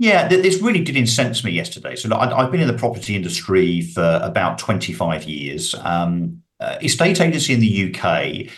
Yeah, 0.00 0.28
this 0.28 0.62
really 0.62 0.84
did 0.84 0.96
incense 0.96 1.42
me 1.42 1.50
yesterday. 1.50 1.96
So 1.96 2.14
I've 2.14 2.52
been 2.52 2.60
in 2.60 2.68
the 2.68 2.74
property 2.74 3.16
industry 3.16 3.80
for 3.80 4.20
about 4.22 4.58
25 4.58 5.24
years. 5.24 5.74
Um, 5.74 6.42
uh, 6.60 6.78
estate 6.80 7.20
agency 7.20 7.52
in 7.52 7.60
the 7.60 7.90
UK, 7.92 8.48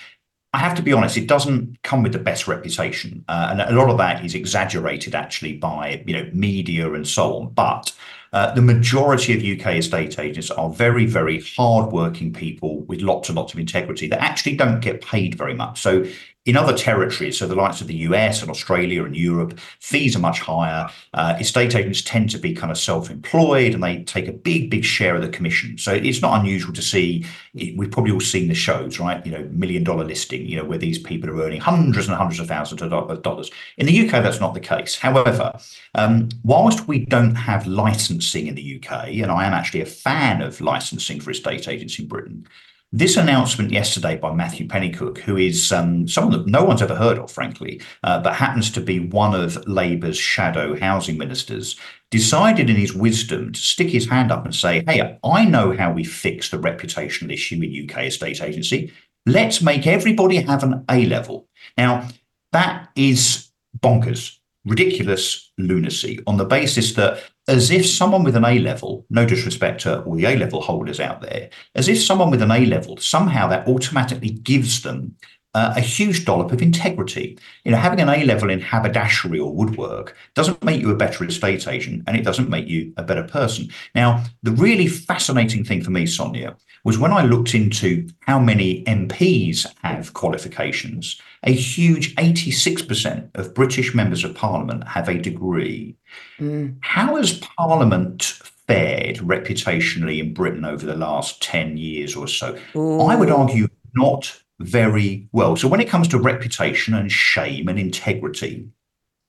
I 0.53 0.59
have 0.59 0.74
to 0.76 0.82
be 0.82 0.93
honest, 0.93 1.16
it 1.16 1.26
doesn't 1.26 1.82
come 1.82 2.03
with 2.03 2.12
the 2.12 2.18
best 2.18 2.47
reputation, 2.47 3.24
uh, 3.28 3.49
and 3.51 3.62
a 3.62 3.72
lot 3.72 3.88
of 3.88 3.99
that 3.99 4.24
is 4.24 4.34
exaggerated 4.34 5.14
actually 5.14 5.55
by 5.55 6.03
you 6.07 6.14
know 6.14 6.30
media 6.32 6.93
and 6.93 7.07
so 7.07 7.36
on. 7.36 7.53
But 7.55 7.93
Uh, 8.32 8.55
the 8.55 8.62
majority 8.62 9.34
of 9.34 9.43
UK 9.43 9.78
estate 9.78 10.16
agents 10.18 10.53
are 10.53 10.70
very, 10.70 11.05
very 11.05 11.43
hard-working 11.57 12.32
people 12.32 12.82
with 12.82 13.01
lots 13.01 13.28
and 13.28 13.36
lots 13.36 13.53
of 13.53 13.59
integrity 13.59 14.07
that 14.07 14.20
actually 14.20 14.55
don't 14.55 14.80
get 14.80 15.03
paid 15.03 15.34
very 15.34 15.55
much. 15.55 15.80
So 15.80 16.05
in 16.47 16.57
other 16.57 16.76
territories, 16.76 17.38
so 17.38 17.47
the 17.47 17.55
likes 17.55 17.82
of 17.82 17.86
the 17.86 17.97
US 17.97 18.41
and 18.41 18.51
Australia 18.51 19.05
and 19.05 19.14
Europe, 19.14 19.59
fees 19.78 20.16
are 20.16 20.20
much 20.20 20.41
higher. 20.41 20.88
Uh, 21.12 21.36
estate 21.38 21.76
agents 21.76 22.01
tend 22.01 22.30
to 22.30 22.38
be 22.38 22.55
kind 22.55 22.70
of 22.70 22.78
self-employed 22.78 23.74
and 23.74 23.82
they 23.82 24.03
take 24.05 24.26
a 24.26 24.32
big, 24.32 24.70
big 24.70 24.82
share 24.82 25.14
of 25.14 25.20
the 25.20 25.28
commission. 25.28 25.76
So 25.76 25.93
it's 25.93 26.22
not 26.22 26.41
unusual 26.41 26.72
to 26.72 26.80
see. 26.80 27.26
We've 27.53 27.91
probably 27.91 28.12
all 28.12 28.20
seen 28.20 28.49
the 28.49 28.55
shows, 28.55 28.99
right? 28.99 29.24
You 29.26 29.32
know, 29.32 29.49
million 29.53 29.84
dollar 29.84 30.05
listing, 30.05 30.47
you 30.47 30.57
know, 30.57 30.64
where 30.64 30.78
these 30.78 30.99
people 30.99 31.28
are 31.28 31.43
earning 31.43 31.61
hundreds 31.61 32.09
and 32.09 32.16
hundreds 32.16 32.41
of 32.41 32.49
thousands 32.49 32.80
of 32.80 33.22
dollars. 33.22 33.51
In 33.76 33.84
the 33.84 34.09
UK, 34.09 34.22
that's 34.22 34.41
not 34.41 34.55
the 34.55 34.61
case. 34.61 34.97
However, 34.97 35.53
um, 35.95 36.30
whilst 36.43 36.88
we 36.88 37.05
don't 37.05 37.34
have 37.34 37.66
licensing 37.66 38.47
in 38.47 38.55
the 38.55 38.82
UK, 38.82 39.09
and 39.09 39.30
I 39.30 39.45
am 39.45 39.53
actually 39.53 39.82
a 39.82 39.86
fan 39.86 40.41
of 40.41 40.61
licensing 40.62 41.20
for 41.20 41.32
estate 41.32 41.68
agents 41.68 41.99
in 41.99 42.09
Britain, 42.09 42.47
this 42.93 43.16
announcement 43.16 43.70
yesterday 43.70 44.16
by 44.16 44.32
Matthew 44.32 44.66
Pennycook, 44.66 45.18
who 45.18 45.36
is 45.36 45.70
um, 45.70 46.09
someone 46.09 46.36
that 46.36 46.51
no 46.51 46.64
one's 46.64 46.82
ever 46.82 46.97
heard 46.97 47.18
of, 47.18 47.30
frankly, 47.30 47.80
uh, 48.03 48.20
but 48.20 48.34
happens 48.34 48.70
to 48.72 48.80
be 48.80 48.99
one 48.99 49.32
of 49.32 49.64
Labour's 49.68 50.18
shadow 50.18 50.78
housing 50.78 51.16
ministers, 51.16 51.78
decided 52.11 52.68
in 52.68 52.74
his 52.74 52.93
wisdom 52.93 53.53
to 53.53 53.61
stick 53.61 53.88
his 53.88 54.09
hand 54.09 54.32
up 54.32 54.45
and 54.45 54.55
say, 54.55 54.82
Hey, 54.86 55.18
I 55.22 55.45
know 55.45 55.76
how 55.76 55.93
we 55.93 56.03
fix 56.03 56.51
the 56.51 56.59
reputational 56.59 57.32
issue 57.32 57.62
in 57.62 57.88
UK 57.88 58.07
estate 58.07 58.43
agency. 58.43 58.93
Let's 59.24 59.62
make 59.62 59.86
everybody 59.86 60.36
have 60.36 60.64
an 60.64 60.84
A 60.91 61.07
level. 61.07 61.47
Now, 61.76 62.09
that 62.53 62.88
is 62.97 63.51
bonkers 63.78 64.39
ridiculous 64.64 65.52
lunacy 65.58 66.20
on 66.26 66.36
the 66.36 66.44
basis 66.44 66.92
that 66.94 67.22
as 67.48 67.70
if 67.70 67.86
someone 67.86 68.22
with 68.22 68.36
an 68.36 68.44
A 68.44 68.58
level, 68.58 69.06
no 69.11 69.26
disrespect 69.26 69.80
to 69.82 70.02
all 70.02 70.14
the 70.14 70.26
A 70.26 70.36
level 70.36 70.61
holders 70.61 71.00
out 71.00 71.20
there, 71.22 71.50
as 71.74 71.88
if 71.88 72.00
someone 72.00 72.30
with 72.30 72.42
an 72.42 72.50
A 72.50 72.66
level 72.66 72.96
somehow 72.98 73.48
that 73.48 73.66
automatically 73.66 74.30
gives 74.30 74.82
them 74.82 75.16
uh, 75.55 75.74
a 75.76 75.80
huge 75.80 76.24
dollop 76.24 76.53
of 76.53 76.62
integrity. 76.62 77.38
You 77.64 77.72
know, 77.72 77.78
having 77.78 78.01
an 78.01 78.09
A 78.09 78.24
level 78.24 78.51
in 78.51 78.61
haberdashery 78.61 79.38
or 79.38 79.53
woodwork 79.53 80.16
doesn't 80.34 80.62
make 80.64 80.80
you 80.80 80.90
a 80.90 80.96
better 80.96 81.24
estate 81.24 81.66
agent 81.66 82.05
and 82.07 82.16
it 82.16 82.24
doesn't 82.24 82.48
make 82.48 82.68
you 82.68 82.92
a 82.96 83.03
better 83.03 83.24
person. 83.24 83.68
Now, 83.94 84.24
the 84.42 84.53
really 84.53 84.86
fascinating 84.86 85.64
thing 85.64 85.82
for 85.82 85.90
me, 85.90 86.07
Sonia, 86.07 86.57
was 86.84 86.98
when 86.98 87.12
I 87.12 87.24
looked 87.24 87.55
into 87.55 88.09
how 88.20 88.38
many 88.38 88.84
MPs 88.84 89.66
have 89.82 90.14
qualifications, 90.14 91.20
a 91.42 91.53
huge 91.53 92.14
86% 92.14 93.30
of 93.34 93.55
British 93.55 93.94
members 93.94 94.24
of 94.24 94.34
parliament 94.34 94.86
have 94.86 95.09
a 95.09 95.18
degree. 95.18 95.96
Mm. 96.38 96.76
How 96.80 97.16
has 97.16 97.38
parliament 97.38 98.22
fared 98.22 99.16
reputationally 99.16 100.20
in 100.20 100.32
Britain 100.32 100.64
over 100.64 100.86
the 100.86 100.96
last 100.96 101.42
10 101.42 101.76
years 101.76 102.16
or 102.16 102.28
so? 102.28 102.57
Ooh. 102.76 103.01
I 103.01 103.16
would 103.16 103.30
argue 103.30 103.68
not 103.94 104.40
very 104.61 105.28
well. 105.32 105.56
So 105.56 105.68
when 105.68 105.80
it 105.80 105.88
comes 105.88 106.08
to 106.08 106.18
reputation 106.18 106.94
and 106.94 107.11
shame 107.11 107.68
and 107.68 107.78
integrity, 107.78 108.68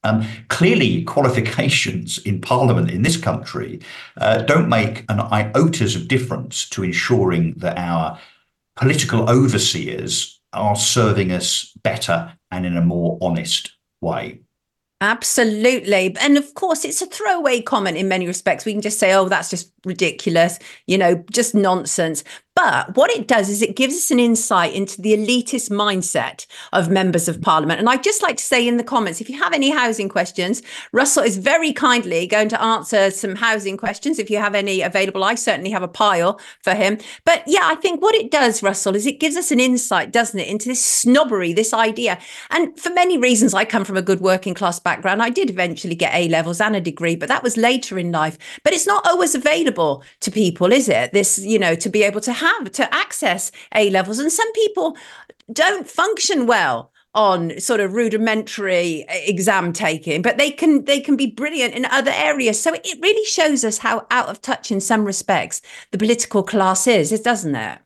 um, 0.04 0.26
clearly, 0.48 1.04
qualifications 1.04 2.18
in 2.20 2.42
Parliament 2.42 2.90
in 2.90 3.04
this 3.04 3.18
country 3.18 3.82
uh, 4.18 4.42
don't 4.42 4.68
make 4.68 5.06
an 5.10 5.20
iota's 5.20 5.96
of 5.96 6.08
difference 6.08 6.68
to 6.70 6.84
ensuring 6.84 7.54
that 7.58 7.78
our 7.78 8.20
political 8.76 9.30
overseers 9.30 10.40
are 10.54 10.76
serving 10.76 11.32
us 11.32 11.72
better 11.84 12.34
and 12.50 12.66
in 12.66 12.78
a 12.78 12.82
more 12.82 13.18
honest 13.22 13.72
way. 14.02 14.42
Absolutely. 15.02 16.16
And 16.20 16.38
of 16.38 16.54
course, 16.54 16.86
it's 16.86 17.02
a 17.02 17.08
throwaway 17.08 17.62
comment 17.62 17.98
in 17.98 18.08
many 18.08 18.28
respects. 18.28 18.66
We 18.66 18.74
can 18.74 18.84
just 18.84 19.00
say, 19.00 19.14
oh, 19.14 19.28
that's 19.28 19.50
just 19.50 19.72
ridiculous, 19.84 20.60
you 20.86 20.96
know, 20.96 21.24
just 21.32 21.56
nonsense. 21.56 22.24
But 22.62 22.96
what 22.96 23.10
it 23.10 23.28
does 23.28 23.50
is 23.50 23.64
it 23.64 23.76
gives 23.76 23.96
us 23.96 24.12
an 24.12 24.20
insight 24.20 24.76
into 24.76 25.02
the 25.02 25.14
elitist 25.14 25.72
mindset 25.72 26.46
of 26.72 26.92
members 26.92 27.28
of 27.28 27.42
parliament. 27.42 27.80
And 27.80 27.90
I'd 27.90 28.04
just 28.04 28.22
like 28.22 28.38
to 28.38 28.44
say 28.44 28.68
in 28.68 28.78
the 28.78 28.84
comments 28.84 29.20
if 29.20 29.32
you 29.32 29.42
have 29.42 29.52
any 29.52 29.72
housing 29.72 30.08
questions, 30.08 30.62
Russell 30.92 31.24
is 31.24 31.38
very 31.38 31.74
kindly 31.74 32.28
going 32.28 32.50
to 32.50 32.62
answer 32.62 33.10
some 33.10 33.36
housing 33.36 33.78
questions 33.78 34.20
if 34.20 34.30
you 34.30 34.38
have 34.38 34.54
any 34.54 34.84
available. 34.84 35.24
I 35.24 35.34
certainly 35.34 35.72
have 35.72 35.82
a 35.82 35.88
pile 35.88 36.40
for 36.62 36.76
him. 36.76 37.00
But 37.26 37.42
yeah, 37.48 37.62
I 37.64 37.74
think 37.74 38.00
what 38.00 38.14
it 38.14 38.30
does, 38.30 38.62
Russell, 38.62 38.96
is 38.96 39.08
it 39.08 39.20
gives 39.20 39.38
us 39.38 39.50
an 39.50 39.60
insight, 39.60 40.12
doesn't 40.12 40.40
it, 40.40 40.48
into 40.48 40.70
this 40.70 40.86
snobbery, 40.86 41.54
this 41.54 41.74
idea. 41.74 42.20
And 42.52 42.80
for 42.80 42.92
many 42.92 43.18
reasons, 43.18 43.56
I 43.56 43.66
come 43.66 43.86
from 43.86 43.98
a 43.98 44.04
good 44.04 44.22
working 44.22 44.54
class 44.54 44.80
background. 44.80 45.24
I 45.24 45.32
did 45.32 45.50
eventually 45.50 45.96
get 45.96 46.14
A 46.14 46.30
levels 46.30 46.62
and 46.62 46.76
a 46.76 46.82
degree, 46.82 47.16
but 47.16 47.28
that 47.28 47.42
was 47.42 47.58
later 47.58 47.98
in 47.98 48.12
life. 48.12 48.38
But 48.64 48.74
it's 48.74 48.86
not 48.86 49.08
always 49.08 49.34
available 49.34 50.04
to 50.20 50.30
people, 50.30 50.72
is 50.72 50.88
it? 50.88 51.12
This, 51.12 51.40
you 51.40 51.58
know, 51.58 51.74
to 51.74 51.90
be 51.90 52.04
able 52.04 52.22
to 52.22 52.34
have 52.34 52.51
to 52.74 52.94
access 52.94 53.52
A 53.76 53.90
levels. 53.90 54.20
And 54.20 54.32
some 54.32 54.52
people 54.54 54.98
don't 55.52 55.88
function 55.88 56.48
well 56.48 56.92
on 57.14 57.60
sort 57.60 57.82
of 57.82 57.94
rudimentary 57.94 59.06
uh, 59.10 59.14
exam 59.26 59.74
taking 59.74 60.22
but 60.22 60.38
they 60.38 60.50
can 60.50 60.86
they 60.86 61.02
can 61.02 61.18
be 61.18 61.28
brilliant 61.28 61.74
in 61.74 61.84
other 61.86 62.12
areas 62.12 62.58
so 62.62 62.74
it 62.74 62.98
really 63.02 63.26
shows 63.26 63.66
us 63.66 63.80
how 63.80 64.06
out 64.12 64.30
of 64.30 64.42
touch 64.42 64.72
in 64.72 64.80
some 64.80 65.04
respects 65.04 65.62
the 65.92 65.98
political 65.98 66.42
class 66.42 66.88
is 66.88 67.12
it 67.12 67.22
doesn't 67.22 67.54
it 67.54 67.80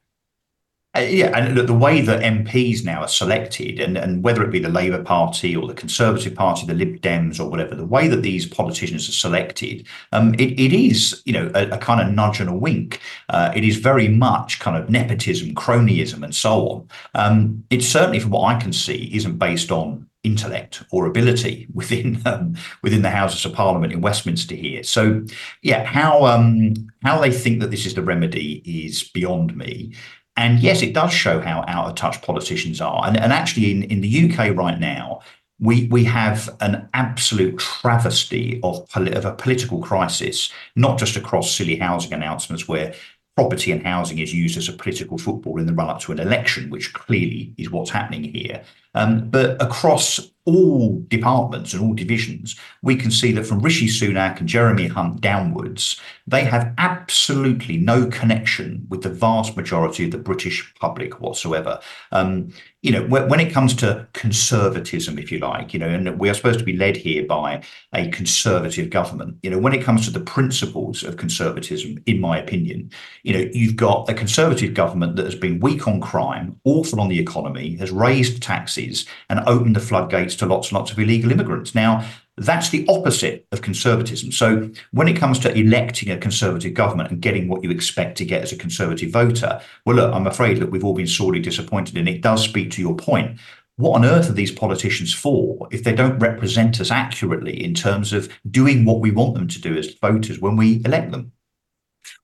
uh, 0.95 1.01
yeah, 1.01 1.37
and 1.37 1.57
the 1.57 1.73
way 1.73 2.01
that 2.01 2.21
MPs 2.21 2.85
now 2.85 3.01
are 3.01 3.07
selected, 3.07 3.79
and, 3.79 3.97
and 3.97 4.23
whether 4.23 4.43
it 4.43 4.51
be 4.51 4.59
the 4.59 4.69
Labour 4.69 5.03
Party 5.03 5.55
or 5.55 5.67
the 5.67 5.73
Conservative 5.73 6.33
Party, 6.35 6.65
the 6.65 6.73
Lib 6.73 7.01
Dems 7.01 7.39
or 7.39 7.49
whatever, 7.49 7.75
the 7.75 7.85
way 7.85 8.07
that 8.07 8.21
these 8.21 8.45
politicians 8.45 9.09
are 9.09 9.13
selected, 9.13 9.85
um, 10.13 10.33
it, 10.35 10.59
it 10.59 10.73
is, 10.73 11.21
you 11.25 11.33
know, 11.33 11.51
a, 11.53 11.69
a, 11.71 11.77
kind 11.77 11.99
of 11.99 12.13
nudge 12.13 12.39
and 12.39 12.49
a 12.49 12.53
wink. 12.53 13.01
Uh, 13.29 13.51
it 13.53 13.63
is 13.63 13.77
very 13.77 14.07
much 14.07 14.59
kind 14.59 14.77
of 14.77 14.89
nepotism, 14.89 15.53
cronyism, 15.53 16.23
and 16.23 16.33
so 16.33 16.67
on. 16.69 16.89
Um, 17.13 17.63
it 17.69 17.81
certainly, 17.81 18.19
from 18.19 18.31
what 18.31 18.55
I 18.55 18.59
can 18.59 18.71
see, 18.71 19.09
isn't 19.13 19.37
based 19.37 19.71
on 19.71 20.07
intellect 20.25 20.83
or 20.91 21.05
ability 21.05 21.67
within 21.73 22.21
um, 22.25 22.55
within 22.81 23.01
the 23.01 23.09
Houses 23.09 23.45
of 23.45 23.53
Parliament 23.53 23.93
in 23.93 24.01
Westminster 24.01 24.55
here. 24.55 24.83
So, 24.83 25.23
yeah, 25.61 25.83
how 25.83 26.25
um, 26.25 26.73
how 27.03 27.19
they 27.19 27.31
think 27.31 27.59
that 27.61 27.71
this 27.71 27.85
is 27.85 27.93
the 27.93 28.01
remedy 28.01 28.61
is 28.65 29.03
beyond 29.03 29.55
me. 29.55 29.93
And 30.37 30.59
yes, 30.59 30.81
it 30.81 30.93
does 30.93 31.13
show 31.13 31.39
how 31.39 31.63
out 31.67 31.87
of 31.87 31.95
touch 31.95 32.21
politicians 32.21 32.81
are. 32.81 33.05
And, 33.05 33.17
and 33.17 33.31
actually, 33.31 33.71
in, 33.71 33.83
in 33.83 34.01
the 34.01 34.29
UK 34.29 34.55
right 34.55 34.79
now, 34.79 35.21
we 35.59 35.87
we 35.87 36.03
have 36.03 36.49
an 36.59 36.89
absolute 36.93 37.57
travesty 37.59 38.59
of, 38.61 38.85
of 38.95 39.25
a 39.25 39.33
political 39.33 39.79
crisis, 39.79 40.51
not 40.75 40.99
just 40.99 41.15
across 41.15 41.55
silly 41.55 41.77
housing 41.77 42.11
announcements 42.13 42.67
where 42.67 42.93
property 43.35 43.71
and 43.71 43.83
housing 43.83 44.19
is 44.19 44.33
used 44.33 44.57
as 44.57 44.69
a 44.69 44.73
political 44.73 45.17
football 45.17 45.59
in 45.59 45.65
the 45.65 45.73
run 45.73 45.89
up 45.89 45.99
to 46.01 46.11
an 46.11 46.19
election, 46.19 46.69
which 46.69 46.93
clearly 46.93 47.53
is 47.57 47.69
what's 47.69 47.89
happening 47.89 48.23
here. 48.23 48.63
Um, 48.93 49.29
but 49.29 49.61
across 49.61 50.31
all 50.45 51.03
departments 51.07 51.73
and 51.73 51.81
all 51.81 51.93
divisions, 51.93 52.55
we 52.83 52.95
can 52.95 53.11
see 53.11 53.31
that 53.31 53.45
from 53.45 53.59
Rishi 53.59 53.87
Sunak 53.87 54.39
and 54.39 54.47
Jeremy 54.47 54.87
Hunt 54.87 55.21
downwards, 55.21 55.99
they 56.27 56.43
have 56.43 56.73
absolutely 56.77 57.77
no 57.77 58.05
connection 58.07 58.85
with 58.89 59.01
the 59.01 59.09
vast 59.09 59.57
majority 59.57 60.05
of 60.05 60.11
the 60.11 60.17
British 60.17 60.73
public 60.79 61.19
whatsoever. 61.19 61.79
Um, 62.11 62.53
you 62.85 62.91
know, 62.91 63.01
when 63.03 63.39
it 63.39 63.51
comes 63.51 63.73
to 63.77 64.07
conservatism, 64.13 65.17
if 65.17 65.31
you 65.31 65.39
like, 65.39 65.73
you 65.73 65.79
know, 65.79 65.89
and 65.89 66.19
we 66.19 66.29
are 66.29 66.35
supposed 66.35 66.59
to 66.59 66.65
be 66.65 66.77
led 66.77 66.95
here 66.95 67.25
by 67.25 67.63
a 67.95 68.07
conservative 68.09 68.91
government, 68.91 69.39
you 69.41 69.49
know, 69.49 69.57
when 69.57 69.73
it 69.73 69.83
comes 69.83 70.05
to 70.05 70.11
the 70.11 70.19
principles 70.19 71.03
of 71.03 71.17
conservatism, 71.17 71.97
in 72.05 72.21
my 72.21 72.37
opinion, 72.37 72.91
you 73.23 73.33
know, 73.33 73.49
you've 73.53 73.75
got 73.75 74.07
a 74.07 74.13
conservative 74.13 74.75
government 74.75 75.15
that 75.15 75.25
has 75.25 75.33
been 75.33 75.59
weak 75.61 75.87
on 75.87 75.99
crime, 75.99 76.59
awful 76.63 77.01
on 77.01 77.09
the 77.09 77.19
economy, 77.19 77.75
has 77.77 77.89
raised 77.89 78.43
taxes 78.43 79.07
and 79.31 79.39
opened 79.47 79.75
the 79.75 79.79
floodgates 79.79 80.35
to 80.35 80.45
lots 80.45 80.67
and 80.67 80.77
lots 80.77 80.91
of 80.91 80.99
illegal 80.99 81.31
immigrants. 81.31 81.73
Now, 81.73 82.07
that's 82.37 82.69
the 82.69 82.85
opposite 82.89 83.47
of 83.51 83.61
conservatism. 83.61 84.31
So 84.31 84.69
when 84.91 85.07
it 85.07 85.17
comes 85.17 85.39
to 85.39 85.57
electing 85.57 86.11
a 86.11 86.17
conservative 86.17 86.73
government 86.73 87.11
and 87.11 87.21
getting 87.21 87.47
what 87.47 87.63
you 87.63 87.71
expect 87.71 88.17
to 88.17 88.25
get 88.25 88.43
as 88.43 88.51
a 88.51 88.57
conservative 88.57 89.11
voter, 89.11 89.61
well, 89.85 89.95
look, 89.95 90.13
I'm 90.13 90.27
afraid 90.27 90.59
that 90.59 90.69
we've 90.69 90.83
all 90.83 90.93
been 90.93 91.07
sorely 91.07 91.39
disappointed. 91.39 91.97
And 91.97 92.09
it 92.09 92.21
does 92.21 92.43
speak 92.43 92.71
to 92.71 92.81
your 92.81 92.95
point. 92.95 93.39
What 93.77 93.95
on 93.95 94.05
earth 94.05 94.29
are 94.29 94.33
these 94.33 94.51
politicians 94.51 95.13
for 95.13 95.67
if 95.71 95.83
they 95.83 95.93
don't 95.93 96.19
represent 96.19 96.79
us 96.79 96.91
accurately 96.91 97.61
in 97.63 97.73
terms 97.73 98.13
of 98.13 98.29
doing 98.49 98.85
what 98.85 99.01
we 99.01 99.11
want 99.11 99.35
them 99.35 99.47
to 99.49 99.61
do 99.61 99.77
as 99.77 99.93
voters 99.95 100.39
when 100.39 100.55
we 100.55 100.81
elect 100.85 101.11
them? 101.11 101.33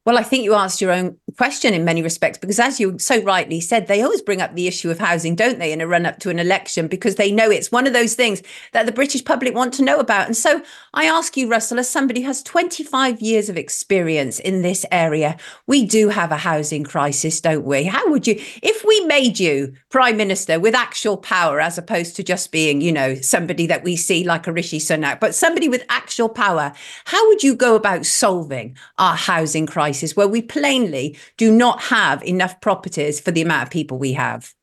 Well, 0.04 0.18
I 0.18 0.24
think 0.24 0.44
you 0.44 0.56
asked 0.56 0.82
your 0.82 0.92
own 0.92 1.18
question 1.38 1.76
in 1.76 1.86
many 1.86 2.02
respects 2.02 2.40
because, 2.40 2.60
as 2.60 2.80
you 2.80 2.98
so 2.98 3.22
rightly 3.22 3.62
said, 3.62 3.86
they 3.86 4.02
always 4.02 4.24
bring 4.24 4.42
up 4.42 4.56
the 4.56 4.68
issue 4.68 4.90
of 4.90 4.98
housing, 4.98 5.36
don't 5.36 5.60
they, 5.60 5.72
in 5.72 5.80
a 5.80 5.86
run 5.86 6.08
up 6.08 6.18
to 6.20 6.32
an 6.32 6.40
election 6.40 6.88
because 6.88 7.16
they 7.16 7.32
know 7.32 7.52
it's 7.52 7.72
one 7.72 7.86
of 7.86 7.94
those 7.94 8.16
things 8.16 8.42
that 8.74 8.88
the 8.88 8.92
British 8.92 9.24
public 9.24 9.54
want 9.54 9.76
to 9.76 9.84
know 9.84 10.00
about. 10.00 10.26
And 10.26 10.36
so 10.36 10.64
I 10.96 11.06
ask 11.06 11.38
you, 11.38 11.48
Russell, 11.48 11.78
as 11.78 11.88
somebody 11.88 12.22
who 12.22 12.28
has 12.28 12.42
25 12.42 13.22
years 13.22 13.48
of 13.48 13.58
experience 13.58 14.40
in 14.40 14.64
this 14.64 14.86
area, 14.92 15.38
we 15.68 15.86
do 15.86 16.10
have 16.10 16.32
a 16.32 16.38
housing 16.38 16.84
crisis, 16.84 17.40
don't 17.40 17.66
we? 17.66 17.84
How 17.84 18.10
would 18.10 18.26
you, 18.26 18.42
if 18.64 18.84
we 18.84 19.06
made 19.06 19.40
you 19.40 19.74
Prime 19.90 20.18
Minister 20.18 20.60
with 20.60 20.74
actual 20.74 21.16
power 21.18 21.62
as 21.62 21.78
opposed 21.78 22.16
to 22.16 22.24
just 22.24 22.52
being, 22.52 22.82
you 22.82 22.92
know, 22.92 23.14
somebody 23.16 23.68
that 23.68 23.84
we 23.84 23.96
see 23.96 24.24
like 24.24 24.48
a 24.48 24.52
Rishi 24.52 24.80
Sunak, 24.80 25.20
but 25.20 25.36
somebody 25.36 25.70
with 25.70 25.86
actual 25.90 26.28
power, 26.28 26.74
how 27.06 27.28
would 27.28 27.44
you 27.44 27.56
go 27.56 27.76
about 27.76 28.08
solving 28.08 28.76
our 28.98 29.16
housing 29.16 29.68
crisis? 29.68 29.71
Crisis 29.72 30.16
where 30.16 30.28
we 30.28 30.42
plainly 30.42 31.18
do 31.38 31.52
not 31.52 31.82
have 31.82 32.24
enough 32.24 32.60
properties 32.62 33.20
for 33.20 33.32
the 33.32 33.42
amount 33.42 33.64
of 33.64 33.70
people 33.72 33.98
we 33.98 34.14
have. 34.14 34.54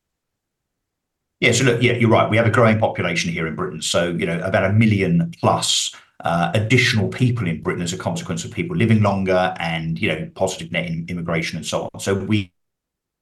Yeah, 1.40 1.52
so 1.52 1.64
look, 1.64 1.82
yeah, 1.82 1.92
you're 1.92 2.10
right. 2.10 2.28
We 2.28 2.36
have 2.36 2.46
a 2.46 2.50
growing 2.50 2.78
population 2.78 3.32
here 3.32 3.46
in 3.46 3.54
Britain. 3.54 3.80
So, 3.80 4.10
you 4.10 4.26
know, 4.26 4.40
about 4.40 4.64
a 4.64 4.72
million 4.72 5.32
plus 5.40 5.94
uh, 6.24 6.50
additional 6.54 7.08
people 7.08 7.46
in 7.46 7.62
Britain 7.62 7.82
as 7.82 7.92
a 7.92 7.98
consequence 7.98 8.44
of 8.44 8.50
people 8.50 8.76
living 8.76 9.02
longer 9.02 9.54
and, 9.60 10.00
you 10.00 10.08
know, 10.08 10.28
positive 10.34 10.72
net 10.72 10.90
immigration 11.08 11.56
and 11.56 11.64
so 11.64 11.88
on. 11.92 12.00
So 12.00 12.14
we 12.14 12.52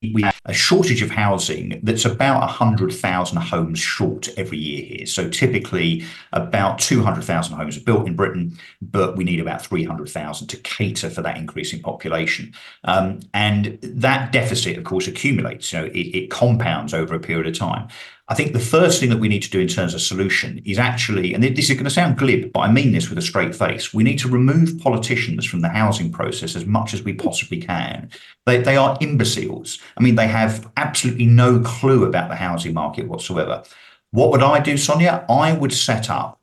we 0.02 0.22
have 0.22 0.40
a 0.44 0.52
shortage 0.52 1.00
of 1.00 1.10
housing 1.10 1.80
that's 1.82 2.04
about 2.04 2.40
100,000 2.40 3.38
homes 3.38 3.78
short 3.78 4.28
every 4.36 4.58
year 4.58 4.84
here. 4.84 5.06
So 5.06 5.28
typically 5.28 6.04
about 6.32 6.78
200,000 6.78 7.56
homes 7.56 7.76
are 7.78 7.80
built 7.80 8.06
in 8.06 8.14
Britain, 8.14 8.58
but 8.82 9.16
we 9.16 9.24
need 9.24 9.40
about 9.40 9.64
300,000 9.64 10.48
to 10.48 10.56
cater 10.58 11.08
for 11.08 11.22
that 11.22 11.38
increasing 11.38 11.80
population. 11.80 12.52
Um, 12.84 13.20
and 13.32 13.78
that 13.82 14.32
deficit, 14.32 14.76
of 14.76 14.84
course, 14.84 15.08
accumulates. 15.08 15.72
You 15.72 15.80
know, 15.80 15.86
it, 15.86 15.96
it 15.96 16.30
compounds 16.30 16.92
over 16.92 17.14
a 17.14 17.20
period 17.20 17.46
of 17.46 17.58
time. 17.58 17.88
I 18.28 18.34
think 18.34 18.52
the 18.52 18.58
first 18.58 18.98
thing 18.98 19.10
that 19.10 19.20
we 19.20 19.28
need 19.28 19.42
to 19.44 19.50
do 19.50 19.60
in 19.60 19.68
terms 19.68 19.94
of 19.94 20.00
solution 20.00 20.60
is 20.64 20.80
actually, 20.80 21.32
and 21.32 21.44
this 21.44 21.70
is 21.70 21.76
going 21.76 21.84
to 21.84 21.90
sound 21.90 22.18
glib, 22.18 22.52
but 22.52 22.60
I 22.60 22.72
mean 22.72 22.90
this 22.90 23.08
with 23.08 23.18
a 23.18 23.22
straight 23.22 23.54
face, 23.54 23.94
we 23.94 24.02
need 24.02 24.18
to 24.18 24.28
remove 24.28 24.80
politicians 24.80 25.46
from 25.46 25.60
the 25.60 25.68
housing 25.68 26.10
process 26.10 26.56
as 26.56 26.66
much 26.66 26.92
as 26.92 27.04
we 27.04 27.12
possibly 27.12 27.58
can. 27.58 28.10
They, 28.44 28.58
they 28.58 28.76
are 28.76 28.98
imbeciles. 29.00 29.78
I 29.96 30.02
mean, 30.02 30.16
they 30.16 30.26
have 30.26 30.68
absolutely 30.76 31.26
no 31.26 31.60
clue 31.60 32.04
about 32.04 32.28
the 32.28 32.34
housing 32.34 32.74
market 32.74 33.06
whatsoever. 33.06 33.62
What 34.10 34.32
would 34.32 34.42
I 34.42 34.58
do, 34.58 34.76
Sonia? 34.76 35.24
I 35.28 35.52
would 35.52 35.72
set 35.72 36.10
up 36.10 36.40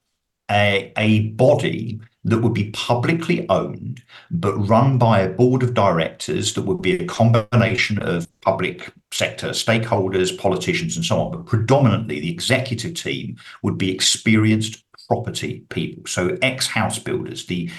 a, 0.49 0.93
a 0.97 1.29
body 1.31 1.99
that 2.25 2.39
would 2.39 2.53
be 2.53 2.71
publicly 2.71 3.47
owned, 3.49 4.01
but 4.31 4.55
run 4.55 4.97
by 4.97 5.19
a 5.19 5.29
board 5.29 5.61
of 5.61 5.73
directors 5.73 6.53
that 6.53 6.61
would 6.61 6.81
be 6.81 6.93
a 6.93 7.05
combination 7.05 7.99
of 7.99 8.27
public 8.41 8.91
sector 9.11 9.49
stakeholders, 9.49 10.37
politicians, 10.37 10.95
and 10.95 11.05
so 11.05 11.19
on. 11.19 11.31
But 11.31 11.45
predominantly, 11.45 12.19
the 12.19 12.31
executive 12.31 12.93
team 12.93 13.37
would 13.61 13.77
be 13.77 13.91
experienced 13.91 14.83
property 15.07 15.65
people. 15.69 16.03
So, 16.07 16.37
ex 16.41 16.67
house 16.67 16.97
builders, 16.97 17.45
the 17.45 17.69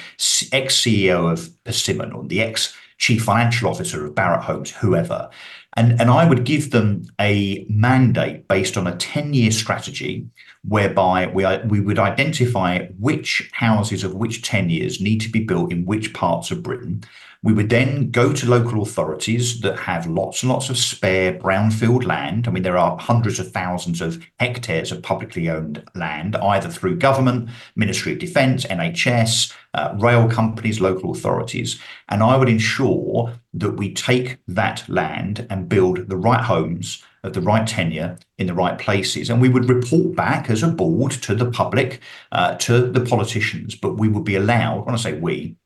ex 0.52 0.80
CEO 0.80 1.32
of 1.32 1.48
Persimmon, 1.64 2.12
or 2.12 2.24
the 2.24 2.42
ex 2.42 2.74
chief 2.98 3.24
financial 3.24 3.68
officer 3.68 4.06
of 4.06 4.14
Barratt 4.14 4.42
Homes, 4.42 4.70
whoever. 4.70 5.30
And, 5.76 6.00
and 6.00 6.08
I 6.10 6.28
would 6.28 6.44
give 6.44 6.70
them 6.70 7.04
a 7.20 7.66
mandate 7.68 8.46
based 8.46 8.76
on 8.76 8.86
a 8.86 8.96
10 8.96 9.34
year 9.34 9.50
strategy 9.50 10.28
whereby 10.66 11.26
we, 11.26 11.44
uh, 11.44 11.64
we 11.66 11.80
would 11.80 11.98
identify 11.98 12.86
which 12.98 13.50
houses 13.52 14.02
of 14.02 14.14
which 14.14 14.42
10 14.42 14.70
years 14.70 15.00
need 15.00 15.20
to 15.20 15.28
be 15.28 15.40
built 15.40 15.70
in 15.70 15.84
which 15.84 16.14
parts 16.14 16.50
of 16.50 16.62
Britain. 16.62 17.04
We 17.44 17.52
would 17.52 17.68
then 17.68 18.10
go 18.10 18.32
to 18.32 18.48
local 18.48 18.80
authorities 18.80 19.60
that 19.60 19.78
have 19.80 20.06
lots 20.06 20.42
and 20.42 20.50
lots 20.50 20.70
of 20.70 20.78
spare 20.78 21.34
brownfield 21.38 22.06
land. 22.06 22.48
I 22.48 22.50
mean, 22.50 22.62
there 22.62 22.78
are 22.78 22.96
hundreds 22.96 23.38
of 23.38 23.52
thousands 23.52 24.00
of 24.00 24.26
hectares 24.40 24.90
of 24.90 25.02
publicly 25.02 25.50
owned 25.50 25.84
land, 25.94 26.36
either 26.36 26.70
through 26.70 26.96
government, 26.96 27.50
Ministry 27.76 28.14
of 28.14 28.18
Defence, 28.18 28.64
NHS, 28.64 29.52
uh, 29.74 29.94
rail 29.98 30.26
companies, 30.26 30.80
local 30.80 31.10
authorities. 31.10 31.78
And 32.08 32.22
I 32.22 32.38
would 32.38 32.48
ensure 32.48 33.38
that 33.52 33.72
we 33.72 33.92
take 33.92 34.38
that 34.48 34.88
land 34.88 35.46
and 35.50 35.68
build 35.68 36.08
the 36.08 36.16
right 36.16 36.42
homes 36.42 37.04
of 37.24 37.34
the 37.34 37.42
right 37.42 37.66
tenure 37.66 38.16
in 38.38 38.46
the 38.46 38.54
right 38.54 38.78
places. 38.78 39.28
And 39.28 39.42
we 39.42 39.50
would 39.50 39.68
report 39.68 40.16
back 40.16 40.48
as 40.48 40.62
a 40.62 40.68
board 40.68 41.12
to 41.12 41.34
the 41.34 41.50
public, 41.50 42.00
uh, 42.32 42.54
to 42.54 42.90
the 42.90 43.04
politicians, 43.04 43.74
but 43.74 43.98
we 43.98 44.08
would 44.08 44.24
be 44.24 44.36
allowed, 44.36 44.86
when 44.86 44.94
I 44.94 44.98
say 44.98 45.18
we, 45.18 45.56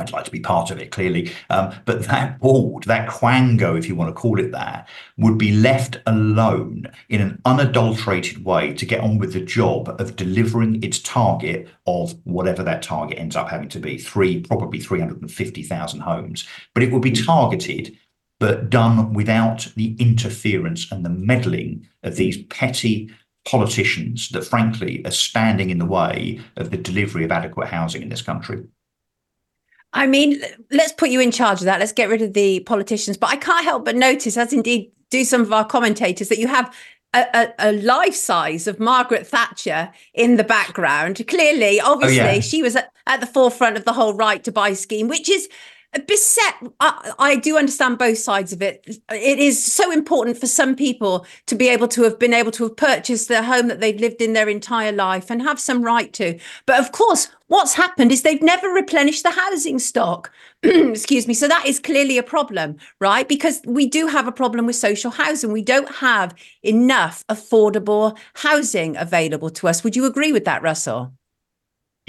I'd 0.00 0.12
like 0.12 0.24
to 0.24 0.30
be 0.30 0.40
part 0.40 0.70
of 0.70 0.78
it, 0.78 0.90
clearly. 0.90 1.32
Um, 1.50 1.74
but 1.84 2.04
that 2.04 2.40
board, 2.40 2.84
that 2.84 3.08
quango, 3.08 3.78
if 3.78 3.86
you 3.86 3.94
want 3.94 4.08
to 4.08 4.20
call 4.20 4.40
it 4.40 4.50
that, 4.52 4.88
would 5.18 5.38
be 5.38 5.52
left 5.52 5.98
alone 6.06 6.86
in 7.08 7.20
an 7.20 7.40
unadulterated 7.44 8.44
way 8.44 8.72
to 8.74 8.86
get 8.86 9.00
on 9.00 9.18
with 9.18 9.32
the 9.32 9.40
job 9.40 9.94
of 10.00 10.16
delivering 10.16 10.82
its 10.82 10.98
target 10.98 11.68
of 11.86 12.14
whatever 12.24 12.62
that 12.62 12.82
target 12.82 13.18
ends 13.18 13.36
up 13.36 13.48
having 13.48 13.68
to 13.68 13.78
be 13.78 13.98
three, 13.98 14.40
probably 14.40 14.80
350,000 14.80 16.00
homes. 16.00 16.46
But 16.74 16.82
it 16.82 16.92
would 16.92 17.02
be 17.02 17.12
targeted, 17.12 17.96
but 18.38 18.70
done 18.70 19.12
without 19.12 19.68
the 19.76 19.94
interference 19.98 20.90
and 20.90 21.04
the 21.04 21.10
meddling 21.10 21.86
of 22.02 22.16
these 22.16 22.42
petty 22.44 23.10
politicians 23.44 24.28
that, 24.30 24.44
frankly, 24.44 25.04
are 25.04 25.10
standing 25.10 25.70
in 25.70 25.78
the 25.78 25.86
way 25.86 26.40
of 26.56 26.70
the 26.70 26.76
delivery 26.76 27.24
of 27.24 27.32
adequate 27.32 27.68
housing 27.68 28.02
in 28.02 28.08
this 28.08 28.22
country. 28.22 28.64
I 29.92 30.06
mean, 30.06 30.40
let's 30.70 30.92
put 30.92 31.10
you 31.10 31.20
in 31.20 31.32
charge 31.32 31.58
of 31.58 31.64
that. 31.64 31.80
Let's 31.80 31.92
get 31.92 32.08
rid 32.08 32.22
of 32.22 32.32
the 32.32 32.60
politicians. 32.60 33.16
But 33.16 33.30
I 33.30 33.36
can't 33.36 33.64
help 33.64 33.84
but 33.84 33.96
notice, 33.96 34.36
as 34.36 34.52
indeed 34.52 34.92
do 35.10 35.24
some 35.24 35.40
of 35.40 35.52
our 35.52 35.64
commentators, 35.64 36.28
that 36.28 36.38
you 36.38 36.46
have 36.46 36.72
a, 37.12 37.26
a, 37.34 37.70
a 37.70 37.72
life 37.72 38.14
size 38.14 38.66
of 38.66 38.78
Margaret 38.78 39.26
Thatcher 39.26 39.90
in 40.14 40.36
the 40.36 40.44
background. 40.44 41.24
Clearly, 41.26 41.80
obviously, 41.80 42.20
oh, 42.20 42.32
yeah. 42.32 42.40
she 42.40 42.62
was 42.62 42.76
at, 42.76 42.92
at 43.06 43.20
the 43.20 43.26
forefront 43.26 43.76
of 43.76 43.84
the 43.84 43.92
whole 43.92 44.14
right 44.14 44.44
to 44.44 44.52
buy 44.52 44.72
scheme, 44.74 45.08
which 45.08 45.28
is 45.28 45.48
beset 46.06 46.54
I, 46.78 47.12
I, 47.18 47.36
do 47.36 47.58
understand 47.58 47.98
both 47.98 48.18
sides 48.18 48.52
of 48.52 48.62
it. 48.62 48.84
It 49.10 49.38
is 49.38 49.62
so 49.62 49.90
important 49.90 50.38
for 50.38 50.46
some 50.46 50.76
people 50.76 51.26
to 51.46 51.56
be 51.56 51.68
able 51.68 51.88
to 51.88 52.02
have 52.04 52.18
been 52.18 52.32
able 52.32 52.52
to 52.52 52.64
have 52.64 52.76
purchased 52.76 53.28
their 53.28 53.42
home 53.42 53.66
that 53.68 53.80
they've 53.80 53.98
lived 53.98 54.22
in 54.22 54.32
their 54.32 54.48
entire 54.48 54.92
life 54.92 55.30
and 55.30 55.42
have 55.42 55.58
some 55.58 55.82
right 55.82 56.12
to. 56.12 56.38
But 56.66 56.78
of 56.78 56.92
course 56.92 57.28
what's 57.48 57.74
happened 57.74 58.12
is 58.12 58.22
they've 58.22 58.40
never 58.40 58.68
replenished 58.68 59.24
the 59.24 59.32
housing 59.32 59.80
stock. 59.80 60.30
Excuse 60.62 61.26
me. 61.26 61.34
So 61.34 61.48
that 61.48 61.66
is 61.66 61.80
clearly 61.80 62.18
a 62.18 62.22
problem 62.22 62.76
right? 63.00 63.28
Because 63.28 63.60
we 63.64 63.88
do 63.88 64.06
have 64.06 64.28
a 64.28 64.32
problem 64.32 64.66
with 64.66 64.76
social 64.76 65.10
housing. 65.10 65.50
We 65.50 65.62
don't 65.62 65.90
have 65.96 66.34
enough 66.62 67.26
affordable 67.28 68.16
housing 68.34 68.96
available 68.96 69.50
to 69.50 69.68
us. 69.68 69.82
Would 69.82 69.96
you 69.96 70.06
agree 70.06 70.32
with 70.32 70.44
that 70.44 70.62
russell 70.62 71.12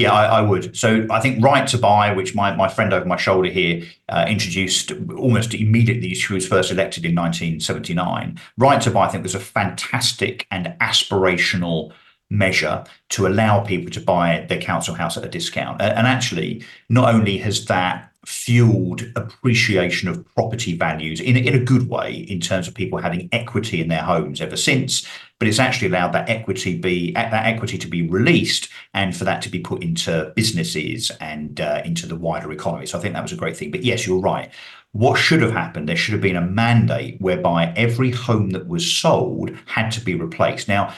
yeah, 0.02 0.14
I, 0.14 0.40
I, 0.40 0.42
would. 0.42 0.76
So 0.76 1.06
I 1.10 1.20
think 1.20 1.44
Right 1.44 1.68
to 1.68 1.78
Buy, 1.78 2.14
which 2.14 2.36
my, 2.36 2.56
my 2.56 2.68
friend 2.68 2.94
over 2.94 3.06
my 3.06 3.18
shoulder 3.18 3.50
here 3.50 3.84
uh, 4.10 4.26
introduced 4.28 4.92
almost 5.18 5.54
immediately 5.54 6.14
she 6.14 6.34
was 6.34 6.48
first 6.48 6.72
elected 6.72 7.06
in 7.06 7.16
1979. 7.16 8.40
Right 8.58 8.82
to 8.82 8.92
Buy, 8.92 9.06
I 9.06 9.10
think, 9.10 9.24
was 9.24 9.36
a 9.36 9.40
fantastic 9.40 10.48
and 10.52 10.76
aspirational 10.80 11.92
measure 12.30 12.84
to 13.10 13.28
allow 13.28 13.62
people 13.62 13.92
to 13.92 14.02
buy 14.02 14.46
their 14.48 14.60
council 14.60 14.96
house 14.96 15.18
at 15.18 15.26
a 15.26 15.30
discount. 15.30 15.82
And 15.82 16.08
actually, 16.08 16.64
not 16.90 17.14
only 17.14 17.38
has 17.40 17.66
that 17.66 18.11
fueled 18.26 19.04
appreciation 19.16 20.08
of 20.08 20.24
property 20.36 20.78
values 20.78 21.20
in, 21.20 21.36
in 21.36 21.56
a 21.56 21.64
good 21.64 21.90
way 21.90 22.14
in 22.14 22.40
terms 22.40 22.68
of 22.68 22.74
people 22.74 23.00
having 23.00 23.28
equity 23.32 23.82
in 23.82 23.88
their 23.88 24.04
homes 24.04 24.42
ever 24.42 24.56
since 24.56 25.08
but 25.42 25.48
it's 25.48 25.58
actually 25.58 25.88
allowed 25.88 26.14
that 26.14 26.30
equity 26.30 26.78
be 26.78 27.14
that 27.14 27.48
equity 27.48 27.76
to 27.76 27.88
be 27.88 28.08
released 28.08 28.70
and 28.94 29.18
for 29.18 29.24
that 29.24 29.42
to 29.42 29.50
be 29.50 29.58
put 29.58 29.82
into 29.82 30.32
businesses 30.36 31.10
and 31.20 31.60
uh, 31.60 31.82
into 31.84 32.06
the 32.06 32.16
wider 32.16 32.52
economy. 32.52 32.86
So 32.86 33.00
i 33.00 33.02
think 33.02 33.16
that 33.16 33.24
was 33.24 33.32
a 33.32 33.38
great 33.38 33.58
thing. 33.58 33.72
But 33.72 33.84
yes 33.84 34.06
you're 34.06 34.20
right. 34.20 34.52
What 34.92 35.16
should 35.16 35.42
have 35.42 35.52
happened 35.52 35.90
there 35.90 35.96
should 35.96 36.12
have 36.12 36.22
been 36.22 36.36
a 36.36 36.46
mandate 36.46 37.20
whereby 37.20 37.74
every 37.76 38.12
home 38.12 38.52
that 38.52 38.68
was 38.68 38.86
sold 38.86 39.50
had 39.66 39.90
to 39.94 40.02
be 40.02 40.14
replaced. 40.14 40.68
Now 40.68 40.94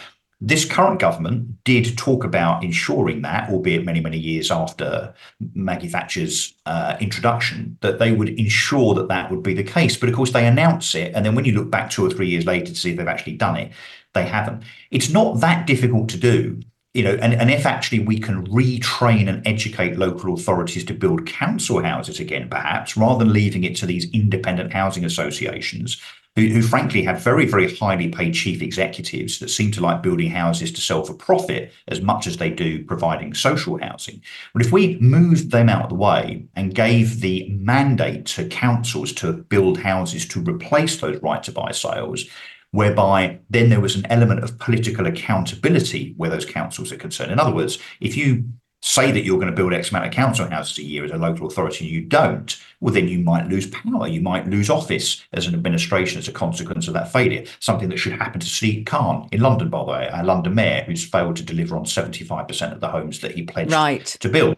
this 0.46 0.66
current 0.66 1.00
government 1.00 1.64
did 1.64 1.98
talk 1.98 2.26
about 2.26 2.66
ensuring 2.66 3.22
that, 3.22 3.50
albeit 3.50 3.86
many, 3.86 4.02
many 4.02 4.18
years 4.18 4.52
after 4.52 5.14
Maggie 5.56 5.88
Thatcher's 5.88 6.54
uh, 6.66 6.98
introduction, 7.00 7.78
that 7.80 7.98
they 7.98 8.12
would 8.12 8.28
ensure 8.28 8.94
that 8.96 9.08
that 9.08 9.32
would 9.32 9.42
be 9.42 9.54
the 9.54 9.64
case. 9.64 9.96
But 9.96 10.10
of 10.10 10.16
course, 10.16 10.34
they 10.34 10.46
announce 10.46 10.96
it. 10.96 11.14
And 11.16 11.26
then 11.26 11.34
when 11.34 11.46
you 11.46 11.54
look 11.54 11.72
back 11.72 11.90
two 11.90 12.06
or 12.06 12.10
three 12.10 12.28
years 12.28 12.46
later 12.46 12.66
to 12.66 12.76
see 12.76 12.92
if 12.92 12.98
they've 12.98 13.08
actually 13.08 13.38
done 13.38 13.56
it, 13.56 13.72
they 14.14 14.26
haven't. 14.26 14.64
It's 14.92 15.10
not 15.10 15.40
that 15.40 15.66
difficult 15.66 16.10
to 16.10 16.18
do. 16.18 16.60
You 16.94 17.04
know, 17.06 17.18
and, 17.22 17.34
and 17.34 17.50
if 17.50 17.66
actually 17.66 18.00
we 18.00 18.20
can 18.20 18.46
retrain 18.48 19.30
and 19.30 19.48
educate 19.48 19.98
local 19.98 20.34
authorities 20.34 20.84
to 20.86 20.94
build 20.94 21.26
council 21.26 21.82
houses 21.82 22.20
again, 22.20 22.50
perhaps, 22.50 22.98
rather 22.98 23.24
than 23.24 23.34
leaving 23.34 23.64
it 23.64 23.78
to 23.78 23.86
these 23.86 24.12
independent 24.12 24.74
housing 24.74 25.06
associations, 25.06 26.00
who, 26.36 26.48
who 26.48 26.62
frankly 26.62 27.04
had 27.04 27.20
very, 27.20 27.46
very 27.46 27.74
highly 27.76 28.10
paid 28.10 28.34
chief 28.34 28.62
executives 28.62 29.40
that 29.40 29.50
seem 29.50 29.72
to 29.72 29.82
like 29.82 30.02
building 30.02 30.32
houses 30.32 30.72
to 30.72 30.82
sell 30.82 31.04
for 31.04 31.14
profit 31.14 31.72
as 31.88 32.02
much 32.02 32.26
as 32.26 32.38
they 32.38 32.50
do 32.50 32.84
providing 32.86 33.34
social 33.34 33.78
housing. 33.78 34.22
But 34.54 34.66
if 34.66 34.72
we 34.72 34.98
moved 35.00 35.52
them 35.52 35.70
out 35.70 35.84
of 35.84 35.90
the 35.90 35.96
way 35.96 36.48
and 36.56 36.74
gave 36.74 37.22
the 37.22 37.48
mandate 37.50 38.26
to 38.28 38.48
councils 38.48 39.14
to 39.14 39.34
build 39.34 39.78
houses 39.80 40.28
to 40.30 40.42
replace 40.42 41.00
those 41.00 41.22
right 41.22 41.44
to 41.44 41.52
buy 41.52 41.72
sales, 41.72 42.26
whereby 42.72 43.40
then 43.52 43.70
there 43.70 43.80
was 43.80 43.96
an 43.96 44.06
element 44.08 44.44
of 44.44 44.58
political 44.58 45.06
accountability 45.06 46.16
where 46.18 46.32
those 46.32 46.46
councils 46.46 46.92
are 46.92 46.98
concerned. 46.98 47.32
In 47.32 47.40
other 47.40 47.54
words, 47.54 47.78
if 48.02 48.18
you 48.18 48.46
say 48.84 49.14
that 49.14 49.24
you're 49.24 49.40
going 49.40 49.50
to 49.50 49.56
build 49.56 49.74
X 49.74 49.92
amount 49.92 50.06
of 50.06 50.12
council 50.12 50.50
houses 50.50 50.78
a 50.78 50.84
year 50.84 51.06
as 51.06 51.12
a 51.12 51.18
local 51.18 51.48
authority 51.48 51.86
and 51.86 51.94
you 51.94 52.02
don't, 52.02 52.60
well, 52.82 52.94
then 52.94 53.08
you 53.08 53.18
might 53.18 53.48
lose 53.48 53.66
power. 53.68 54.10
You 54.10 54.20
might 54.20 54.46
lose 54.46 54.70
office 54.70 55.24
as 55.32 55.48
an 55.48 55.54
administration 55.54 56.20
as 56.20 56.28
a 56.28 56.34
consequence 56.34 56.90
of 56.90 56.94
that 56.94 57.10
failure. 57.10 57.46
Something 57.60 57.88
that 57.90 57.98
should 57.98 58.12
happen 58.12 58.42
to 58.42 58.46
Sadiq 58.46 58.86
Khan 58.86 59.30
in 59.32 59.40
London, 59.40 59.70
by 59.70 59.80
the 59.80 59.92
way, 59.92 60.10
our 60.10 60.26
London 60.26 60.54
mayor, 60.56 60.84
who's 60.84 61.06
failed 61.06 61.38
to 61.38 61.44
deliver 61.44 61.78
on 61.78 61.86
75% 61.86 62.74
of 62.74 62.82
the 62.82 62.90
homes 62.90 63.22
that 63.22 63.32
he 63.32 63.44
pledged 63.44 63.72
right. 63.72 64.06
to 64.06 64.28
build. 64.28 64.58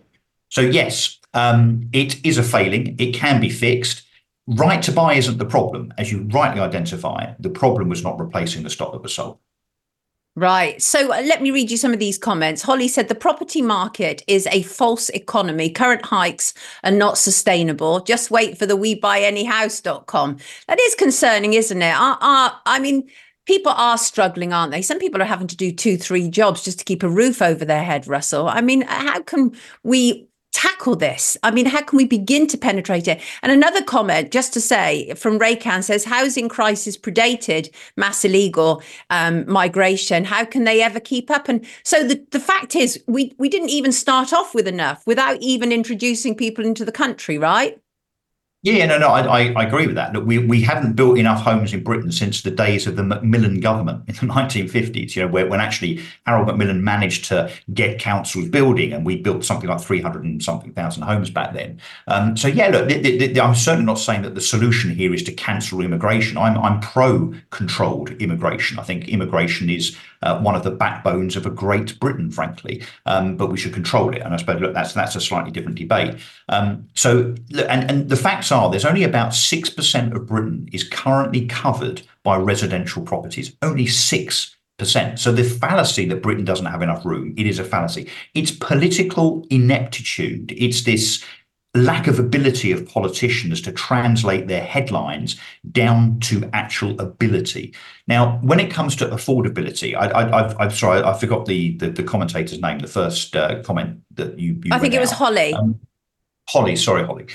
So, 0.50 0.62
yes, 0.62 1.20
um, 1.36 1.88
it 1.94 2.26
is 2.26 2.40
a 2.40 2.44
failing. 2.44 2.96
It 2.98 3.14
can 3.14 3.40
be 3.40 3.52
fixed. 3.52 4.02
Right 4.48 4.82
to 4.82 4.92
buy 4.92 5.14
isn't 5.14 5.38
the 5.38 5.46
problem. 5.46 5.94
As 6.00 6.12
you 6.12 6.28
rightly 6.32 6.62
identify, 6.62 7.34
the 7.40 7.52
problem 7.52 7.90
was 7.90 8.04
not 8.04 8.20
replacing 8.20 8.64
the 8.64 8.72
stock 8.72 8.92
that 8.94 9.04
was 9.04 9.14
sold. 9.14 9.38
Right. 10.38 10.82
So 10.82 11.14
uh, 11.14 11.22
let 11.22 11.42
me 11.42 11.52
read 11.52 11.72
you 11.72 11.78
some 11.78 11.94
of 11.94 12.00
these 12.00 12.18
comments. 12.18 12.62
Holly 12.62 12.90
said 12.90 13.08
the 13.08 13.16
property 13.16 13.62
market 13.62 14.22
is 14.28 14.48
a 14.52 14.64
false 14.64 15.08
economy. 15.10 15.70
Current 15.70 16.06
hikes 16.06 16.54
are 16.84 16.92
not 16.92 17.18
sustainable. 17.18 18.02
Just 18.02 18.32
wait 18.32 18.58
for 18.58 18.66
the 18.66 18.78
webuyanyhouse.com. 18.78 20.38
That 20.68 20.80
is 20.82 20.96
concerning, 20.96 21.54
isn't 21.54 21.82
it? 21.82 21.96
I, 21.96 22.18
I, 22.20 22.60
I 22.66 22.80
mean, 22.80 23.10
people 23.46 23.72
are 23.72 23.98
struggling, 23.98 24.52
aren't 24.52 24.74
they? 24.74 24.82
Some 24.82 25.00
people 25.00 25.22
are 25.22 25.26
having 25.26 25.48
to 25.48 25.56
do 25.56 25.72
two, 25.72 25.96
three 25.96 26.30
jobs 26.30 26.66
just 26.66 26.80
to 26.80 26.86
keep 26.86 27.04
a 27.04 27.10
roof 27.10 27.42
over 27.42 27.64
their 27.64 27.84
head, 27.84 28.06
Russell. 28.06 28.50
I 28.50 28.60
mean, 28.60 28.82
how 28.82 29.22
can 29.22 29.56
we 29.84 30.28
tackle 30.56 30.96
this? 30.96 31.36
I 31.44 31.52
mean, 31.52 31.66
how 31.66 31.82
can 31.82 31.98
we 31.98 32.06
begin 32.06 32.48
to 32.48 32.58
penetrate 32.58 33.10
it? 33.10 33.22
And 33.44 33.52
another 33.52 33.84
comment, 33.84 34.32
just 34.32 34.54
to 34.54 34.62
say, 34.62 35.14
from 35.14 35.38
Raycan 35.38 35.84
says, 35.84 36.06
housing 36.06 36.48
crisis 36.48 36.98
predated 36.98 37.70
mass 37.98 38.24
illegal 38.24 38.82
um, 39.10 39.48
migration. 39.52 40.24
How 40.24 40.46
can 40.46 40.64
they 40.64 40.82
ever 40.82 41.02
keep 41.02 41.30
up? 41.30 41.50
And 41.50 41.66
so 41.84 42.08
the, 42.08 42.26
the 42.32 42.40
fact 42.40 42.74
is, 42.74 43.04
we, 43.06 43.36
we 43.38 43.50
didn't 43.50 43.70
even 43.70 43.92
start 43.92 44.32
off 44.32 44.56
with 44.56 44.66
enough 44.66 45.06
without 45.06 45.38
even 45.42 45.74
introducing 45.74 46.36
people 46.36 46.66
into 46.66 46.86
the 46.86 46.92
country, 46.92 47.38
right? 47.38 47.78
Yeah, 48.66 48.88
no, 48.88 48.98
no, 48.98 49.10
I, 49.10 49.52
I, 49.52 49.64
agree 49.64 49.86
with 49.86 49.96
that. 49.96 50.12
Look, 50.14 50.26
we, 50.26 50.40
we 50.40 50.60
haven't 50.60 50.94
built 50.94 51.20
enough 51.20 51.44
homes 51.44 51.72
in 51.72 51.84
Britain 51.84 52.12
since 52.12 52.42
the 52.42 52.50
days 52.50 52.88
of 52.88 52.96
the 52.96 53.04
Macmillan 53.04 53.60
government 53.60 54.10
in 54.10 54.16
the 54.16 54.34
1950s, 54.34 55.16
you 55.16 55.22
know, 55.22 55.28
where, 55.28 55.46
when 55.46 55.62
actually 55.62 56.02
Harold 56.26 56.48
Macmillan 56.48 56.84
managed 56.84 57.26
to 57.26 57.52
get 57.76 58.00
councils 58.00 58.50
building 58.50 58.92
and 58.92 59.06
we 59.06 59.18
built 59.18 59.46
something 59.46 59.70
like 59.70 59.82
300 59.82 60.24
and 60.24 60.42
something 60.42 60.74
thousand 60.74 61.04
homes 61.04 61.30
back 61.30 61.54
then. 61.54 61.80
Um, 62.08 62.36
so, 62.36 62.48
yeah, 62.48 62.70
look, 62.70 62.90
the, 62.90 62.98
the, 62.98 63.34
the, 63.34 63.40
I'm 63.40 63.54
certainly 63.54 63.86
not 63.86 64.00
saying 64.00 64.24
that 64.24 64.34
the 64.34 64.42
solution 64.42 64.90
here 64.90 65.14
is 65.14 65.22
to 65.26 65.32
cancel 65.32 65.82
immigration. 65.82 66.36
I'm, 66.36 66.58
I'm 66.58 66.80
pro 66.80 67.36
controlled 67.52 68.14
immigration. 68.14 68.80
I 68.80 68.82
think 68.82 69.08
immigration 69.08 69.70
is 69.70 69.96
uh, 70.26 70.40
one 70.42 70.56
of 70.56 70.64
the 70.64 70.72
backbones 70.72 71.36
of 71.36 71.46
a 71.46 71.50
great 71.50 72.00
Britain, 72.00 72.32
frankly. 72.32 72.84
Um, 73.06 73.38
but 73.38 73.52
we 73.52 73.58
should 73.58 73.74
control 73.74 74.14
it. 74.14 74.22
And 74.22 74.34
I 74.34 74.38
suppose 74.38 74.60
look, 74.60 74.74
that's 74.74 74.94
that's 74.94 75.16
a 75.16 75.22
slightly 75.22 75.52
different 75.52 75.78
debate. 75.78 76.16
Um, 76.50 76.88
so, 76.96 77.36
and 77.70 77.90
and 77.90 78.10
the 78.10 78.16
facts 78.16 78.52
are, 78.52 78.70
there's 78.70 78.86
only 78.86 79.04
about 79.04 79.34
six 79.34 79.70
percent 79.70 80.14
of 80.14 80.26
Britain 80.26 80.68
is 80.74 80.84
currently 80.84 81.46
covered 81.46 82.02
by 82.24 82.38
residential 82.38 83.04
properties. 83.04 83.56
Only 83.62 83.88
six 83.88 84.56
percent. 84.78 85.20
So 85.20 85.32
the 85.32 85.44
fallacy 85.44 86.06
that 86.10 86.22
Britain 86.22 86.46
doesn't 86.46 86.66
have 86.66 86.82
enough 86.82 87.06
room, 87.06 87.34
it 87.38 87.48
is 87.48 87.60
a 87.60 87.64
fallacy. 87.64 88.10
It's 88.34 88.52
political 88.52 89.46
ineptitude. 89.50 90.54
It's 90.58 90.84
this 90.84 91.24
lack 91.76 92.08
of 92.08 92.20
ability 92.20 92.72
of 92.72 92.88
politicians 92.88 93.62
to 93.62 93.72
translate 93.72 94.48
their 94.48 94.64
headlines 94.64 95.40
down 95.72 96.20
to 96.22 96.50
actual 96.54 97.00
ability. 97.00 97.74
Now, 98.08 98.40
when 98.42 98.60
it 98.60 98.72
comes 98.72 98.96
to 98.98 99.08
affordability, 99.08 99.96
I, 99.96 100.64
am 100.64 100.72
sorry, 100.72 101.04
I 101.04 101.18
forgot 101.18 101.46
the, 101.46 101.76
the, 101.78 101.90
the 101.90 102.04
commentator's 102.04 102.62
name. 102.62 102.80
The 102.80 102.88
first 102.88 103.36
uh, 103.36 103.62
comment 103.64 104.02
that 104.16 104.40
you, 104.40 104.60
you 104.64 104.72
I 104.72 104.80
think 104.80 104.94
it 104.94 105.00
was. 105.00 105.12
Holly. 105.12 105.54
Um, 105.54 105.80
Holly, 106.50 106.76
sorry, 106.76 107.04
Holly. 107.04 107.26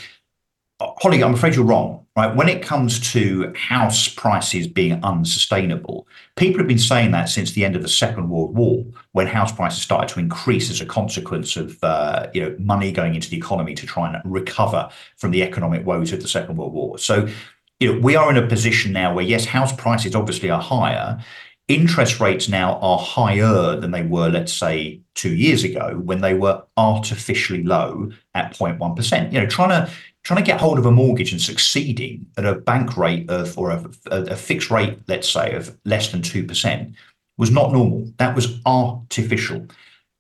Holly, 0.81 1.23
I'm 1.23 1.35
afraid 1.35 1.55
you're 1.55 1.65
wrong. 1.65 2.07
Right, 2.21 2.37
when 2.37 2.51
it 2.51 2.61
comes 2.61 3.01
to 3.13 3.51
house 3.57 4.07
prices 4.07 4.67
being 4.67 5.03
unsustainable, 5.03 6.07
people 6.37 6.59
have 6.59 6.69
been 6.69 6.79
saying 6.79 7.13
that 7.13 7.31
since 7.31 7.53
the 7.53 7.65
end 7.65 7.77
of 7.77 7.83
the 7.83 7.89
Second 7.89 8.29
World 8.29 8.55
War, 8.55 8.85
when 9.13 9.27
house 9.27 9.53
prices 9.53 9.81
started 9.81 10.13
to 10.13 10.21
increase 10.21 10.69
as 10.69 10.83
a 10.83 10.85
consequence 10.85 11.57
of 11.57 11.83
uh, 11.83 12.27
you 12.35 12.43
know 12.43 12.55
money 12.59 12.93
going 12.93 13.15
into 13.15 13.31
the 13.31 13.39
economy 13.39 13.75
to 13.75 13.87
try 13.87 14.13
and 14.13 14.21
recover 14.31 14.91
from 15.17 15.31
the 15.31 15.43
economic 15.43 15.87
woes 15.87 16.13
of 16.13 16.21
the 16.21 16.29
Second 16.29 16.59
World 16.59 16.75
War. 16.75 16.99
So, 16.99 17.27
you 17.79 17.95
know, 17.95 18.01
we 18.01 18.17
are 18.17 18.29
in 18.31 18.37
a 18.37 18.47
position 18.47 18.93
now 18.93 19.15
where 19.15 19.25
yes, 19.25 19.47
house 19.47 19.73
prices 19.73 20.15
obviously 20.15 20.51
are 20.51 20.61
higher. 20.61 21.19
Interest 21.71 22.19
rates 22.19 22.49
now 22.49 22.81
are 22.81 22.99
higher 22.99 23.77
than 23.77 23.93
they 23.93 24.03
were, 24.03 24.29
let's 24.29 24.53
say, 24.53 25.01
two 25.15 25.37
years 25.37 25.63
ago 25.63 26.01
when 26.03 26.21
they 26.21 26.35
were 26.35 26.65
artificially 26.77 27.63
low 27.63 28.11
at 28.35 28.57
0.1%. 28.57 29.33
You 29.33 29.41
know, 29.41 29.47
trying 29.47 29.69
to 29.69 29.93
trying 30.25 30.43
to 30.43 30.47
get 30.51 30.61
hold 30.61 30.81
of 30.81 30.87
a 30.87 30.91
mortgage 30.91 31.31
and 31.31 31.41
succeeding 31.41 32.27
at 32.37 32.45
a 32.45 32.57
bank 32.57 32.97
rate 32.97 33.31
of 33.31 33.57
or 33.57 33.71
a, 33.71 33.89
a 34.11 34.35
fixed 34.35 34.69
rate, 34.69 34.99
let's 35.07 35.29
say, 35.29 35.55
of 35.55 35.79
less 35.85 36.11
than 36.11 36.23
two 36.23 36.45
percent 36.45 36.93
was 37.39 37.53
not 37.53 37.73
normal. 37.73 38.13
That 38.19 38.35
was 38.35 38.61
artificial. 38.67 39.69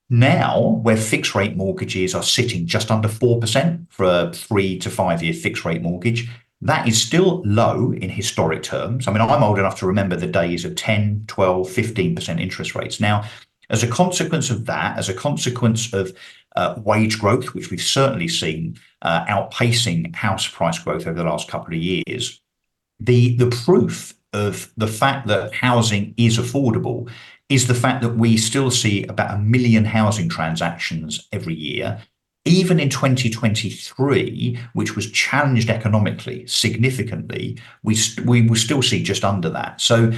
Now, 0.08 0.80
where 0.82 0.96
fixed 0.96 1.34
rate 1.34 1.56
mortgages 1.56 2.14
are 2.14 2.22
sitting 2.22 2.66
just 2.66 2.92
under 2.92 3.08
4% 3.08 3.86
for 3.90 4.04
a 4.04 4.32
three 4.32 4.78
to 4.78 4.88
five 4.88 5.20
year 5.20 5.34
fixed 5.34 5.64
rate 5.64 5.82
mortgage, 5.82 6.28
that 6.62 6.86
is 6.86 7.00
still 7.00 7.42
low 7.44 7.92
in 7.92 8.10
historic 8.10 8.62
terms. 8.62 9.08
I 9.08 9.12
mean, 9.12 9.22
I'm 9.22 9.42
old 9.42 9.58
enough 9.58 9.78
to 9.80 9.86
remember 9.86 10.16
the 10.16 10.26
days 10.26 10.64
of 10.64 10.76
10, 10.76 11.24
12, 11.26 11.68
15% 11.68 12.40
interest 12.40 12.74
rates. 12.74 13.00
Now, 13.00 13.24
as 13.70 13.82
a 13.82 13.88
consequence 13.88 14.50
of 14.50 14.66
that, 14.66 14.98
as 14.98 15.08
a 15.08 15.14
consequence 15.14 15.92
of 15.92 16.12
uh, 16.56 16.74
wage 16.84 17.18
growth, 17.18 17.54
which 17.54 17.70
we've 17.70 17.80
certainly 17.80 18.28
seen 18.28 18.76
uh, 19.02 19.24
outpacing 19.26 20.14
house 20.14 20.46
price 20.48 20.78
growth 20.78 21.06
over 21.06 21.16
the 21.16 21.24
last 21.24 21.48
couple 21.48 21.74
of 21.74 21.80
years, 21.80 22.40
the 22.98 23.36
the 23.36 23.48
proof 23.64 24.14
of 24.32 24.70
the 24.76 24.86
fact 24.86 25.26
that 25.28 25.54
housing 25.54 26.14
is 26.16 26.38
affordable 26.38 27.10
is 27.48 27.66
the 27.66 27.74
fact 27.74 28.02
that 28.02 28.16
we 28.16 28.36
still 28.36 28.70
see 28.70 29.04
about 29.04 29.34
a 29.34 29.38
million 29.38 29.84
housing 29.84 30.28
transactions 30.28 31.28
every 31.32 31.54
year 31.54 32.00
even 32.46 32.80
in 32.80 32.88
2023, 32.88 34.58
which 34.72 34.96
was 34.96 35.10
challenged 35.10 35.68
economically 35.68 36.46
significantly, 36.46 37.58
we 37.82 37.94
st- 37.94 38.26
we 38.26 38.42
will 38.42 38.56
still 38.56 38.80
see 38.80 39.02
just 39.02 39.24
under 39.24 39.50
that. 39.50 39.80
So 39.80 40.10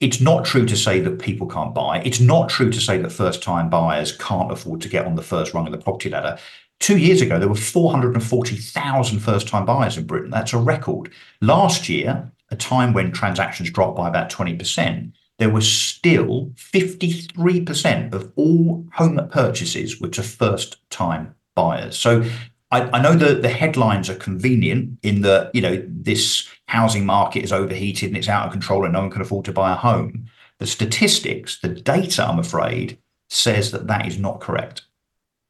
it's 0.00 0.20
not 0.20 0.44
true 0.44 0.66
to 0.66 0.76
say 0.76 1.00
that 1.00 1.18
people 1.18 1.46
can't 1.46 1.74
buy. 1.74 2.02
It's 2.04 2.20
not 2.20 2.50
true 2.50 2.70
to 2.70 2.80
say 2.80 2.98
that 2.98 3.10
first-time 3.10 3.70
buyers 3.70 4.12
can't 4.12 4.52
afford 4.52 4.82
to 4.82 4.88
get 4.88 5.06
on 5.06 5.14
the 5.14 5.22
first 5.22 5.54
rung 5.54 5.66
of 5.66 5.72
the 5.72 5.78
property 5.78 6.10
ladder. 6.10 6.38
Two 6.80 6.98
years 6.98 7.22
ago, 7.22 7.38
there 7.38 7.48
were 7.48 7.54
440,000 7.54 9.18
first-time 9.18 9.64
buyers 9.64 9.96
in 9.96 10.06
Britain. 10.06 10.30
That's 10.30 10.52
a 10.52 10.58
record. 10.58 11.12
Last 11.40 11.88
year, 11.88 12.30
a 12.50 12.56
time 12.56 12.92
when 12.92 13.10
transactions 13.12 13.70
dropped 13.70 13.96
by 13.96 14.08
about 14.08 14.30
20%, 14.30 15.12
there 15.38 15.50
was 15.50 15.70
still 15.70 16.52
53% 16.56 18.12
of 18.12 18.30
all 18.36 18.86
home 18.92 19.28
purchases 19.30 19.98
were 19.98 20.08
to 20.08 20.22
first-time 20.22 21.34
buyers. 21.60 21.98
So 21.98 22.24
I, 22.70 22.82
I, 22.90 23.02
know 23.02 23.14
that 23.14 23.42
the 23.42 23.48
headlines 23.48 24.08
are 24.08 24.14
convenient 24.14 24.98
in 25.02 25.22
that, 25.22 25.54
you 25.54 25.60
know, 25.60 25.82
this 25.86 26.48
housing 26.66 27.04
market 27.04 27.42
is 27.42 27.52
overheated 27.52 28.08
and 28.08 28.16
it's 28.16 28.28
out 28.28 28.46
of 28.46 28.52
control 28.52 28.84
and 28.84 28.92
no 28.92 29.00
one 29.00 29.10
can 29.10 29.22
afford 29.22 29.44
to 29.46 29.52
buy 29.52 29.72
a 29.72 29.76
home. 29.76 30.26
The 30.58 30.66
statistics, 30.66 31.58
the 31.60 31.68
data, 31.68 32.24
I'm 32.24 32.38
afraid, 32.38 32.98
says 33.28 33.70
that 33.72 33.86
that 33.88 34.06
is 34.06 34.18
not 34.18 34.40
correct. 34.40 34.82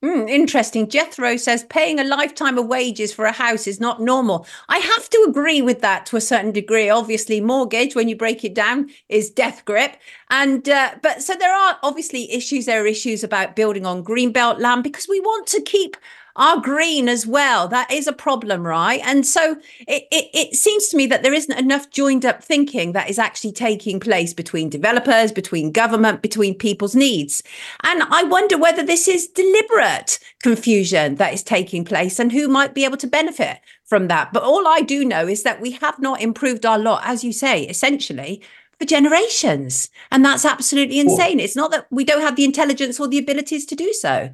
Mm, 0.02 0.30
interesting. 0.30 0.88
Jethro 0.88 1.36
says 1.36 1.64
paying 1.64 2.00
a 2.00 2.04
lifetime 2.04 2.56
of 2.56 2.66
wages 2.66 3.12
for 3.12 3.26
a 3.26 3.32
house 3.32 3.66
is 3.66 3.80
not 3.80 4.00
normal. 4.00 4.46
I 4.66 4.78
have 4.78 5.10
to 5.10 5.26
agree 5.28 5.60
with 5.60 5.82
that 5.82 6.06
to 6.06 6.16
a 6.16 6.22
certain 6.22 6.52
degree. 6.52 6.88
Obviously, 6.88 7.38
mortgage, 7.38 7.94
when 7.94 8.08
you 8.08 8.16
break 8.16 8.42
it 8.42 8.54
down, 8.54 8.88
is 9.10 9.28
death 9.28 9.62
grip. 9.66 9.98
And 10.30 10.66
uh, 10.70 10.92
but 11.02 11.22
so 11.22 11.34
there 11.34 11.54
are 11.54 11.78
obviously 11.82 12.32
issues. 12.32 12.64
There 12.64 12.82
are 12.82 12.86
issues 12.86 13.22
about 13.22 13.56
building 13.56 13.84
on 13.84 14.02
greenbelt 14.02 14.58
land 14.58 14.84
because 14.84 15.06
we 15.06 15.20
want 15.20 15.46
to 15.48 15.60
keep 15.60 15.98
are 16.40 16.58
green 16.58 17.06
as 17.06 17.26
well. 17.26 17.68
That 17.68 17.92
is 17.92 18.06
a 18.06 18.14
problem, 18.14 18.66
right? 18.66 19.00
And 19.04 19.26
so 19.26 19.56
it, 19.86 20.04
it, 20.10 20.30
it, 20.32 20.54
seems 20.54 20.88
to 20.88 20.96
me 20.96 21.06
that 21.06 21.22
there 21.22 21.34
isn't 21.34 21.58
enough 21.58 21.90
joined 21.90 22.24
up 22.24 22.42
thinking 22.42 22.92
that 22.92 23.10
is 23.10 23.18
actually 23.18 23.52
taking 23.52 24.00
place 24.00 24.32
between 24.32 24.70
developers, 24.70 25.32
between 25.32 25.70
government, 25.70 26.22
between 26.22 26.54
people's 26.54 26.96
needs. 26.96 27.42
And 27.84 28.02
I 28.04 28.24
wonder 28.24 28.56
whether 28.56 28.82
this 28.82 29.06
is 29.06 29.28
deliberate 29.28 30.18
confusion 30.42 31.16
that 31.16 31.34
is 31.34 31.42
taking 31.42 31.84
place 31.84 32.18
and 32.18 32.32
who 32.32 32.48
might 32.48 32.74
be 32.74 32.86
able 32.86 32.96
to 32.96 33.06
benefit 33.06 33.60
from 33.84 34.08
that. 34.08 34.32
But 34.32 34.42
all 34.42 34.66
I 34.66 34.80
do 34.80 35.04
know 35.04 35.28
is 35.28 35.42
that 35.42 35.60
we 35.60 35.72
have 35.72 35.98
not 35.98 36.22
improved 36.22 36.64
our 36.64 36.78
lot, 36.78 37.02
as 37.04 37.22
you 37.22 37.34
say, 37.34 37.64
essentially 37.64 38.42
for 38.78 38.86
generations. 38.86 39.90
And 40.10 40.24
that's 40.24 40.46
absolutely 40.46 41.00
insane. 41.00 41.38
It's 41.38 41.54
not 41.54 41.70
that 41.72 41.86
we 41.90 42.02
don't 42.02 42.22
have 42.22 42.36
the 42.36 42.46
intelligence 42.46 42.98
or 42.98 43.08
the 43.08 43.18
abilities 43.18 43.66
to 43.66 43.76
do 43.76 43.92
so. 43.92 44.30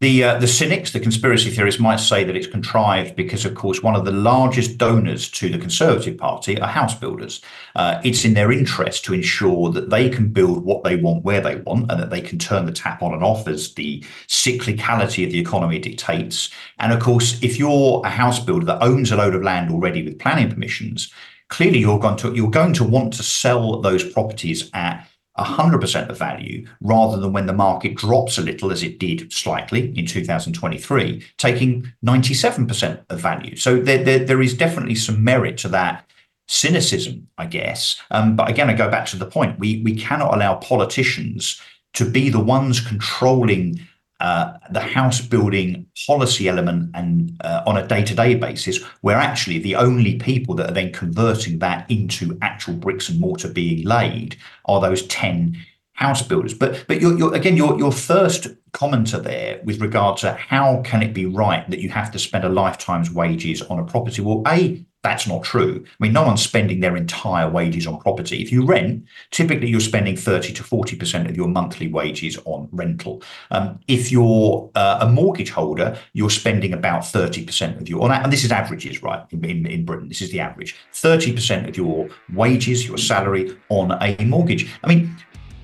The 0.00 0.24
uh, 0.24 0.38
the 0.38 0.46
cynics, 0.46 0.92
the 0.92 1.00
conspiracy 1.00 1.50
theorists, 1.50 1.80
might 1.80 2.00
say 2.00 2.22
that 2.22 2.36
it's 2.36 2.46
contrived 2.46 3.16
because, 3.16 3.46
of 3.46 3.54
course, 3.54 3.82
one 3.82 3.96
of 3.96 4.04
the 4.04 4.12
largest 4.12 4.76
donors 4.76 5.30
to 5.30 5.48
the 5.48 5.56
Conservative 5.58 6.18
Party 6.18 6.60
are 6.60 6.68
house 6.68 6.94
builders. 6.94 7.40
Uh, 7.74 7.98
it's 8.04 8.24
in 8.26 8.34
their 8.34 8.52
interest 8.52 9.06
to 9.06 9.14
ensure 9.14 9.70
that 9.72 9.88
they 9.88 10.10
can 10.10 10.28
build 10.28 10.66
what 10.66 10.84
they 10.84 10.96
want 10.96 11.24
where 11.24 11.40
they 11.40 11.56
want, 11.56 11.90
and 11.90 11.98
that 11.98 12.10
they 12.10 12.20
can 12.20 12.38
turn 12.38 12.66
the 12.66 12.72
tap 12.72 13.02
on 13.02 13.14
and 13.14 13.24
off 13.24 13.48
as 13.48 13.72
the 13.72 14.04
cyclicality 14.28 15.24
of 15.24 15.32
the 15.32 15.40
economy 15.40 15.78
dictates. 15.78 16.50
And 16.78 16.92
of 16.92 17.00
course, 17.00 17.42
if 17.42 17.58
you're 17.58 18.02
a 18.04 18.10
house 18.10 18.38
builder 18.38 18.66
that 18.66 18.82
owns 18.82 19.10
a 19.12 19.16
load 19.16 19.34
of 19.34 19.42
land 19.42 19.70
already 19.70 20.02
with 20.02 20.18
planning 20.18 20.50
permissions, 20.50 21.10
clearly 21.48 21.78
you're 21.78 21.98
going 21.98 22.18
to 22.18 22.34
you're 22.34 22.50
going 22.50 22.74
to 22.74 22.84
want 22.84 23.14
to 23.14 23.22
sell 23.22 23.80
those 23.80 24.04
properties 24.12 24.68
at 24.74 25.08
100% 25.38 26.08
of 26.08 26.18
value 26.18 26.66
rather 26.80 27.18
than 27.18 27.32
when 27.32 27.46
the 27.46 27.52
market 27.52 27.94
drops 27.94 28.38
a 28.38 28.42
little, 28.42 28.72
as 28.72 28.82
it 28.82 28.98
did 28.98 29.32
slightly 29.32 29.96
in 29.98 30.06
2023, 30.06 31.22
taking 31.36 31.92
97% 32.04 33.04
of 33.10 33.20
value. 33.20 33.56
So 33.56 33.80
there, 33.80 34.02
there, 34.02 34.24
there 34.24 34.42
is 34.42 34.54
definitely 34.54 34.94
some 34.94 35.22
merit 35.22 35.58
to 35.58 35.68
that 35.68 36.08
cynicism, 36.48 37.28
I 37.38 37.46
guess. 37.46 38.00
Um, 38.10 38.36
but 38.36 38.48
again, 38.48 38.70
I 38.70 38.74
go 38.74 38.90
back 38.90 39.06
to 39.06 39.16
the 39.16 39.26
point 39.26 39.58
we, 39.58 39.82
we 39.82 39.96
cannot 39.96 40.34
allow 40.34 40.56
politicians 40.56 41.60
to 41.94 42.08
be 42.08 42.28
the 42.28 42.40
ones 42.40 42.80
controlling 42.80 43.80
the 44.20 44.80
house 44.80 45.20
building 45.20 45.86
policy 46.06 46.48
element 46.48 46.90
and 46.94 47.36
uh, 47.44 47.62
on 47.66 47.76
a 47.76 47.86
day-to-day 47.86 48.34
basis 48.34 48.82
where 49.02 49.16
actually 49.16 49.58
the 49.58 49.76
only 49.76 50.16
people 50.16 50.54
that 50.54 50.70
are 50.70 50.74
then 50.74 50.92
converting 50.92 51.58
that 51.58 51.90
into 51.90 52.38
actual 52.40 52.74
bricks 52.74 53.08
and 53.08 53.20
mortar 53.20 53.48
being 53.48 53.86
laid 53.86 54.36
are 54.64 54.80
those 54.80 55.06
10 55.08 55.56
house 55.96 56.22
builders 56.22 56.54
but 56.54 56.84
but 56.88 56.98
again 57.34 57.56
your 57.56 57.78
your 57.78 57.92
first 57.92 58.48
commenter 58.72 59.22
there 59.22 59.60
with 59.64 59.80
regard 59.80 60.16
to 60.16 60.32
how 60.34 60.80
can 60.82 61.02
it 61.02 61.12
be 61.12 61.26
right 61.26 61.68
that 61.70 61.80
you 61.80 61.88
have 61.88 62.10
to 62.10 62.18
spend 62.18 62.44
a 62.44 62.48
lifetime's 62.48 63.10
wages 63.10 63.62
on 63.62 63.78
a 63.78 63.84
property 63.84 64.22
well 64.22 64.42
a 64.46 64.84
that's 65.06 65.28
not 65.28 65.44
true. 65.44 65.84
I 65.86 65.96
mean, 66.00 66.12
no 66.12 66.24
one's 66.24 66.42
spending 66.42 66.80
their 66.80 66.96
entire 66.96 67.48
wages 67.48 67.86
on 67.86 68.00
property. 68.00 68.42
If 68.42 68.50
you 68.50 68.66
rent, 68.66 69.04
typically 69.30 69.68
you're 69.68 69.78
spending 69.78 70.16
30 70.16 70.52
to 70.54 70.64
40% 70.64 71.30
of 71.30 71.36
your 71.36 71.46
monthly 71.46 71.86
wages 71.86 72.36
on 72.44 72.68
rental. 72.72 73.22
Um, 73.52 73.78
if 73.86 74.10
you're 74.10 74.68
uh, 74.74 74.98
a 75.02 75.08
mortgage 75.08 75.50
holder, 75.50 75.96
you're 76.12 76.28
spending 76.28 76.72
about 76.72 77.02
30% 77.02 77.80
of 77.80 77.88
your, 77.88 78.10
and 78.10 78.32
this 78.32 78.42
is 78.42 78.50
averages, 78.50 79.00
right, 79.00 79.24
in, 79.30 79.44
in, 79.44 79.66
in 79.66 79.84
Britain, 79.84 80.08
this 80.08 80.22
is 80.22 80.32
the 80.32 80.40
average 80.40 80.74
30% 80.92 81.68
of 81.68 81.76
your 81.76 82.08
wages, 82.34 82.84
your 82.84 82.98
salary 82.98 83.56
on 83.68 83.92
a 84.02 84.24
mortgage. 84.24 84.68
I 84.82 84.88
mean, 84.88 85.16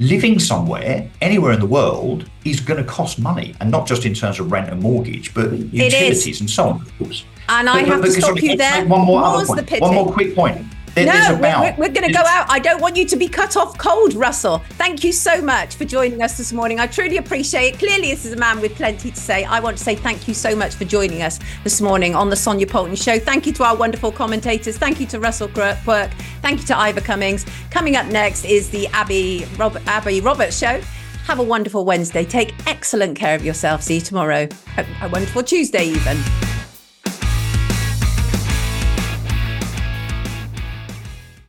living 0.02 0.38
somewhere, 0.38 1.08
anywhere 1.20 1.52
in 1.52 1.60
the 1.60 1.66
world, 1.66 2.28
is 2.44 2.60
going 2.60 2.78
to 2.78 2.84
cost 2.84 3.18
money, 3.18 3.54
and 3.60 3.70
not 3.70 3.86
just 3.86 4.04
in 4.04 4.14
terms 4.14 4.40
of 4.40 4.50
rent 4.50 4.68
and 4.68 4.82
mortgage, 4.82 5.32
but 5.32 5.52
utilities 5.52 6.40
and 6.40 6.50
so 6.50 6.70
on, 6.70 6.82
of 6.82 6.98
course. 6.98 7.24
And 7.48 7.66
but, 7.66 7.74
I 7.74 7.80
have 7.82 8.00
but, 8.00 8.06
to 8.06 8.20
stop 8.20 8.42
you 8.42 8.56
there. 8.56 8.84
One 8.86 9.06
more 9.06 9.22
other 9.22 9.62
point. 9.62 9.80
One 9.80 9.94
more 9.94 10.12
quick 10.12 10.34
point. 10.34 10.66
No, 10.96 11.38
we're, 11.40 11.74
we're 11.78 11.88
going 11.92 12.06
to 12.06 12.12
go 12.12 12.20
out. 12.20 12.46
I 12.50 12.58
don't 12.58 12.80
want 12.80 12.96
you 12.96 13.06
to 13.06 13.16
be 13.16 13.26
cut 13.28 13.56
off 13.56 13.78
cold, 13.78 14.12
Russell. 14.14 14.58
Thank 14.72 15.02
you 15.04 15.12
so 15.12 15.40
much 15.40 15.76
for 15.76 15.84
joining 15.84 16.22
us 16.22 16.36
this 16.36 16.52
morning. 16.52 16.80
I 16.80 16.86
truly 16.86 17.16
appreciate 17.16 17.74
it. 17.74 17.78
Clearly, 17.78 18.10
this 18.10 18.26
is 18.26 18.32
a 18.32 18.36
man 18.36 18.60
with 18.60 18.74
plenty 18.74 19.10
to 19.10 19.16
say. 19.16 19.44
I 19.44 19.60
want 19.60 19.78
to 19.78 19.82
say 19.82 19.94
thank 19.94 20.28
you 20.28 20.34
so 20.34 20.54
much 20.54 20.74
for 20.74 20.84
joining 20.84 21.22
us 21.22 21.38
this 21.64 21.80
morning 21.80 22.14
on 22.14 22.28
the 22.28 22.36
Sonia 22.36 22.66
Poulton 22.66 22.96
Show. 22.96 23.18
Thank 23.18 23.46
you 23.46 23.52
to 23.54 23.64
our 23.64 23.76
wonderful 23.76 24.12
commentators. 24.12 24.76
Thank 24.76 25.00
you 25.00 25.06
to 25.06 25.20
Russell 25.20 25.48
Quirk. 25.48 25.78
Thank 26.42 26.60
you 26.60 26.66
to 26.66 26.76
Ivor 26.78 27.00
Cummins. 27.00 27.46
Coming 27.70 27.96
up 27.96 28.06
next 28.06 28.44
is 28.44 28.68
the 28.68 28.86
Abby, 28.88 29.46
Rob- 29.56 29.80
Abby 29.86 30.20
Roberts 30.20 30.58
Show. 30.58 30.80
Have 31.26 31.38
a 31.38 31.42
wonderful 31.42 31.84
Wednesday. 31.84 32.24
Take 32.24 32.52
excellent 32.66 33.16
care 33.16 33.34
of 33.34 33.44
yourself. 33.44 33.82
See 33.82 33.94
you 33.94 34.00
tomorrow. 34.00 34.48
A, 34.76 34.86
a 35.02 35.08
wonderful 35.08 35.42
Tuesday, 35.42 35.84
even. 35.84 36.18